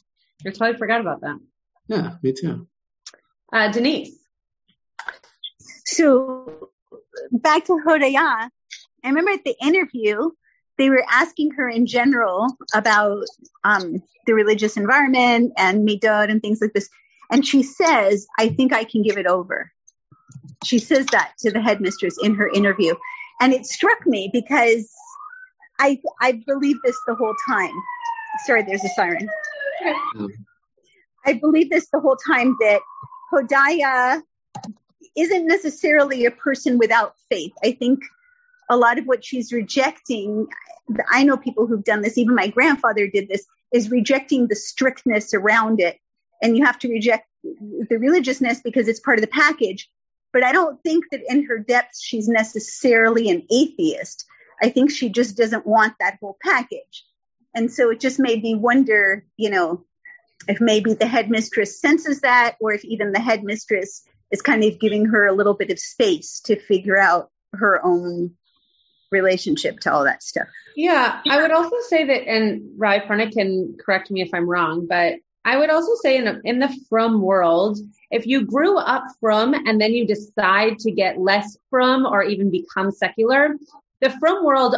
I 0.46 0.50
totally 0.52 0.78
forgot 0.78 1.02
about 1.02 1.22
that. 1.22 1.38
Yeah, 1.88 2.16
me 2.24 2.34
too. 2.34 2.68
Uh, 3.52 3.72
Denise. 3.72 4.16
so 5.86 6.70
back 7.32 7.66
to 7.66 7.82
Hodaya, 7.86 8.50
I 9.04 9.08
remember 9.08 9.32
at 9.32 9.44
the 9.44 9.56
interview, 9.62 10.30
they 10.80 10.90
were 10.90 11.04
asking 11.12 11.52
her 11.52 11.70
in 11.70 11.86
general 11.86 12.48
about 12.74 13.26
um, 13.64 14.02
the 14.26 14.34
religious 14.34 14.78
environment 14.78 15.54
and 15.58 15.88
midot 15.88 16.32
and 16.32 16.42
things 16.42 16.62
like 16.62 16.74
this. 16.74 16.90
And 17.30 17.46
she 17.46 17.62
says, 17.62 18.26
I 18.40 18.50
think 18.50 18.74
I 18.74 18.86
can 18.86 19.04
give 19.04 19.18
it 19.18 19.28
over. 19.28 19.72
She 20.64 20.80
says 20.80 21.06
that 21.08 21.34
to 21.40 21.52
the 21.52 21.62
headmistress 21.62 22.18
in 22.22 22.36
her 22.36 22.48
interview. 22.48 22.96
And 23.42 23.54
it 23.54 23.66
struck 23.66 24.08
me 24.08 24.30
because 24.32 24.90
I, 25.80 26.00
I 26.22 26.42
believed 26.48 26.80
this 26.84 26.98
the 27.06 27.16
whole 27.16 27.36
time. 27.48 27.74
Sorry, 28.46 28.64
there's 28.64 28.84
a 28.84 28.90
siren. 28.90 29.30
I 31.26 31.34
believe 31.34 31.70
this 31.70 31.90
the 31.92 32.00
whole 32.00 32.18
time 32.26 32.56
that 32.62 32.82
Hodaya 33.34 34.22
isn't 35.18 35.46
necessarily 35.46 36.26
a 36.26 36.32
person 36.32 36.78
without 36.78 37.16
faith. 37.30 37.52
I 37.64 37.74
think 37.74 38.00
a 38.70 38.78
lot 38.78 39.00
of 39.00 39.06
what 39.06 39.26
she's 39.26 39.52
rejecting, 39.52 40.48
I 41.12 41.24
know 41.24 41.38
people 41.38 41.68
who've 41.68 41.84
done 41.84 42.02
this, 42.02 42.18
even 42.18 42.36
my 42.36 42.48
grandfather 42.48 43.08
did 43.08 43.28
this, 43.28 43.46
is 43.74 43.92
rejecting 43.92 44.48
the 44.48 44.56
strictness 44.56 45.34
around 45.34 45.80
it. 45.80 45.98
And 46.42 46.58
you 46.58 46.66
have 46.66 46.80
to 46.80 46.90
reject 46.90 47.28
the 47.44 47.98
religiousness 47.98 48.62
because 48.62 48.88
it's 48.88 49.00
part 49.00 49.18
of 49.18 49.22
the 49.22 49.28
package. 49.28 49.90
But 50.32 50.44
I 50.44 50.52
don't 50.52 50.82
think 50.84 51.06
that 51.12 51.22
in 51.28 51.46
her 51.46 51.58
depths 51.58 52.02
she's 52.02 52.28
necessarily 52.28 53.30
an 53.30 53.46
atheist. 53.52 54.26
I 54.62 54.70
think 54.70 54.92
she 54.92 55.10
just 55.10 55.38
doesn't 55.38 55.66
want 55.66 55.96
that 56.00 56.18
whole 56.22 56.38
package. 56.44 57.06
And 57.56 57.72
so 57.72 57.90
it 57.90 58.00
just 58.00 58.20
made 58.20 58.44
me 58.44 58.56
wonder, 58.56 59.26
you 59.38 59.50
know, 59.50 59.86
if 60.48 60.62
maybe 60.62 60.94
the 60.94 61.08
headmistress 61.08 61.82
senses 61.82 62.22
that, 62.22 62.58
or 62.62 62.74
if 62.74 62.86
even 62.86 63.12
the 63.12 63.20
headmistress 63.20 64.04
is 64.32 64.42
kind 64.42 64.64
of 64.64 64.80
giving 64.80 65.06
her 65.06 65.28
a 65.28 65.34
little 65.34 65.56
bit 65.56 65.72
of 65.72 65.80
space 65.80 66.42
to 66.42 66.60
figure 66.60 66.98
out 66.98 67.32
her 67.54 67.84
own 67.84 68.36
relationship 69.12 69.80
to 69.82 69.94
all 69.94 70.04
that 70.04 70.24
stuff. 70.24 70.48
Yeah, 70.76 71.22
I 71.28 71.42
would 71.42 71.52
also 71.52 71.76
say 71.88 72.06
that, 72.06 72.28
and 72.28 72.62
Rai 72.78 73.02
Perna 73.02 73.32
can 73.32 73.76
correct 73.84 74.12
me 74.12 74.22
if 74.22 74.30
I'm 74.34 74.50
wrong, 74.50 74.88
but 74.88 75.16
I 75.46 75.58
would 75.58 75.70
also 75.70 75.94
say 76.02 76.18
in, 76.18 76.28
a, 76.28 76.40
in 76.44 76.60
the 76.60 76.74
frum 76.90 77.22
world, 77.22 77.80
if 78.12 78.28
you 78.28 78.46
grew 78.46 78.78
up 78.78 79.04
frum 79.20 79.54
and 79.54 79.80
then 79.80 79.94
you 79.94 80.06
decide 80.06 80.80
to 80.80 80.92
get 80.92 81.20
less 81.20 81.58
frum 81.70 82.06
or 82.06 82.24
even 82.24 82.52
become 82.52 82.92
secular, 82.92 83.56
the 84.02 84.12
frum 84.20 84.46
world 84.46 84.76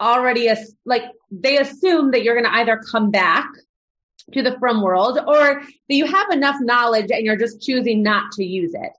already 0.00 0.46
is 0.48 0.74
like 0.84 1.04
they 1.30 1.58
assume 1.58 2.12
that 2.12 2.22
you're 2.22 2.34
going 2.34 2.50
to 2.50 2.58
either 2.58 2.80
come 2.90 3.10
back 3.10 3.48
to 4.32 4.42
the 4.42 4.56
frum 4.58 4.82
world 4.82 5.18
or 5.18 5.60
that 5.60 5.94
you 5.94 6.06
have 6.06 6.30
enough 6.30 6.56
knowledge 6.60 7.10
and 7.10 7.24
you're 7.24 7.36
just 7.36 7.62
choosing 7.62 8.02
not 8.02 8.32
to 8.32 8.44
use 8.44 8.74
it. 8.74 8.92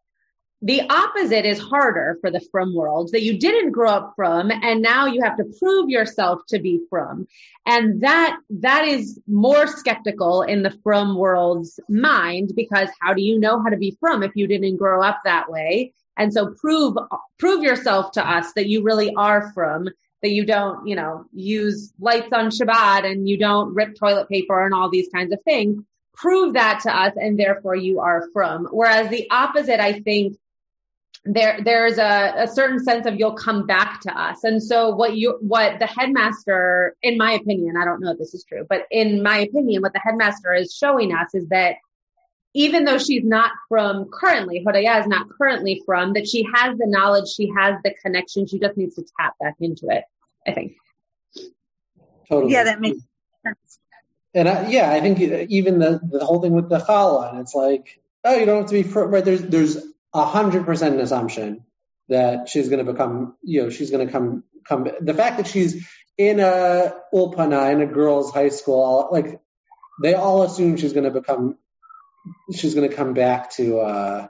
The 0.63 0.81
opposite 0.89 1.45
is 1.45 1.59
harder 1.59 2.17
for 2.19 2.31
the 2.31 2.45
frum 2.51 2.73
world 2.73 3.09
that 3.11 3.21
you 3.21 3.37
didn't 3.37 3.71
grow 3.71 3.91
up 3.91 4.13
frum 4.15 4.51
and 4.51 4.81
now 4.81 5.05
you 5.05 5.21
have 5.23 5.37
to 5.37 5.45
prove 5.59 5.89
yourself 5.89 6.41
to 6.49 6.59
be 6.59 6.81
frum. 6.89 7.27
And 7.65 8.01
that, 8.01 8.39
that 8.49 8.87
is 8.87 9.19
more 9.27 9.67
skeptical 9.67 10.41
in 10.41 10.63
the 10.63 10.75
frum 10.83 11.15
world's 11.15 11.79
mind 11.87 12.53
because 12.55 12.89
how 12.99 13.13
do 13.13 13.21
you 13.21 13.39
know 13.39 13.61
how 13.61 13.69
to 13.69 13.77
be 13.77 13.97
frum 13.99 14.23
if 14.23 14.31
you 14.35 14.47
didn't 14.47 14.77
grow 14.77 15.03
up 15.03 15.19
that 15.25 15.49
way? 15.49 15.93
And 16.17 16.33
so 16.33 16.55
prove, 16.59 16.97
prove 17.37 17.63
yourself 17.63 18.13
to 18.13 18.27
us 18.27 18.51
that 18.53 18.67
you 18.67 18.81
really 18.81 19.13
are 19.13 19.51
frum 19.53 19.89
that 20.23 20.29
you 20.29 20.45
don't, 20.45 20.87
you 20.87 20.95
know, 20.95 21.25
use 21.33 21.93
lights 21.99 22.29
on 22.33 22.49
Shabbat 22.49 23.05
and 23.05 23.29
you 23.29 23.37
don't 23.37 23.75
rip 23.75 23.95
toilet 23.95 24.27
paper 24.27 24.65
and 24.65 24.73
all 24.73 24.89
these 24.89 25.09
kinds 25.13 25.31
of 25.31 25.39
things. 25.43 25.83
Prove 26.15 26.55
that 26.55 26.81
to 26.81 26.95
us 26.95 27.13
and 27.15 27.39
therefore 27.39 27.75
you 27.75 27.99
are 27.99 28.27
frum. 28.33 28.67
Whereas 28.71 29.09
the 29.09 29.29
opposite, 29.29 29.79
I 29.79 29.99
think, 29.99 30.35
there 31.27 31.59
there's 31.63 31.97
a, 31.97 32.33
a 32.37 32.47
certain 32.47 32.83
sense 32.83 33.05
of 33.05 33.19
you'll 33.19 33.33
come 33.35 33.65
back 33.65 34.01
to 34.01 34.17
us. 34.17 34.43
And 34.43 34.61
so 34.61 34.95
what 34.95 35.15
you 35.15 35.37
what 35.41 35.79
the 35.79 35.87
headmaster, 35.87 36.95
in 37.01 37.17
my 37.17 37.33
opinion, 37.33 37.75
I 37.77 37.85
don't 37.85 38.01
know 38.01 38.11
if 38.11 38.17
this 38.17 38.33
is 38.33 38.43
true, 38.43 38.65
but 38.67 38.83
in 38.91 39.21
my 39.21 39.39
opinion, 39.39 39.81
what 39.81 39.93
the 39.93 39.99
headmaster 39.99 40.53
is 40.53 40.73
showing 40.73 41.13
us 41.13 41.33
is 41.33 41.47
that 41.49 41.75
even 42.53 42.85
though 42.85 42.97
she's 42.97 43.23
not 43.23 43.51
frum 43.69 44.09
currently, 44.11 44.63
Hodaya 44.65 45.01
is 45.01 45.07
not 45.07 45.27
currently 45.37 45.83
frum 45.85 46.13
that 46.13 46.27
she 46.27 46.47
has 46.55 46.77
the 46.77 46.87
knowledge, 46.87 47.29
she 47.29 47.51
has 47.55 47.75
the 47.83 47.93
connection, 48.01 48.47
she 48.47 48.57
just 48.59 48.75
needs 48.77 48.95
to 48.95 49.03
tap 49.19 49.35
back 49.39 49.55
into 49.59 49.87
it, 49.89 50.03
I 50.47 50.53
think. 50.53 50.73
Totally. 52.27 52.53
Yeah, 52.53 52.63
that 52.63 52.81
makes 52.81 52.99
sense. 53.45 53.79
And 54.33 54.49
I, 54.49 54.69
yeah, 54.69 54.91
I 54.91 55.01
think 55.01 55.19
even 55.19 55.79
the, 55.79 55.99
the 56.03 56.25
whole 56.25 56.41
thing 56.41 56.53
with 56.53 56.69
the 56.69 56.79
challah, 56.79 57.39
it's 57.41 57.53
like, 57.53 57.99
oh, 58.23 58.35
you 58.35 58.45
don't 58.45 58.61
have 58.61 58.69
to 58.69 58.73
be 58.73 58.83
frum, 58.83 59.11
right? 59.11 59.23
There's, 59.23 59.43
there's 59.43 59.77
a 60.17 60.25
hundred 60.25 60.65
percent 60.65 60.95
an 60.95 61.01
assumption 61.01 61.65
that 62.09 62.49
she's 62.49 62.69
going 62.69 62.85
to 62.85 62.91
become, 62.91 63.35
you 63.43 63.63
know, 63.63 63.69
she's 63.69 63.91
going 63.91 64.05
to 64.05 64.11
come, 64.11 64.43
come, 64.67 64.87
the 65.01 65.13
fact 65.13 65.37
that 65.37 65.47
she's 65.47 65.87
in 66.17 66.39
a 66.39 66.93
ulpana, 67.13 67.71
in 67.71 67.81
a 67.81 67.85
girls' 67.85 68.33
high 68.33 68.49
school, 68.49 69.09
like, 69.11 69.41
they 70.01 70.13
all 70.13 70.43
assume 70.43 70.77
she's 70.77 70.93
going 70.93 71.11
to 71.11 71.11
become 71.11 71.57
she's 72.53 72.75
going 72.75 72.89
to 72.89 72.95
come 72.95 73.13
back 73.13 73.51
to 73.51 73.79
uh, 73.79 74.27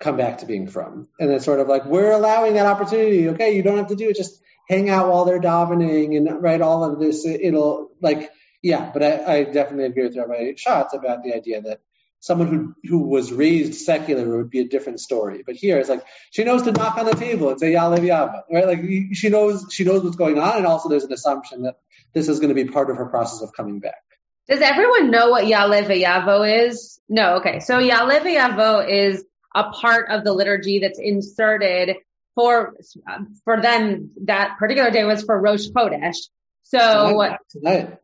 come 0.00 0.16
back 0.16 0.38
to 0.38 0.46
being 0.46 0.68
frum. 0.68 1.08
And 1.18 1.30
it's 1.30 1.44
sort 1.44 1.60
of 1.60 1.68
like 1.68 1.84
we're 1.84 2.12
allowing 2.12 2.54
that 2.54 2.66
opportunity. 2.66 3.28
Okay, 3.30 3.56
you 3.56 3.62
don't 3.62 3.78
have 3.78 3.88
to 3.88 3.96
do 3.96 4.10
it. 4.10 4.16
Just 4.16 4.40
hang 4.68 4.90
out 4.90 5.08
while 5.08 5.24
they're 5.24 5.40
davening 5.40 6.16
and 6.16 6.42
write 6.42 6.60
all 6.60 6.84
of 6.84 7.00
this. 7.00 7.26
It'll 7.26 7.90
like 8.00 8.30
yeah. 8.62 8.90
But 8.92 9.02
I, 9.02 9.36
I 9.36 9.44
definitely 9.44 9.86
agree 9.86 10.04
with 10.04 10.16
Rabbi 10.16 10.52
Schatz 10.56 10.94
about 10.94 11.22
the 11.22 11.34
idea 11.34 11.60
that 11.62 11.80
someone 12.20 12.48
who 12.48 12.74
who 12.88 13.08
was 13.08 13.32
raised 13.32 13.74
secular 13.74 14.38
would 14.38 14.50
be 14.50 14.60
a 14.60 14.68
different 14.68 15.00
story. 15.00 15.42
But 15.46 15.56
here 15.56 15.78
it's 15.78 15.88
like 15.88 16.04
she 16.30 16.44
knows 16.44 16.62
to 16.62 16.72
knock 16.72 16.98
on 16.98 17.06
the 17.06 17.14
table 17.14 17.50
and 17.50 17.60
say 17.60 17.72
Yalev 17.72 18.00
Yava, 18.00 18.42
right? 18.50 18.66
Like 18.66 18.80
she 19.12 19.28
knows 19.28 19.66
she 19.70 19.84
knows 19.84 20.02
what's 20.02 20.16
going 20.16 20.38
on, 20.38 20.56
and 20.56 20.66
also 20.66 20.88
there's 20.88 21.04
an 21.04 21.12
assumption 21.12 21.62
that 21.62 21.76
this 22.14 22.28
is 22.28 22.40
going 22.40 22.54
to 22.54 22.54
be 22.54 22.70
part 22.70 22.90
of 22.90 22.96
her 22.96 23.06
process 23.06 23.42
of 23.42 23.52
coming 23.54 23.80
back. 23.80 24.02
Does 24.48 24.60
everyone 24.60 25.10
know 25.10 25.28
what 25.28 25.44
Ya'aleh 25.44 25.86
V'yavo 25.86 26.68
is? 26.68 26.98
No. 27.08 27.36
Okay. 27.36 27.60
So 27.60 27.78
Ya'aleh 27.78 28.20
V'yavo 28.20 28.88
is 28.88 29.24
a 29.54 29.64
part 29.70 30.10
of 30.10 30.24
the 30.24 30.32
liturgy 30.32 30.78
that's 30.78 30.98
inserted 30.98 31.96
for 32.34 32.74
for 33.44 33.60
them. 33.60 34.12
That 34.24 34.56
particular 34.58 34.90
day 34.90 35.04
was 35.04 35.22
for 35.22 35.38
Rosh 35.38 35.66
Chodesh. 35.68 36.16
So 36.62 36.78
tonight. 36.78 37.38
tonight. 37.50 37.98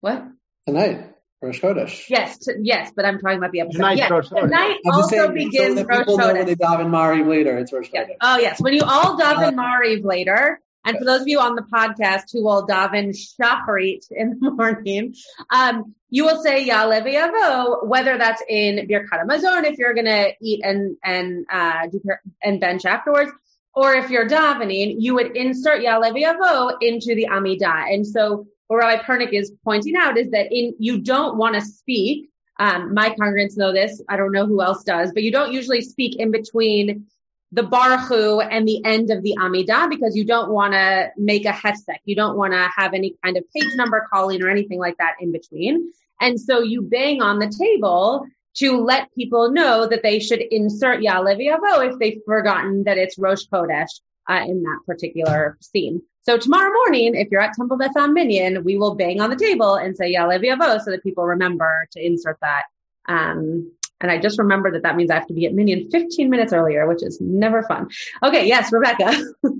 What? 0.00 0.24
Tonight. 0.66 1.14
Rosh 1.40 1.60
Chodesh. 1.60 2.10
Yes, 2.10 2.38
t- 2.38 2.52
yes, 2.62 2.90
but 2.94 3.04
I'm 3.04 3.18
talking 3.20 3.38
about 3.38 3.52
the 3.52 3.60
episode. 3.60 3.78
Tonight's 3.78 3.98
yes, 4.00 4.10
Rosh 4.10 4.28
Chodesh. 4.28 4.40
tonight 4.42 4.76
also 4.86 5.08
saying, 5.08 5.34
begins 5.34 5.78
so 5.78 5.84
Rosh 5.84 5.98
people 5.98 6.18
know 6.18 6.32
when 6.32 6.46
they 6.46 6.56
daven 6.56 6.88
Mariv 6.88 7.28
later. 7.28 7.56
It's 7.58 7.72
Rosh 7.72 7.88
Yes. 7.92 8.10
Oh 8.20 8.38
yes, 8.38 8.60
when 8.60 8.74
you 8.74 8.82
all 8.82 9.16
daven 9.18 9.54
Mariv 9.54 10.04
later, 10.04 10.60
and 10.84 10.98
for 10.98 11.04
those 11.04 11.22
of 11.22 11.28
you 11.28 11.38
on 11.38 11.54
the 11.54 11.62
podcast 11.62 12.24
who 12.32 12.42
will 12.42 12.66
daven 12.66 13.16
Shacharit 13.16 14.06
in 14.10 14.38
the 14.40 14.50
morning, 14.50 15.14
um, 15.50 15.94
you 16.10 16.24
will 16.24 16.42
say 16.42 16.68
Ya'aleh 16.68 17.04
V'yavo, 17.04 17.86
whether 17.86 18.18
that's 18.18 18.42
in 18.48 18.88
Birkat 18.88 19.24
Hamazon 19.24 19.64
if 19.64 19.78
you're 19.78 19.94
gonna 19.94 20.28
eat 20.42 20.62
and 20.64 20.96
and 21.04 21.46
uh, 21.52 21.86
do, 21.86 22.00
and 22.42 22.60
bench 22.60 22.84
afterwards, 22.84 23.30
or 23.74 23.94
if 23.94 24.10
you're 24.10 24.28
davening, 24.28 24.96
you 24.98 25.14
would 25.14 25.36
insert 25.36 25.82
Ya'aleh 25.82 26.12
V'yavo 26.12 26.78
into 26.80 27.14
the 27.14 27.28
Amidah. 27.30 27.94
And 27.94 28.04
so 28.04 28.48
what 28.68 28.78
Rabbi 28.78 29.02
Pernick 29.02 29.32
is 29.32 29.52
pointing 29.64 29.96
out 29.96 30.16
is 30.16 30.30
that 30.30 30.52
in 30.52 30.74
you 30.78 31.00
don't 31.00 31.36
want 31.36 31.54
to 31.56 31.60
speak. 31.60 32.30
Um, 32.60 32.94
my 32.94 33.10
congregants 33.10 33.56
know 33.56 33.72
this. 33.72 34.02
I 34.08 34.16
don't 34.16 34.32
know 34.32 34.46
who 34.46 34.62
else 34.62 34.84
does, 34.84 35.12
but 35.12 35.22
you 35.22 35.32
don't 35.32 35.52
usually 35.52 35.80
speak 35.80 36.16
in 36.16 36.30
between 36.30 37.06
the 37.52 37.62
Barchu 37.62 38.46
and 38.50 38.68
the 38.68 38.84
end 38.84 39.10
of 39.10 39.22
the 39.22 39.34
Amidah 39.38 39.88
because 39.88 40.14
you 40.14 40.24
don't 40.24 40.50
want 40.50 40.74
to 40.74 41.10
make 41.16 41.46
a 41.46 41.52
hefsek. 41.52 41.98
You 42.04 42.14
don't 42.14 42.36
want 42.36 42.52
to 42.52 42.68
have 42.76 42.92
any 42.92 43.14
kind 43.24 43.36
of 43.36 43.44
page 43.56 43.74
number 43.74 44.06
calling 44.12 44.42
or 44.42 44.50
anything 44.50 44.78
like 44.78 44.98
that 44.98 45.14
in 45.20 45.32
between. 45.32 45.90
And 46.20 46.38
so 46.38 46.60
you 46.60 46.82
bang 46.82 47.22
on 47.22 47.38
the 47.38 47.48
table 47.48 48.26
to 48.56 48.76
let 48.78 49.14
people 49.14 49.50
know 49.50 49.86
that 49.86 50.02
they 50.02 50.18
should 50.18 50.40
insert 50.40 51.00
Ya'aleh 51.00 51.38
V'yavo 51.38 51.90
if 51.90 51.98
they've 51.98 52.20
forgotten 52.26 52.84
that 52.84 52.98
it's 52.98 53.16
Rosh 53.16 53.44
Chodesh 53.50 54.00
uh, 54.28 54.44
in 54.46 54.62
that 54.62 54.80
particular 54.86 55.56
scene. 55.60 56.02
So 56.22 56.36
tomorrow 56.36 56.70
morning, 56.72 57.14
if 57.14 57.28
you're 57.30 57.40
at 57.40 57.54
Temple 57.54 57.78
Beth 57.78 57.96
Am 57.96 58.12
Minyan, 58.12 58.62
we 58.64 58.76
will 58.76 58.94
bang 58.94 59.20
on 59.20 59.30
the 59.30 59.36
table 59.36 59.76
and 59.76 59.96
say 59.96 60.14
Ya'aleh 60.14 60.42
V'yavo 60.42 60.80
so 60.80 60.90
that 60.90 61.02
people 61.02 61.24
remember 61.24 61.86
to 61.92 62.04
insert 62.04 62.38
that. 62.42 62.64
Um, 63.08 63.72
and 64.00 64.10
I 64.10 64.18
just 64.18 64.38
remember 64.38 64.72
that 64.72 64.82
that 64.82 64.94
means 64.96 65.10
I 65.10 65.14
have 65.14 65.26
to 65.28 65.34
be 65.34 65.46
at 65.46 65.54
Minyan 65.54 65.90
15 65.90 66.28
minutes 66.28 66.52
earlier, 66.52 66.86
which 66.86 67.02
is 67.02 67.18
never 67.20 67.62
fun. 67.62 67.88
Okay, 68.22 68.46
yes, 68.46 68.70
Rebecca. 68.72 69.12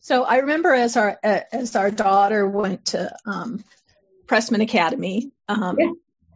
So 0.00 0.22
I 0.22 0.36
remember 0.40 0.70
as 0.70 0.98
our 0.98 1.18
as 1.22 1.76
our 1.76 1.90
daughter 1.90 2.46
went 2.46 2.84
to 2.88 3.16
um, 3.24 3.64
Pressman 4.26 4.60
Academy, 4.60 5.32
um, 5.48 5.78
Yeah. 5.80 5.92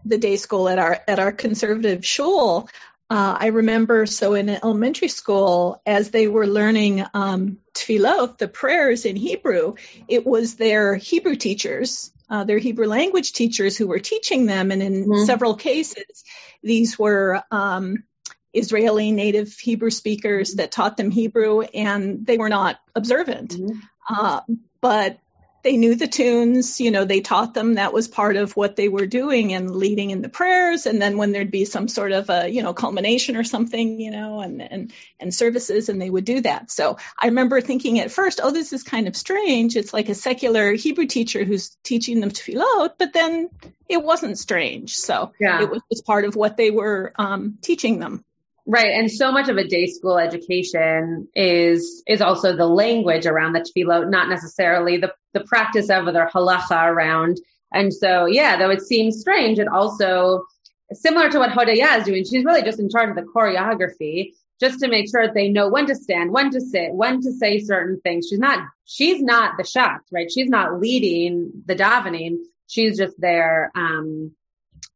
the 0.06 0.16
day 0.16 0.36
school 0.36 0.70
at 0.70 0.78
our 0.78 0.98
at 1.06 1.18
our 1.18 1.32
conservative 1.32 2.02
shul. 2.02 2.70
Uh, 3.10 3.36
I 3.40 3.46
remember 3.46 4.04
so 4.04 4.34
in 4.34 4.50
elementary 4.50 5.08
school, 5.08 5.80
as 5.86 6.10
they 6.10 6.28
were 6.28 6.46
learning 6.46 7.04
um, 7.14 7.58
tefillot, 7.74 8.36
the 8.36 8.48
prayers 8.48 9.06
in 9.06 9.16
Hebrew, 9.16 9.74
it 10.08 10.26
was 10.26 10.56
their 10.56 10.94
Hebrew 10.94 11.36
teachers, 11.36 12.12
uh, 12.28 12.44
their 12.44 12.58
Hebrew 12.58 12.86
language 12.86 13.32
teachers 13.32 13.78
who 13.78 13.86
were 13.86 13.98
teaching 13.98 14.44
them, 14.44 14.70
and 14.70 14.82
in 14.82 15.06
Mhm. 15.06 15.26
several 15.26 15.54
cases, 15.54 16.24
these 16.62 16.98
were 16.98 17.42
um, 17.50 18.04
Israeli 18.52 19.10
native 19.12 19.54
Hebrew 19.54 19.90
speakers 19.90 20.54
that 20.54 20.72
taught 20.72 20.98
them 20.98 21.10
Hebrew, 21.10 21.62
and 21.62 22.26
they 22.26 22.36
were 22.36 22.50
not 22.50 22.76
observant. 22.94 23.52
Mm-hmm. 23.52 23.78
Uh, 24.10 24.40
but 24.80 25.18
they 25.62 25.76
knew 25.76 25.96
the 25.96 26.06
tunes, 26.06 26.80
you 26.80 26.90
know, 26.90 27.04
they 27.04 27.20
taught 27.20 27.52
them 27.52 27.74
that 27.74 27.92
was 27.92 28.06
part 28.06 28.36
of 28.36 28.56
what 28.56 28.76
they 28.76 28.88
were 28.88 29.06
doing 29.06 29.52
and 29.52 29.74
leading 29.74 30.10
in 30.10 30.22
the 30.22 30.28
prayers. 30.28 30.86
And 30.86 31.02
then 31.02 31.16
when 31.18 31.32
there'd 31.32 31.50
be 31.50 31.64
some 31.64 31.88
sort 31.88 32.12
of 32.12 32.30
a, 32.30 32.48
you 32.48 32.62
know, 32.62 32.72
culmination 32.72 33.36
or 33.36 33.44
something, 33.44 34.00
you 34.00 34.10
know, 34.10 34.40
and, 34.40 34.62
and, 34.62 34.92
and 35.18 35.34
services, 35.34 35.88
and 35.88 36.00
they 36.00 36.10
would 36.10 36.24
do 36.24 36.40
that. 36.42 36.70
So 36.70 36.98
I 37.20 37.26
remember 37.26 37.60
thinking 37.60 37.98
at 37.98 38.12
first, 38.12 38.40
oh, 38.42 38.52
this 38.52 38.72
is 38.72 38.82
kind 38.82 39.08
of 39.08 39.16
strange. 39.16 39.76
It's 39.76 39.92
like 39.92 40.08
a 40.08 40.14
secular 40.14 40.72
Hebrew 40.72 41.06
teacher 41.06 41.44
who's 41.44 41.76
teaching 41.82 42.20
them 42.20 42.30
tefillot, 42.30 42.92
but 42.98 43.12
then 43.12 43.50
it 43.88 44.02
wasn't 44.02 44.38
strange. 44.38 44.94
So 44.94 45.32
yeah. 45.40 45.62
it 45.62 45.70
was 45.70 45.82
just 45.90 46.06
part 46.06 46.24
of 46.24 46.36
what 46.36 46.56
they 46.56 46.70
were 46.70 47.12
um, 47.16 47.58
teaching 47.60 47.98
them. 47.98 48.24
Right. 48.70 48.92
And 48.92 49.10
so 49.10 49.32
much 49.32 49.48
of 49.48 49.56
a 49.56 49.66
day 49.66 49.86
school 49.86 50.18
education 50.18 51.28
is, 51.34 52.02
is 52.06 52.20
also 52.20 52.54
the 52.54 52.66
language 52.66 53.24
around 53.24 53.54
the 53.54 53.60
tefillot, 53.60 54.10
not 54.10 54.28
necessarily 54.28 54.98
the, 54.98 55.14
the 55.34 55.44
practice 55.44 55.90
of 55.90 56.06
their 56.06 56.28
halacha 56.28 56.86
around. 56.86 57.38
And 57.72 57.92
so, 57.92 58.26
yeah, 58.26 58.56
though 58.56 58.70
it 58.70 58.82
seems 58.82 59.20
strange, 59.20 59.58
it 59.58 59.68
also, 59.68 60.44
similar 60.92 61.30
to 61.30 61.38
what 61.38 61.50
Hodaya 61.50 61.98
is 61.98 62.04
doing, 62.04 62.24
she's 62.24 62.44
really 62.44 62.62
just 62.62 62.80
in 62.80 62.88
charge 62.88 63.10
of 63.10 63.16
the 63.16 63.30
choreography, 63.34 64.32
just 64.60 64.80
to 64.80 64.88
make 64.88 65.10
sure 65.10 65.26
that 65.26 65.34
they 65.34 65.50
know 65.50 65.68
when 65.68 65.86
to 65.86 65.94
stand, 65.94 66.32
when 66.32 66.50
to 66.50 66.60
sit, 66.60 66.92
when 66.92 67.20
to 67.20 67.32
say 67.32 67.60
certain 67.60 68.00
things. 68.00 68.26
She's 68.28 68.38
not, 68.38 68.66
she's 68.86 69.22
not 69.22 69.56
the 69.56 69.64
shatz, 69.64 70.00
right? 70.10 70.30
She's 70.32 70.48
not 70.48 70.80
leading 70.80 71.62
the 71.66 71.76
davening. 71.76 72.38
She's 72.66 72.96
just 72.96 73.14
there, 73.20 73.70
um, 73.74 74.32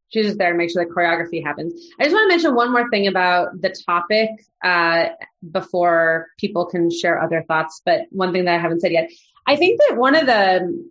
she's 0.08 0.26
just 0.26 0.38
there 0.38 0.52
to 0.52 0.58
make 0.58 0.70
sure 0.70 0.84
the 0.84 0.90
choreography 0.90 1.44
happens. 1.44 1.74
I 1.98 2.04
just 2.04 2.14
want 2.14 2.30
to 2.30 2.34
mention 2.34 2.54
one 2.54 2.72
more 2.72 2.90
thing 2.90 3.06
about 3.06 3.60
the 3.60 3.74
topic 3.86 4.30
uh, 4.64 5.08
before 5.48 6.28
people 6.38 6.66
can 6.66 6.90
share 6.90 7.22
other 7.22 7.44
thoughts. 7.46 7.80
But 7.84 8.02
one 8.10 8.32
thing 8.32 8.46
that 8.46 8.54
I 8.54 8.58
haven't 8.58 8.80
said 8.80 8.92
yet, 8.92 9.10
I 9.46 9.56
think 9.56 9.80
that 9.80 9.96
one 9.96 10.14
of 10.14 10.26
the 10.26 10.90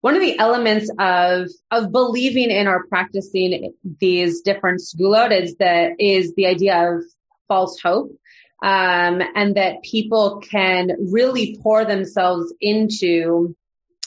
one 0.00 0.14
of 0.14 0.20
the 0.20 0.38
elements 0.38 0.90
of 0.98 1.48
of 1.70 1.92
believing 1.92 2.50
in 2.50 2.68
or 2.68 2.86
practicing 2.86 3.74
these 4.00 4.42
different 4.42 4.80
segulot 4.80 5.38
is 5.38 5.56
that 5.56 5.92
is 5.98 6.34
the 6.34 6.46
idea 6.46 6.92
of 6.92 7.04
false 7.48 7.80
hope. 7.82 8.12
Um, 8.60 9.22
and 9.36 9.54
that 9.54 9.84
people 9.84 10.40
can 10.40 10.90
really 11.12 11.60
pour 11.62 11.84
themselves 11.84 12.52
into 12.60 13.54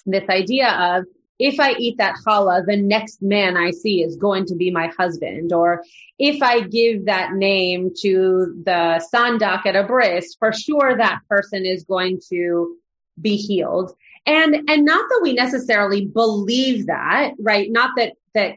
this 0.05 0.27
idea 0.27 0.67
of 0.69 1.05
if 1.39 1.59
I 1.59 1.71
eat 1.71 1.97
that 1.97 2.17
challah, 2.23 2.65
the 2.65 2.77
next 2.77 3.21
man 3.21 3.57
I 3.57 3.71
see 3.71 4.03
is 4.03 4.15
going 4.15 4.45
to 4.47 4.55
be 4.55 4.69
my 4.69 4.91
husband. 4.95 5.53
Or 5.53 5.83
if 6.19 6.43
I 6.43 6.61
give 6.61 7.05
that 7.05 7.33
name 7.33 7.91
to 8.01 8.61
the 8.63 9.03
sandak 9.11 9.65
at 9.65 9.75
a 9.75 9.83
bris, 9.83 10.35
for 10.37 10.53
sure 10.53 10.97
that 10.97 11.21
person 11.27 11.65
is 11.65 11.83
going 11.85 12.19
to 12.29 12.75
be 13.19 13.35
healed. 13.35 13.93
And, 14.25 14.69
and 14.69 14.85
not 14.85 15.09
that 15.09 15.19
we 15.23 15.33
necessarily 15.33 16.05
believe 16.05 16.87
that, 16.87 17.33
right? 17.39 17.71
Not 17.71 17.91
that, 17.97 18.13
that, 18.33 18.55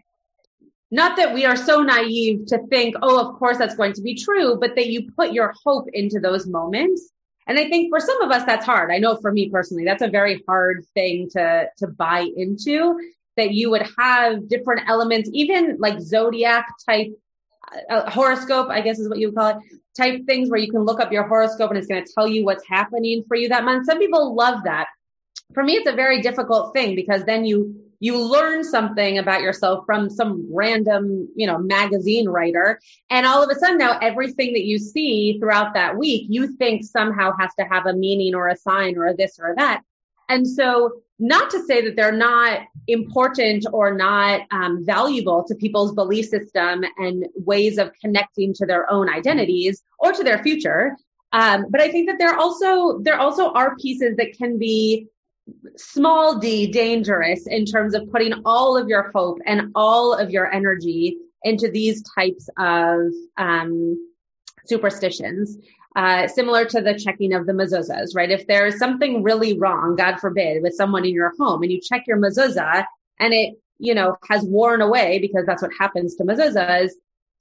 not 0.90 1.16
that 1.16 1.32
we 1.32 1.46
are 1.46 1.56
so 1.56 1.82
naive 1.82 2.46
to 2.46 2.58
think, 2.68 2.96
oh, 3.02 3.28
of 3.28 3.36
course 3.38 3.58
that's 3.58 3.76
going 3.76 3.94
to 3.94 4.02
be 4.02 4.14
true, 4.14 4.58
but 4.60 4.74
that 4.76 4.88
you 4.88 5.10
put 5.12 5.32
your 5.32 5.54
hope 5.64 5.88
into 5.92 6.20
those 6.20 6.46
moments 6.46 7.10
and 7.46 7.58
I 7.58 7.68
think 7.68 7.90
for 7.90 8.00
some 8.00 8.22
of 8.22 8.30
us, 8.30 8.44
that's 8.44 8.64
hard. 8.64 8.90
I 8.90 8.98
know 8.98 9.16
for 9.16 9.30
me 9.30 9.50
personally, 9.50 9.84
that's 9.84 10.02
a 10.02 10.08
very 10.08 10.42
hard 10.48 10.86
thing 10.94 11.28
to, 11.32 11.68
to 11.78 11.86
buy 11.86 12.26
into 12.36 12.98
that 13.36 13.52
you 13.52 13.70
would 13.70 13.86
have 13.98 14.48
different 14.48 14.88
elements, 14.88 15.28
even 15.32 15.76
like 15.78 16.00
zodiac 16.00 16.66
type 16.88 17.08
uh, 17.90 18.08
horoscope, 18.10 18.68
I 18.70 18.80
guess 18.80 18.98
is 18.98 19.08
what 19.08 19.18
you 19.18 19.28
would 19.28 19.36
call 19.36 19.50
it, 19.50 19.56
type 19.96 20.26
things 20.26 20.50
where 20.50 20.60
you 20.60 20.70
can 20.70 20.84
look 20.84 21.00
up 21.00 21.12
your 21.12 21.26
horoscope 21.26 21.70
and 21.70 21.78
it's 21.78 21.86
going 21.86 22.04
to 22.04 22.12
tell 22.12 22.28
you 22.28 22.44
what's 22.44 22.66
happening 22.68 23.24
for 23.26 23.36
you 23.36 23.48
that 23.48 23.64
month. 23.64 23.86
Some 23.86 23.98
people 23.98 24.34
love 24.34 24.64
that. 24.64 24.86
For 25.52 25.62
me, 25.62 25.74
it's 25.74 25.88
a 25.88 25.94
very 25.94 26.22
difficult 26.22 26.74
thing 26.74 26.94
because 26.94 27.24
then 27.24 27.44
you 27.44 27.80
you 28.00 28.22
learn 28.22 28.64
something 28.64 29.16
about 29.18 29.40
yourself 29.40 29.86
from 29.86 30.10
some 30.10 30.46
random, 30.52 31.28
you 31.36 31.46
know, 31.46 31.56
magazine 31.56 32.28
writer. 32.28 32.78
And 33.08 33.24
all 33.24 33.42
of 33.42 33.50
a 33.50 33.58
sudden 33.58 33.78
now 33.78 33.98
everything 33.98 34.52
that 34.52 34.64
you 34.64 34.78
see 34.78 35.38
throughout 35.38 35.72
that 35.72 35.96
week, 35.96 36.26
you 36.28 36.54
think 36.56 36.84
somehow 36.84 37.30
has 37.38 37.50
to 37.58 37.64
have 37.64 37.86
a 37.86 37.94
meaning 37.94 38.34
or 38.34 38.48
a 38.48 38.56
sign 38.56 38.98
or 38.98 39.06
a 39.06 39.16
this 39.16 39.38
or 39.40 39.54
that. 39.56 39.82
And 40.28 40.46
so 40.46 41.02
not 41.18 41.50
to 41.50 41.62
say 41.64 41.82
that 41.82 41.96
they're 41.96 42.12
not 42.12 42.60
important 42.88 43.66
or 43.72 43.94
not 43.94 44.42
um, 44.50 44.84
valuable 44.84 45.44
to 45.48 45.54
people's 45.54 45.94
belief 45.94 46.26
system 46.26 46.84
and 46.98 47.26
ways 47.36 47.78
of 47.78 47.92
connecting 48.00 48.52
to 48.54 48.66
their 48.66 48.90
own 48.90 49.08
identities 49.08 49.82
or 49.98 50.12
to 50.12 50.24
their 50.24 50.42
future. 50.42 50.96
Um, 51.32 51.66
but 51.70 51.80
I 51.80 51.90
think 51.90 52.08
that 52.08 52.18
there 52.18 52.36
also 52.36 53.00
there 53.00 53.18
also 53.18 53.52
are 53.52 53.76
pieces 53.76 54.16
that 54.16 54.36
can 54.36 54.58
be 54.58 55.08
small 55.76 56.38
d 56.38 56.68
dangerous 56.68 57.46
in 57.46 57.64
terms 57.64 57.94
of 57.94 58.10
putting 58.10 58.32
all 58.44 58.76
of 58.76 58.88
your 58.88 59.10
hope 59.14 59.38
and 59.44 59.72
all 59.74 60.14
of 60.14 60.30
your 60.30 60.50
energy 60.50 61.18
into 61.42 61.70
these 61.70 62.02
types 62.16 62.48
of 62.58 63.12
um, 63.36 63.96
superstitions. 64.66 65.58
Uh, 65.96 66.26
similar 66.26 66.64
to 66.64 66.80
the 66.80 66.98
checking 66.98 67.32
of 67.32 67.46
the 67.46 67.52
mezuzahs, 67.52 68.16
right? 68.16 68.32
If 68.32 68.48
there's 68.48 68.78
something 68.78 69.22
really 69.22 69.56
wrong, 69.56 69.94
God 69.94 70.18
forbid, 70.18 70.60
with 70.60 70.74
someone 70.74 71.04
in 71.04 71.14
your 71.14 71.32
home 71.38 71.62
and 71.62 71.70
you 71.70 71.80
check 71.80 72.08
your 72.08 72.18
mezuzah 72.18 72.84
and 73.20 73.32
it, 73.32 73.54
you 73.78 73.94
know, 73.94 74.16
has 74.28 74.42
worn 74.42 74.80
away 74.80 75.20
because 75.20 75.46
that's 75.46 75.62
what 75.62 75.70
happens 75.78 76.16
to 76.16 76.24
mezuzahs, 76.24 76.90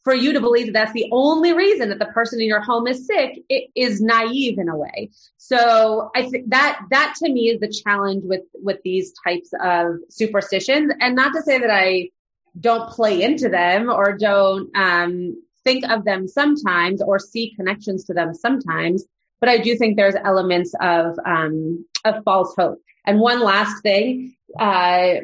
for 0.04 0.14
you 0.14 0.34
to 0.34 0.42
believe 0.42 0.68
that 0.68 0.74
that's 0.74 0.94
the 0.94 1.10
only 1.12 1.54
reason 1.54 1.90
that 1.90 1.98
the 1.98 2.06
person 2.06 2.42
in 2.42 2.48
your 2.48 2.62
home 2.62 2.86
is 2.86 3.08
sick, 3.08 3.40
it 3.50 3.72
is 3.76 4.02
naive 4.02 4.60
in 4.60 4.70
a 4.70 4.78
way. 4.78 5.10
So 5.38 6.12
I 6.16 6.30
think 6.30 6.50
that, 6.50 6.80
that 6.92 7.16
to 7.24 7.32
me 7.32 7.50
is 7.50 7.60
the 7.60 7.70
challenge 7.70 8.24
with, 8.24 8.44
with 8.54 8.80
these 8.84 9.14
types 9.26 9.50
of 9.62 9.96
superstitions. 10.10 10.94
And 11.00 11.16
not 11.16 11.34
to 11.34 11.42
say 11.42 11.58
that 11.58 11.72
I 11.72 12.10
don't 12.60 12.90
play 12.90 13.24
into 13.24 13.50
them 13.50 13.90
or 13.90 14.16
don't, 14.16 14.70
um, 14.76 15.42
think 15.64 15.90
of 15.90 16.06
them 16.06 16.28
sometimes 16.28 17.02
or 17.02 17.20
see 17.20 17.54
connections 17.56 18.06
to 18.06 18.14
them 18.14 18.34
sometimes. 18.34 19.06
But 19.40 19.50
I 19.50 19.58
do 19.58 19.76
think 19.76 19.98
there's 19.98 20.16
elements 20.16 20.74
of, 20.80 21.18
um, 21.26 21.86
of 22.06 22.24
false 22.24 22.54
hope. 22.58 22.80
And 23.06 23.20
one 23.20 23.42
last 23.42 23.82
thing, 23.84 24.36
uh, 24.58 25.16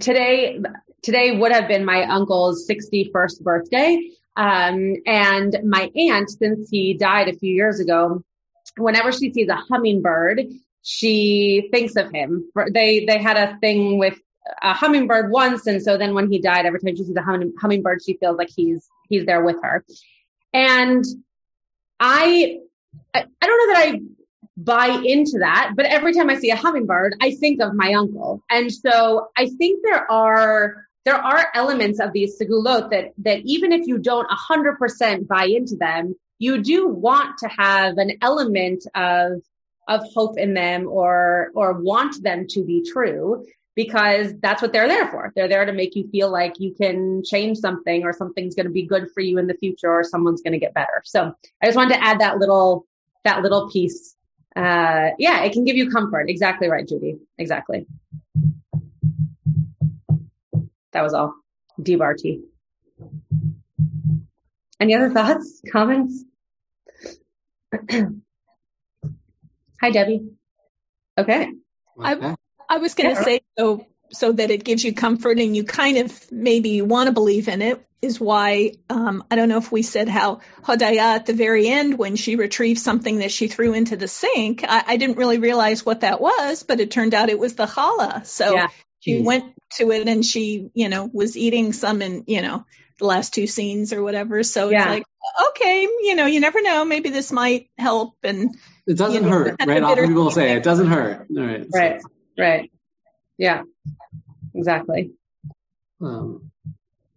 today, 0.00 0.60
today 1.02 1.36
would 1.36 1.52
have 1.52 1.68
been 1.68 1.84
my 1.84 2.04
uncle's 2.04 2.66
61st 2.68 3.42
birthday. 3.42 4.10
Um, 4.36 4.96
and 5.06 5.56
my 5.64 5.90
aunt, 5.96 6.30
since 6.30 6.68
he 6.70 6.94
died 6.94 7.28
a 7.28 7.38
few 7.38 7.54
years 7.54 7.80
ago, 7.80 8.22
whenever 8.76 9.12
she 9.12 9.32
sees 9.32 9.48
a 9.48 9.56
hummingbird, 9.56 10.42
she 10.82 11.68
thinks 11.72 11.96
of 11.96 12.12
him. 12.12 12.50
They, 12.72 13.06
they 13.06 13.18
had 13.18 13.36
a 13.36 13.58
thing 13.58 13.98
with 13.98 14.18
a 14.62 14.72
hummingbird 14.74 15.30
once. 15.30 15.66
And 15.66 15.82
so 15.82 15.96
then 15.96 16.14
when 16.14 16.30
he 16.30 16.40
died, 16.40 16.66
every 16.66 16.80
time 16.80 16.96
she 16.96 17.04
sees 17.04 17.16
a 17.16 17.22
hum- 17.22 17.54
hummingbird, 17.60 18.00
she 18.04 18.16
feels 18.18 18.36
like 18.36 18.50
he's, 18.54 18.88
he's 19.08 19.26
there 19.26 19.44
with 19.44 19.56
her. 19.62 19.84
And 20.52 21.04
I, 22.00 22.58
I, 23.14 23.24
I 23.42 23.46
don't 23.46 23.68
know 23.68 23.74
that 23.74 23.88
I 23.88 24.00
buy 24.56 25.02
into 25.04 25.38
that, 25.40 25.72
but 25.76 25.86
every 25.86 26.14
time 26.14 26.30
I 26.30 26.36
see 26.36 26.50
a 26.50 26.56
hummingbird, 26.56 27.16
I 27.20 27.32
think 27.32 27.60
of 27.60 27.74
my 27.74 27.92
uncle. 27.92 28.42
And 28.50 28.72
so 28.72 29.28
I 29.36 29.48
think 29.48 29.82
there 29.84 30.10
are 30.10 30.86
there 31.06 31.14
are 31.14 31.46
elements 31.54 32.00
of 32.00 32.12
these 32.12 32.36
segulot 32.36 32.90
that, 32.90 33.12
that 33.18 33.38
even 33.44 33.70
if 33.70 33.86
you 33.86 33.96
don't 33.96 34.26
a 34.26 34.34
100% 34.34 35.28
buy 35.28 35.44
into 35.44 35.76
them, 35.76 36.16
you 36.40 36.60
do 36.60 36.88
want 36.88 37.38
to 37.38 37.48
have 37.48 37.96
an 37.98 38.18
element 38.20 38.84
of, 38.92 39.40
of 39.86 40.02
hope 40.12 40.36
in 40.36 40.52
them 40.52 40.88
or, 40.88 41.52
or 41.54 41.80
want 41.80 42.20
them 42.24 42.48
to 42.48 42.64
be 42.64 42.82
true 42.92 43.46
because 43.76 44.32
that's 44.40 44.62
what 44.62 44.72
they're 44.72 44.88
there 44.88 45.06
for. 45.08 45.32
They're 45.36 45.48
there 45.48 45.66
to 45.66 45.72
make 45.72 45.94
you 45.94 46.08
feel 46.10 46.32
like 46.32 46.54
you 46.58 46.74
can 46.74 47.22
change 47.22 47.58
something 47.58 48.04
or 48.04 48.14
something's 48.14 48.54
going 48.54 48.66
to 48.66 48.72
be 48.72 48.86
good 48.86 49.08
for 49.12 49.20
you 49.20 49.38
in 49.38 49.46
the 49.46 49.54
future 49.54 49.90
or 49.90 50.02
someone's 50.02 50.40
going 50.40 50.54
to 50.54 50.58
get 50.58 50.74
better. 50.74 51.02
So 51.04 51.32
I 51.62 51.66
just 51.66 51.76
wanted 51.76 51.94
to 51.94 52.02
add 52.02 52.20
that 52.20 52.38
little, 52.38 52.86
that 53.24 53.42
little 53.42 53.70
piece. 53.70 54.16
Uh, 54.56 55.10
yeah, 55.18 55.42
it 55.42 55.52
can 55.52 55.64
give 55.64 55.76
you 55.76 55.90
comfort. 55.90 56.30
Exactly 56.30 56.68
right, 56.68 56.88
Judy. 56.88 57.18
Exactly. 57.36 57.86
That 60.92 61.02
was 61.02 61.12
all. 61.12 61.34
DBART. 61.78 62.40
Any 64.80 64.94
other 64.94 65.10
thoughts, 65.10 65.60
comments? 65.70 66.24
Hi, 67.90 68.08
Debbie. 69.90 70.30
Okay. 71.18 71.50
I, 72.00 72.36
I 72.68 72.78
was 72.78 72.94
going 72.94 73.14
to 73.14 73.20
yeah. 73.20 73.24
say 73.24 73.40
so 73.58 73.86
so 74.12 74.32
that 74.32 74.50
it 74.50 74.62
gives 74.62 74.84
you 74.84 74.94
comfort 74.94 75.38
and 75.38 75.56
you 75.56 75.64
kind 75.64 75.98
of 75.98 76.32
maybe 76.32 76.80
want 76.80 77.08
to 77.08 77.12
believe 77.12 77.48
in 77.48 77.60
it 77.60 77.84
is 78.00 78.20
why 78.20 78.72
um, 78.88 79.24
I 79.30 79.36
don't 79.36 79.48
know 79.48 79.58
if 79.58 79.72
we 79.72 79.82
said 79.82 80.08
how 80.08 80.40
Hodaya 80.62 81.16
at 81.16 81.26
the 81.26 81.32
very 81.32 81.66
end 81.66 81.98
when 81.98 82.14
she 82.14 82.36
retrieved 82.36 82.78
something 82.78 83.18
that 83.18 83.32
she 83.32 83.48
threw 83.48 83.72
into 83.72 83.96
the 83.96 84.06
sink. 84.06 84.62
I, 84.62 84.84
I 84.86 84.96
didn't 84.96 85.16
really 85.16 85.38
realize 85.38 85.84
what 85.84 86.02
that 86.02 86.20
was, 86.20 86.62
but 86.62 86.78
it 86.78 86.92
turned 86.92 87.14
out 87.14 87.30
it 87.30 87.38
was 87.38 87.54
the 87.54 87.66
challah. 87.66 88.24
So 88.26 88.54
yeah 88.54 88.68
she 89.06 89.22
went 89.22 89.54
to 89.74 89.90
it 89.92 90.08
and 90.08 90.24
she, 90.24 90.70
you 90.74 90.88
know, 90.88 91.08
was 91.12 91.36
eating 91.36 91.72
some 91.72 92.02
in, 92.02 92.24
you 92.26 92.42
know, 92.42 92.64
the 92.98 93.06
last 93.06 93.34
two 93.34 93.46
scenes 93.46 93.92
or 93.92 94.02
whatever. 94.02 94.42
So 94.42 94.70
yeah. 94.70 94.80
it's 94.80 94.88
like, 94.88 95.04
okay, 95.50 95.82
you 95.82 96.16
know, 96.16 96.26
you 96.26 96.40
never 96.40 96.60
know. 96.62 96.84
Maybe 96.84 97.10
this 97.10 97.30
might 97.30 97.68
help. 97.78 98.14
And 98.24 98.56
it 98.86 98.96
doesn't 98.96 99.22
you 99.22 99.28
know, 99.28 99.36
hurt, 99.36 99.56
right? 99.64 99.82
Often 99.82 100.08
people 100.08 100.30
say 100.30 100.56
it 100.56 100.62
doesn't 100.62 100.88
hurt. 100.88 101.26
All 101.36 101.42
right. 101.44 101.66
Right. 101.72 102.02
So. 102.02 102.08
Right. 102.38 102.70
Yeah. 103.38 103.62
Exactly. 104.54 105.12
Um, 106.00 106.50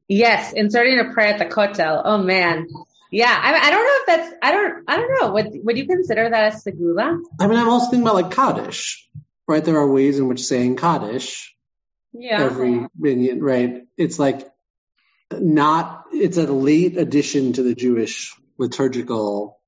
yes, 0.08 0.54
inserting 0.54 1.00
a 1.00 1.14
prayer 1.14 1.34
at 1.34 1.40
the 1.40 1.46
kotel. 1.46 2.02
Oh 2.04 2.18
man. 2.18 2.68
Yeah, 3.12 3.36
I, 3.36 3.54
I 3.56 3.72
don't 3.72 3.84
know 3.84 3.98
if 4.02 4.06
that's 4.06 4.36
I 4.42 4.52
don't 4.52 4.84
I 4.88 4.96
don't 4.98 5.22
know. 5.22 5.32
Would 5.34 5.52
would 5.64 5.78
you 5.78 5.88
consider 5.88 6.30
that 6.30 6.54
a 6.54 6.56
segula? 6.56 7.20
I 7.40 7.48
mean, 7.48 7.58
I'm 7.58 7.70
also 7.70 7.90
thinking 7.90 8.08
about 8.08 8.16
like 8.16 8.32
Kaddish, 8.32 9.10
right? 9.48 9.64
There 9.64 9.78
are 9.78 9.92
ways 9.92 10.20
in 10.20 10.28
which 10.28 10.46
saying 10.46 10.76
Kaddish, 10.76 11.56
yeah, 12.14 12.44
every 12.44 12.86
minyan, 12.98 13.42
right? 13.42 13.88
It's 13.98 14.20
like 14.20 14.48
not. 15.32 16.06
It's 16.12 16.38
a 16.38 16.44
late 16.44 16.98
addition 16.98 17.54
to 17.54 17.64
the 17.64 17.74
Jewish 17.74 18.36
liturgical 18.60 19.60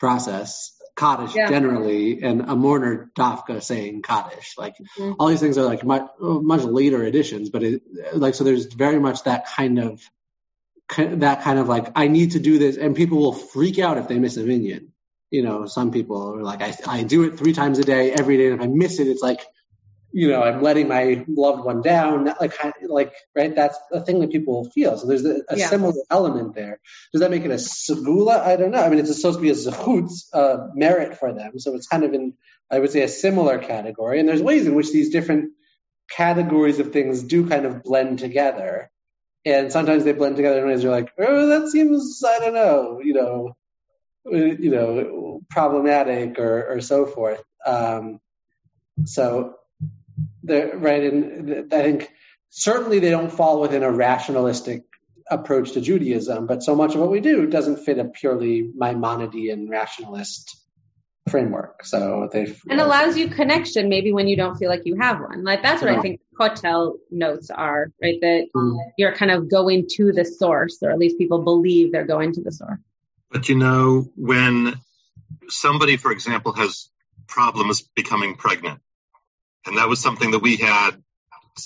process. 0.00 0.76
Kaddish 0.96 1.34
Yeah. 1.34 1.48
generally, 1.48 2.22
and 2.22 2.42
a 2.42 2.54
mourner 2.54 3.10
dafka 3.16 3.62
saying 3.62 4.02
Kaddish. 4.02 4.54
Like 4.56 4.76
Mhm. 4.98 5.16
all 5.18 5.28
these 5.28 5.40
things 5.40 5.58
are 5.58 5.64
like 5.64 5.84
much, 5.84 6.08
much 6.20 6.62
later 6.62 7.02
additions, 7.02 7.50
but 7.50 7.62
it, 7.62 7.82
like 8.14 8.34
so 8.34 8.44
there's 8.44 8.66
very 8.66 9.00
much 9.00 9.24
that 9.24 9.46
kind 9.46 9.78
of 9.78 10.00
that 10.98 11.42
kind 11.42 11.58
of 11.58 11.68
like 11.68 11.90
I 11.96 12.08
need 12.08 12.32
to 12.32 12.38
do 12.40 12.58
this, 12.58 12.76
and 12.76 12.94
people 12.94 13.18
will 13.18 13.32
freak 13.32 13.78
out 13.78 13.98
if 13.98 14.06
they 14.08 14.18
miss 14.18 14.36
a 14.36 14.44
minyan. 14.44 14.92
You 15.30 15.42
know, 15.42 15.66
some 15.66 15.90
people 15.90 16.36
are 16.36 16.42
like 16.42 16.62
I 16.62 16.76
I 16.86 17.02
do 17.02 17.24
it 17.24 17.38
three 17.38 17.52
times 17.54 17.78
a 17.78 17.84
day 17.84 18.12
every 18.12 18.36
day, 18.36 18.46
and 18.46 18.56
if 18.56 18.60
I 18.60 18.66
miss 18.68 19.00
it, 19.00 19.08
it's 19.08 19.22
like 19.22 19.40
you 20.14 20.28
know 20.28 20.42
I'm 20.42 20.62
letting 20.62 20.88
my 20.88 21.24
loved 21.28 21.64
one 21.64 21.82
down. 21.82 22.32
Like 22.40 22.54
like 22.88 23.12
right, 23.36 23.54
that's 23.54 23.76
a 23.92 24.00
thing 24.00 24.20
that 24.20 24.30
people 24.30 24.70
feel. 24.70 24.96
So 24.96 25.06
there's 25.06 25.24
a, 25.24 25.40
a 25.48 25.58
Yeah. 25.58 25.68
similar 25.68 25.92
element 26.10 26.54
there. 26.54 26.80
Does 27.12 27.20
that 27.20 27.30
make 27.30 27.44
it 27.44 27.50
a 27.50 27.54
segula? 27.54 28.40
I 28.40 28.56
don't 28.56 28.70
know. 28.70 28.82
I 28.82 28.88
mean, 28.88 29.00
it's 29.00 29.14
supposed 29.16 29.38
to 29.38 29.42
be 29.42 29.50
a 29.50 29.54
zechutz, 29.54 30.26
uh, 30.32 30.68
merit 30.74 31.18
for 31.18 31.32
them, 31.32 31.58
so 31.58 31.74
it's 31.74 31.88
kind 31.88 32.04
of 32.04 32.14
in 32.14 32.34
I 32.70 32.78
would 32.78 32.90
say 32.92 33.02
a 33.02 33.08
similar 33.08 33.58
category. 33.58 34.20
And 34.20 34.28
there's 34.28 34.42
ways 34.42 34.66
in 34.66 34.74
which 34.74 34.92
these 34.92 35.10
different 35.10 35.52
categories 36.10 36.78
of 36.78 36.92
things 36.92 37.22
do 37.22 37.48
kind 37.48 37.66
of 37.66 37.82
blend 37.82 38.18
together. 38.20 38.90
And 39.44 39.70
sometimes 39.70 40.04
they 40.04 40.12
blend 40.12 40.36
together 40.36 40.60
in 40.60 40.66
ways 40.68 40.82
you're 40.82 40.92
like, 40.92 41.12
oh, 41.18 41.46
that 41.48 41.68
seems, 41.68 42.22
I 42.26 42.38
don't 42.38 42.54
know, 42.54 43.00
you 43.02 43.12
know, 43.14 43.56
you 44.24 44.70
know, 44.70 45.42
problematic 45.50 46.38
or, 46.38 46.76
or 46.76 46.80
so 46.80 47.04
forth. 47.06 47.42
Um, 47.66 48.20
so, 49.04 49.56
the 50.42 50.72
right, 50.74 51.02
and 51.02 51.46
th- 51.46 51.66
I 51.72 51.82
think 51.82 52.10
certainly 52.50 52.98
they 52.98 53.10
don't 53.10 53.32
fall 53.32 53.60
within 53.60 53.82
a 53.82 53.90
rationalistic 53.90 54.82
approach 55.30 55.72
to 55.72 55.80
Judaism, 55.80 56.46
but 56.46 56.62
so 56.62 56.74
much 56.74 56.94
of 56.94 57.00
what 57.00 57.10
we 57.10 57.20
do 57.20 57.46
doesn't 57.46 57.84
fit 57.84 57.98
a 57.98 58.04
purely 58.04 58.70
Maimonidean 58.78 59.68
rationalist 59.68 60.56
framework. 61.30 61.84
So 61.84 62.28
they 62.30 62.54
and 62.68 62.80
allows 62.80 63.16
you 63.16 63.28
connection 63.28 63.88
maybe 63.88 64.12
when 64.12 64.28
you 64.28 64.36
don't 64.36 64.56
feel 64.56 64.68
like 64.68 64.82
you 64.84 64.96
have 65.00 65.20
one. 65.20 65.42
Like 65.42 65.62
that's 65.62 65.80
what 65.80 65.90
I 65.90 65.94
Yeah. 65.94 66.02
think 66.02 66.20
kotel 66.38 66.96
notes 67.10 67.50
are, 67.50 67.88
right? 68.02 68.20
That 68.20 68.48
Mm. 68.54 68.76
you're 68.98 69.14
kind 69.14 69.30
of 69.30 69.50
going 69.50 69.86
to 69.96 70.12
the 70.12 70.24
source, 70.24 70.78
or 70.82 70.90
at 70.90 70.98
least 70.98 71.16
people 71.18 71.42
believe 71.42 71.92
they're 71.92 72.06
going 72.06 72.32
to 72.34 72.42
the 72.42 72.52
source. 72.52 72.78
But 73.30 73.48
you 73.48 73.56
know, 73.56 74.06
when 74.16 74.74
somebody, 75.48 75.96
for 75.96 76.12
example, 76.12 76.52
has 76.52 76.90
problems 77.26 77.80
becoming 77.80 78.36
pregnant, 78.36 78.80
and 79.66 79.78
that 79.78 79.88
was 79.88 80.00
something 80.00 80.32
that 80.32 80.40
we 80.40 80.56
had, 80.56 80.90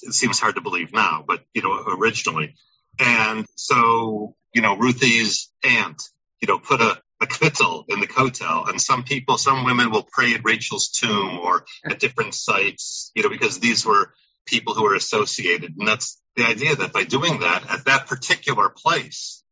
it 0.03 0.15
seems 0.15 0.39
hard 0.39 0.57
to 0.57 0.61
believe 0.61 0.93
now, 0.93 1.25
but 1.27 1.45
you 1.55 1.63
know, 1.63 1.85
originally. 1.87 2.55
And 2.99 3.47
so, 3.55 4.35
you 4.55 4.63
know, 4.63 4.77
Ruthie's 4.77 5.51
aunt, 5.65 6.03
you 6.41 6.49
know, 6.49 6.59
put 6.59 6.81
a, 6.81 7.01
a 7.21 7.27
kvittel 7.27 7.85
in 7.89 8.01
the 8.01 8.07
kotel, 8.07 8.69
and 8.69 8.81
some 8.81 9.03
people, 9.03 9.39
some 9.39 9.65
women 9.65 9.91
will 9.91 10.07
pray 10.11 10.35
at 10.35 10.45
Rachel's 10.45 10.89
tomb 10.89 11.39
or 11.39 11.65
at 11.85 11.99
different 11.99 12.35
sites, 12.35 13.11
you 13.15 13.23
know, 13.23 13.29
because 13.29 13.59
these 13.59 13.85
were 13.85 14.13
people 14.47 14.75
who 14.75 14.85
were 14.85 14.95
associated. 14.95 15.75
And 15.79 15.87
that's 15.87 16.21
the 16.37 16.45
idea 16.45 16.77
that 16.77 16.93
by 16.93 17.05
doing 17.05 17.41
that 17.41 17.65
at 17.69 17.85
that 17.87 18.07
particular 18.07 18.69
place, 18.69 19.43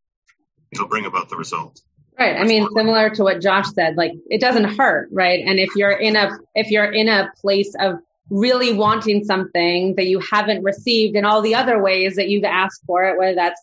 it'll 0.72 0.88
bring 0.88 1.06
about 1.06 1.28
the 1.28 1.36
result. 1.36 1.80
Right. 2.18 2.36
I 2.36 2.44
mean, 2.44 2.66
similar 2.74 3.10
to 3.10 3.22
what 3.22 3.42
Josh 3.42 3.66
said, 3.74 3.96
like 3.96 4.12
it 4.30 4.40
doesn't 4.40 4.76
hurt, 4.76 5.10
right? 5.12 5.44
And 5.46 5.58
if 5.58 5.76
you're 5.76 5.90
in 5.90 6.16
a 6.16 6.38
if 6.54 6.70
you're 6.70 6.90
in 6.90 7.08
a 7.08 7.30
place 7.42 7.74
of 7.78 7.96
really 8.30 8.72
wanting 8.72 9.24
something 9.24 9.94
that 9.96 10.06
you 10.06 10.20
haven't 10.20 10.64
received 10.64 11.16
in 11.16 11.24
all 11.24 11.42
the 11.42 11.54
other 11.54 11.80
ways 11.80 12.16
that 12.16 12.28
you've 12.28 12.44
asked 12.44 12.82
for 12.86 13.04
it, 13.04 13.18
whether 13.18 13.34
that's 13.34 13.60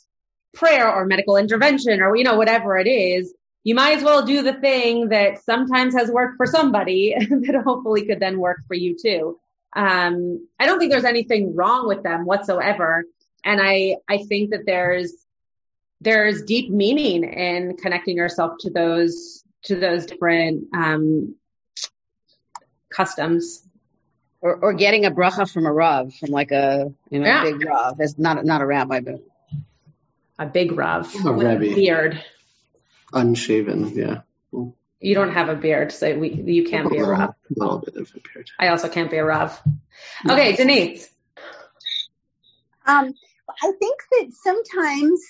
prayer 0.54 0.90
or 0.90 1.06
medical 1.06 1.36
intervention 1.36 2.02
or 2.02 2.16
you 2.16 2.24
know 2.24 2.38
whatever 2.38 2.78
it 2.78 2.88
is, 2.88 3.34
you 3.64 3.76
might 3.76 3.98
as 3.98 4.04
well 4.04 4.26
do 4.26 4.42
the 4.42 4.54
thing 4.54 5.10
that 5.10 5.44
sometimes 5.44 5.96
has 5.96 6.10
worked 6.10 6.38
for 6.38 6.46
somebody 6.46 7.16
that 7.30 7.62
hopefully 7.66 8.06
could 8.06 8.20
then 8.20 8.40
work 8.40 8.60
for 8.68 8.76
you 8.76 8.96
too. 9.02 9.38
Um, 9.76 10.48
I 10.60 10.66
don't 10.66 10.80
think 10.80 10.92
there's 10.92 11.06
anything 11.06 11.56
wrong 11.56 11.88
with 11.88 12.04
them 12.04 12.26
whatsoever, 12.26 13.06
and 13.44 13.60
I 13.62 13.98
I 14.08 14.20
think 14.20 14.52
that 14.52 14.66
there's 14.66 15.14
there's 16.02 16.44
deep 16.44 16.70
meaning 16.70 17.24
in 17.24 17.78
connecting 17.78 18.18
yourself 18.18 18.58
to 18.60 18.70
those 18.70 19.44
to 19.64 19.76
those 19.76 20.06
different 20.06 20.66
um, 20.76 21.36
customs. 22.90 23.63
Or, 24.46 24.56
or 24.58 24.74
getting 24.74 25.06
a 25.06 25.12
bracha 25.12 25.50
from 25.50 25.66
a 25.66 25.72
rav, 25.72 26.14
from 26.16 26.32
like 26.32 26.52
a 26.52 26.92
you 27.10 27.20
know 27.20 27.26
Yeah. 27.26 27.44
big 27.46 27.66
rav. 27.66 27.96
It's 28.02 28.18
not 28.20 28.44
not 28.44 28.60
a 28.62 28.66
rabbi, 28.66 29.00
but 29.00 29.24
A 30.38 30.46
big 30.46 30.74
rav 30.74 31.08
A 31.26 31.32
with 31.32 31.48
a 31.48 31.58
beard. 31.58 32.22
unshaven, 33.14 33.94
yeah. 33.96 34.22
You 35.00 35.16
don't 35.16 35.32
have 35.32 35.48
a 35.48 35.56
beard, 35.56 35.94
so 35.94 36.18
we 36.18 36.34
you 36.34 36.66
can't 36.66 36.90
be 36.90 36.98
a 36.98 37.06
rav. 37.06 37.30
A 37.30 37.36
little 37.56 37.80
bit 37.80 37.96
of 37.96 38.12
a 38.16 38.20
beard. 38.34 38.50
I 38.60 38.68
also 38.68 38.90
can't 38.90 39.10
be 39.10 39.16
a 39.18 39.24
rav. 39.24 39.62
Okay, 40.30 40.56
Denise. 40.58 41.10
Um, 42.86 43.14
I 43.64 43.72
think 43.80 44.00
that 44.12 44.28
sometimes 44.44 45.22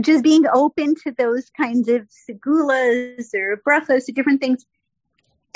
just 0.00 0.24
being 0.24 0.46
open 0.52 0.94
to 1.04 1.12
those 1.16 1.48
kinds 1.56 1.88
of 1.88 2.08
segulas 2.28 3.34
or 3.34 3.60
brachos 3.66 4.08
or 4.08 4.12
different 4.12 4.40
things, 4.40 4.64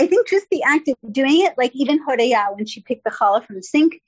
I 0.00 0.06
think 0.06 0.28
just 0.28 0.46
the 0.50 0.62
act 0.62 0.88
of 0.88 0.96
doing 1.12 1.42
it, 1.42 1.54
like 1.58 1.72
even 1.74 2.04
Hodaya 2.04 2.56
when 2.56 2.66
she 2.66 2.80
picked 2.80 3.04
the 3.04 3.10
challah 3.10 3.46
from 3.46 3.56
the 3.56 3.62
sink, 3.62 4.00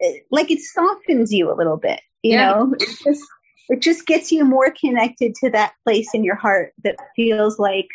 eh, 0.00 0.18
like 0.30 0.50
it 0.50 0.60
softens 0.60 1.32
you 1.32 1.52
a 1.52 1.56
little 1.60 1.76
bit, 1.76 2.00
you 2.22 2.32
Yeah. 2.32 2.54
know? 2.54 2.74
It 2.78 2.88
just, 3.04 3.24
it 3.68 3.82
just 3.82 4.06
gets 4.06 4.32
you 4.32 4.44
more 4.44 4.70
connected 4.70 5.34
to 5.40 5.50
that 5.50 5.74
place 5.84 6.14
in 6.14 6.24
your 6.24 6.36
heart 6.36 6.72
that 6.84 6.96
feels 7.14 7.58
like, 7.58 7.88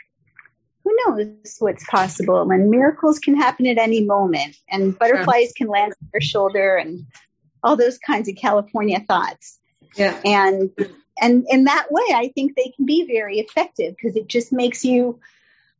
who 0.84 0.96
knows 1.06 1.56
what's 1.60 1.86
possible 1.86 2.50
and 2.52 2.70
miracles 2.70 3.20
can 3.20 3.36
happen 3.36 3.68
at 3.68 3.78
any 3.78 4.04
moment 4.04 4.56
and 4.70 4.98
butterflies 4.98 5.54
can 5.56 5.68
land 5.68 5.94
on 6.02 6.10
your 6.14 6.22
shoulder 6.22 6.76
and 6.76 7.06
all 7.64 7.76
those 7.76 7.98
kinds 8.00 8.28
of 8.30 8.36
California 8.36 9.00
thoughts. 9.00 9.60
Yeah. 9.96 10.20
And 10.26 10.72
and 11.22 11.46
in 11.50 11.66
that 11.66 11.88
way, 11.92 12.06
I 12.14 12.32
think 12.34 12.56
they 12.56 12.74
can 12.76 12.86
be 12.86 13.06
very 13.06 13.40
effective 13.40 13.96
because 13.96 14.16
it 14.16 14.28
just 14.28 14.52
makes 14.52 14.84
you 14.84 15.20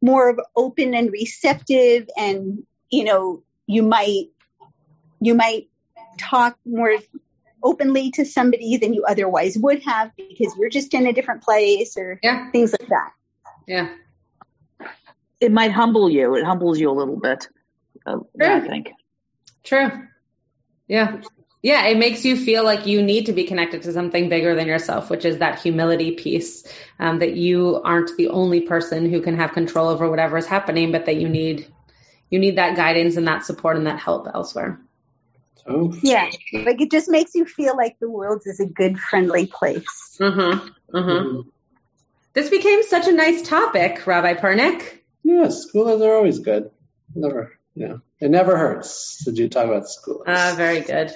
more 0.02 0.30
of 0.30 0.40
open 0.56 0.94
and 0.94 1.12
receptive, 1.12 2.10
and 2.18 2.64
you 2.90 3.04
know 3.04 3.44
you 3.68 3.84
might 3.84 4.26
you 5.20 5.36
might 5.36 5.70
talk 6.18 6.58
more 6.66 6.98
openly 7.64 8.12
to 8.12 8.26
somebody 8.26 8.78
than 8.78 8.94
you 8.94 9.04
otherwise 9.06 9.58
would 9.58 9.84
have 9.84 10.12
because 10.16 10.56
you're 10.58 10.70
just 10.70 10.94
in 10.94 11.06
a 11.06 11.14
different 11.14 11.44
place 11.44 11.96
or 11.96 12.20
Yeah. 12.24 12.50
things 12.52 12.72
like 12.72 12.90
that. 12.90 13.12
Yeah. 13.68 13.90
It 15.40 15.52
might 15.52 15.72
humble 15.72 16.10
you. 16.10 16.36
It 16.36 16.44
humbles 16.44 16.80
you 16.80 16.90
a 16.90 16.92
little 16.94 17.20
bit. 17.20 17.48
Uh, 18.06 18.20
I 18.42 18.60
think. 18.62 18.92
True. 19.64 20.08
Yeah. 20.88 21.22
Yeah, 21.64 21.86
it 21.86 21.98
makes 21.98 22.26
you 22.26 22.36
feel 22.36 22.64
like 22.64 22.88
you 22.88 23.04
need 23.04 23.28
to 23.28 23.34
be 23.34 23.44
connected 23.44 23.84
to 23.84 23.94
something 23.94 24.30
bigger 24.30 24.56
than 24.56 24.68
yourself, 24.68 25.12
which 25.12 25.26
is 25.26 25.38
that 25.38 25.60
humility 25.60 26.12
piece. 26.12 26.64
Um, 27.00 27.20
that 27.20 27.36
you 27.36 27.80
aren't 27.84 28.18
the 28.18 28.30
only 28.30 28.62
person 28.62 29.10
who 29.10 29.22
can 29.22 29.38
have 29.38 29.54
control 29.54 29.88
over 29.88 30.10
whatever 30.10 30.38
is 30.38 30.48
happening, 30.48 30.92
but 30.92 31.06
that 31.06 31.18
you 31.18 31.30
need 31.30 31.68
you 32.32 32.40
need 32.40 32.58
that 32.58 32.76
guidance 32.76 33.18
and 33.18 33.28
that 33.28 33.46
support 33.46 33.78
and 33.78 33.86
that 33.86 34.00
help 34.00 34.28
elsewhere. 34.34 34.80
So 35.66 35.94
Yeah, 36.02 36.30
like 36.54 36.82
it 36.82 36.90
just 36.90 37.10
makes 37.10 37.36
you 37.36 37.46
feel 37.46 37.76
like 37.78 37.98
the 38.00 38.10
world 38.10 38.42
is 38.46 38.60
a 38.60 38.66
good, 38.66 38.98
friendly 38.98 39.46
place. 39.46 40.18
Mm-hmm. 40.20 40.98
Mm-hmm. 40.98 41.50
This 42.34 42.50
became 42.50 42.84
such 42.84 43.08
a 43.08 43.12
nice 43.12 43.42
topic, 43.42 44.08
Rabbi 44.08 44.36
Pernick. 44.36 44.82
Yes, 45.24 45.68
segulas 45.68 46.02
are 46.02 46.16
always 46.16 46.40
good. 46.40 46.72
Never, 47.14 47.52
yeah, 47.76 47.98
it 48.20 48.32
never 48.32 48.58
hurts 48.58 49.26
to 49.26 49.32
do 49.32 49.50
talk 49.50 49.66
about 49.66 49.84
segulas. 49.84 50.24
Ah, 50.26 50.54
very 50.56 50.80
good. 50.80 51.16